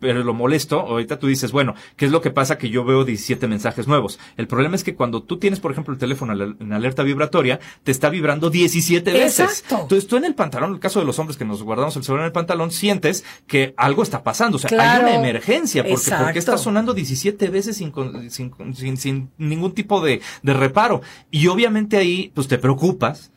pero 0.00 0.22
lo 0.24 0.34
molesto, 0.34 0.80
ahorita 0.80 1.18
tú 1.18 1.26
dices, 1.26 1.52
bueno, 1.52 1.74
¿qué 1.96 2.06
es 2.06 2.12
lo 2.12 2.20
que 2.20 2.30
pasa 2.30 2.58
que 2.58 2.70
yo 2.70 2.84
veo 2.84 3.04
17 3.04 3.46
mensajes 3.48 3.86
nuevos? 3.88 4.18
El 4.36 4.46
problema 4.46 4.76
es 4.76 4.84
que 4.84 4.94
cuando 4.94 5.22
tú 5.22 5.38
tienes, 5.38 5.60
por 5.60 5.72
ejemplo, 5.72 5.92
el 5.92 5.98
teléfono 5.98 6.32
en 6.60 6.72
alerta 6.72 7.02
vibratoria, 7.02 7.60
te 7.82 7.90
está 7.90 8.08
vibrando 8.08 8.50
17 8.50 9.12
veces. 9.12 9.40
Exacto. 9.40 9.82
Entonces 9.82 10.06
tú 10.08 10.16
en 10.16 10.24
el 10.24 10.34
pantalón, 10.34 10.70
en 10.70 10.74
el 10.74 10.80
caso 10.80 11.00
de 11.00 11.06
los 11.06 11.18
hombres 11.18 11.36
que 11.36 11.44
nos 11.44 11.62
guardamos 11.62 11.96
el 11.96 12.04
celular 12.04 12.24
en 12.24 12.26
el 12.26 12.32
pantalón, 12.32 12.70
sientes 12.70 13.24
que 13.46 13.74
algo 13.76 14.02
está 14.02 14.22
pasando. 14.22 14.56
O 14.56 14.58
sea, 14.60 14.68
Claro. 14.68 15.06
hay 15.06 15.14
una 15.14 15.20
emergencia. 15.28 15.82
Porque, 15.84 16.10
porque 16.22 16.38
está 16.38 16.58
sonando 16.58 16.94
17 16.94 17.48
veces 17.48 17.76
sin, 17.76 17.92
sin, 18.30 18.52
sin, 18.74 18.96
sin 18.96 19.30
ningún 19.38 19.72
tipo 19.72 20.00
de, 20.00 20.20
de 20.42 20.52
reparo. 20.54 21.00
Y 21.30 21.46
obviamente 21.48 21.96
ahí, 21.96 22.30
pues 22.34 22.48
te 22.48 22.58
preocupas. 22.58 23.30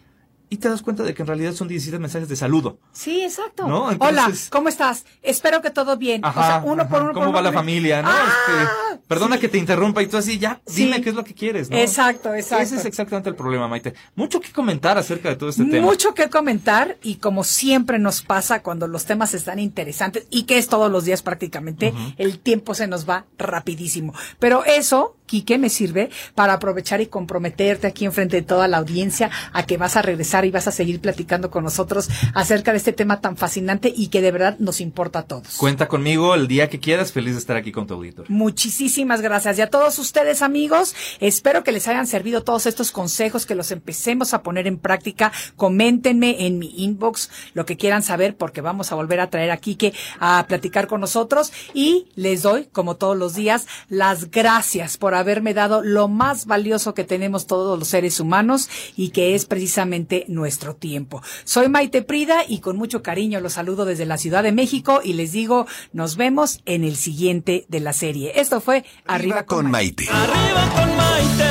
Y 0.54 0.58
te 0.58 0.68
das 0.68 0.82
cuenta 0.82 1.04
de 1.04 1.14
que 1.14 1.22
en 1.22 1.28
realidad 1.30 1.54
son 1.54 1.70
17 1.70 1.98
mensajes 1.98 2.28
de 2.28 2.36
saludo. 2.36 2.78
Sí, 2.92 3.24
exacto. 3.24 3.70
¿No? 3.70 3.86
Hola, 3.86 4.24
Entonces- 4.26 4.50
¿cómo 4.50 4.68
estás? 4.68 5.06
Espero 5.24 5.62
que 5.62 5.70
todo 5.70 5.96
bien. 5.96 6.26
Ajá, 6.26 6.40
o 6.42 6.44
sea, 6.44 6.62
uno 6.70 6.82
ajá. 6.84 6.90
por 6.92 7.02
uno. 7.04 7.14
¿Cómo 7.14 7.26
por 7.28 7.36
va 7.36 7.40
uno. 7.40 7.50
la 7.52 7.54
familia, 7.54 8.02
no? 8.02 8.10
Ah, 8.12 8.28
Este, 8.28 9.00
perdona 9.08 9.36
sí. 9.36 9.42
que 9.42 9.48
te 9.48 9.58
interrumpa 9.58 10.04
y 10.04 10.08
tú 10.08 10.18
así, 10.18 10.40
ya, 10.40 10.60
Sí. 10.68 10.84
dime 10.84 11.02
qué 11.02 11.12
es 11.12 11.16
lo 11.16 11.24
que 11.24 11.34
quieres, 11.34 11.70
¿no? 11.70 11.78
Exacto, 11.78 12.36
exacto. 12.36 12.64
Ese 12.66 12.76
es 12.76 12.86
exactamente 12.86 13.30
el 13.30 13.36
problema, 13.36 13.70
Maite. 13.70 13.94
Mucho 14.16 14.42
que 14.42 14.52
comentar 14.52 14.98
acerca 14.98 15.30
de 15.30 15.38
todo 15.38 15.50
este 15.52 15.64
tema. 15.64 15.88
Mucho 15.88 16.14
que 16.14 16.30
comentar 16.30 16.98
y 17.02 17.16
como 17.16 17.46
siempre 17.46 17.98
nos 17.98 18.22
pasa 18.22 18.62
cuando 18.62 18.90
los 18.90 19.06
temas 19.06 19.34
están 19.34 19.58
interesantes 19.58 20.28
y 20.30 20.44
que 20.44 20.58
es 20.58 20.68
todos 20.68 20.92
los 20.92 21.06
días 21.06 21.22
prácticamente, 21.22 21.94
el 22.18 22.40
tiempo 22.40 22.74
se 22.74 22.88
nos 22.88 23.10
va 23.10 23.26
rapidísimo. 23.38 24.14
Pero 24.38 24.66
eso, 24.66 25.16
Quique, 25.32 25.58
me 25.58 25.70
sirve 25.70 26.10
para 26.36 26.52
aprovechar 26.52 27.00
y 27.00 27.06
comprometerte 27.06 27.88
aquí 27.88 28.04
enfrente 28.04 28.36
de 28.36 28.42
toda 28.42 28.68
la 28.68 28.80
audiencia 28.80 29.30
a 29.54 29.66
que 29.66 29.78
vas 29.78 29.96
a 29.96 30.02
regresar 30.02 30.44
y 30.44 30.52
vas 30.52 30.68
a 30.68 30.74
seguir 30.74 31.00
platicando 31.00 31.50
con 31.50 31.64
nosotros 31.64 32.10
acerca 32.34 32.74
de 32.74 32.80
este 32.80 32.92
tema 32.92 33.22
tan 33.22 33.38
fascinante 33.38 33.94
y 33.96 34.10
que 34.10 34.22
de 34.22 34.30
verdad 34.30 34.58
nos 34.60 34.82
importa 34.82 35.20
a 35.20 35.24
todos. 35.24 35.56
Cuenta 35.56 35.88
conmigo 35.88 36.36
el 36.36 36.50
día 36.50 36.70
que 36.70 36.82
quieras, 36.82 37.14
feliz 37.14 37.36
de 37.36 37.40
estar 37.40 37.56
aquí 37.56 37.72
con 37.72 37.88
tu 37.88 37.94
auditor. 37.94 38.26
Muchísimas 38.28 39.22
gracias. 39.22 39.58
Y 39.58 39.62
a 39.62 39.70
todos 39.70 40.00
ustedes, 40.00 40.42
amigos, 40.42 40.96
espero 41.22 41.64
que 41.64 41.72
les 41.72 41.88
hayan 41.88 42.08
servido 42.08 42.44
todos 42.44 42.66
estos 42.66 42.92
consejos, 42.92 43.46
que 43.46 43.56
los 43.56 43.72
empecemos 43.72 44.34
a 44.34 44.44
poner 44.44 44.68
en 44.68 44.80
práctica. 44.80 45.32
Coméntenme 45.56 46.46
en 46.46 46.60
mi 46.60 46.74
inbox 46.84 47.30
lo 47.54 47.66
que 47.66 47.78
quieran 47.78 48.04
saber, 48.04 48.36
porque 48.36 48.60
vamos 48.60 48.92
a 48.92 48.96
volver 48.96 49.22
a 49.22 49.30
traer 49.30 49.52
a 49.52 49.56
Quique 49.56 49.94
a 50.20 50.44
platicar 50.46 50.88
con 50.88 51.00
nosotros. 51.00 51.54
Y 51.74 52.10
les 52.16 52.42
doy, 52.42 52.66
como 52.74 52.98
todos 52.98 53.16
los 53.16 53.34
días, 53.34 53.66
las 53.88 54.30
gracias 54.30 54.98
por 54.98 55.21
haberme 55.22 55.54
dado 55.54 55.82
lo 55.82 56.08
más 56.08 56.46
valioso 56.46 56.94
que 56.94 57.04
tenemos 57.04 57.48
todos 57.48 57.80
los 57.80 57.88
seres 57.88 58.20
humanos 58.20 58.70
y 58.96 59.10
que 59.10 59.36
es 59.36 59.46
precisamente 59.46 60.26
nuestro 60.28 60.76
tiempo. 60.76 61.22
Soy 61.44 61.70
Maite 61.70 62.02
Prida 62.02 62.44
y 62.48 62.60
con 62.60 62.78
mucho 62.78 63.02
cariño 63.02 63.40
los 63.40 63.54
saludo 63.54 63.86
desde 63.86 64.06
la 64.06 64.18
Ciudad 64.18 64.44
de 64.44 64.52
México 64.52 65.02
y 65.04 65.14
les 65.14 65.32
digo, 65.32 65.68
nos 65.94 66.18
vemos 66.18 66.62
en 66.66 66.84
el 66.84 66.96
siguiente 66.96 67.66
de 67.70 67.80
la 67.80 67.94
serie. 67.94 68.34
Esto 68.36 68.62
fue 68.62 68.84
Arriba, 69.06 69.44
con 69.44 69.70
Maite. 69.70 70.08
Arriba 70.10 70.70
con 70.76 70.96
Maite. 70.98 71.44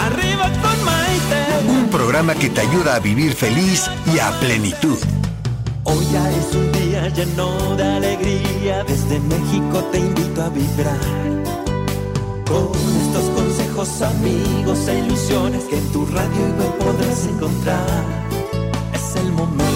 Arriba 0.00 0.52
con 0.62 0.84
Maite. 0.84 1.68
Un 1.68 1.88
programa 1.90 2.34
que 2.34 2.50
te 2.50 2.60
ayuda 2.60 2.96
a 2.96 3.00
vivir 3.00 3.32
feliz 3.34 3.90
y 4.14 4.18
a 4.18 4.30
plenitud. 4.40 4.98
Hoy 5.84 6.04
ya 6.12 6.30
es 6.30 6.54
un 6.54 6.72
día 6.72 7.08
lleno 7.08 7.76
de 7.76 7.84
alegría. 7.84 8.84
Desde 8.84 9.20
México 9.20 9.84
te 9.92 9.98
invito 9.98 10.42
a 10.42 10.48
vibrar. 10.50 11.45
Con 12.46 12.70
estos 13.02 13.24
consejos, 13.30 14.02
amigos 14.02 14.88
e 14.88 14.98
ilusiones 14.98 15.64
que 15.64 15.76
en 15.76 15.92
tu 15.92 16.06
radio 16.06 16.44
web 16.58 16.78
podrás 16.78 17.26
encontrar. 17.26 18.04
Es 18.94 19.16
el 19.16 19.32
momento 19.32 19.75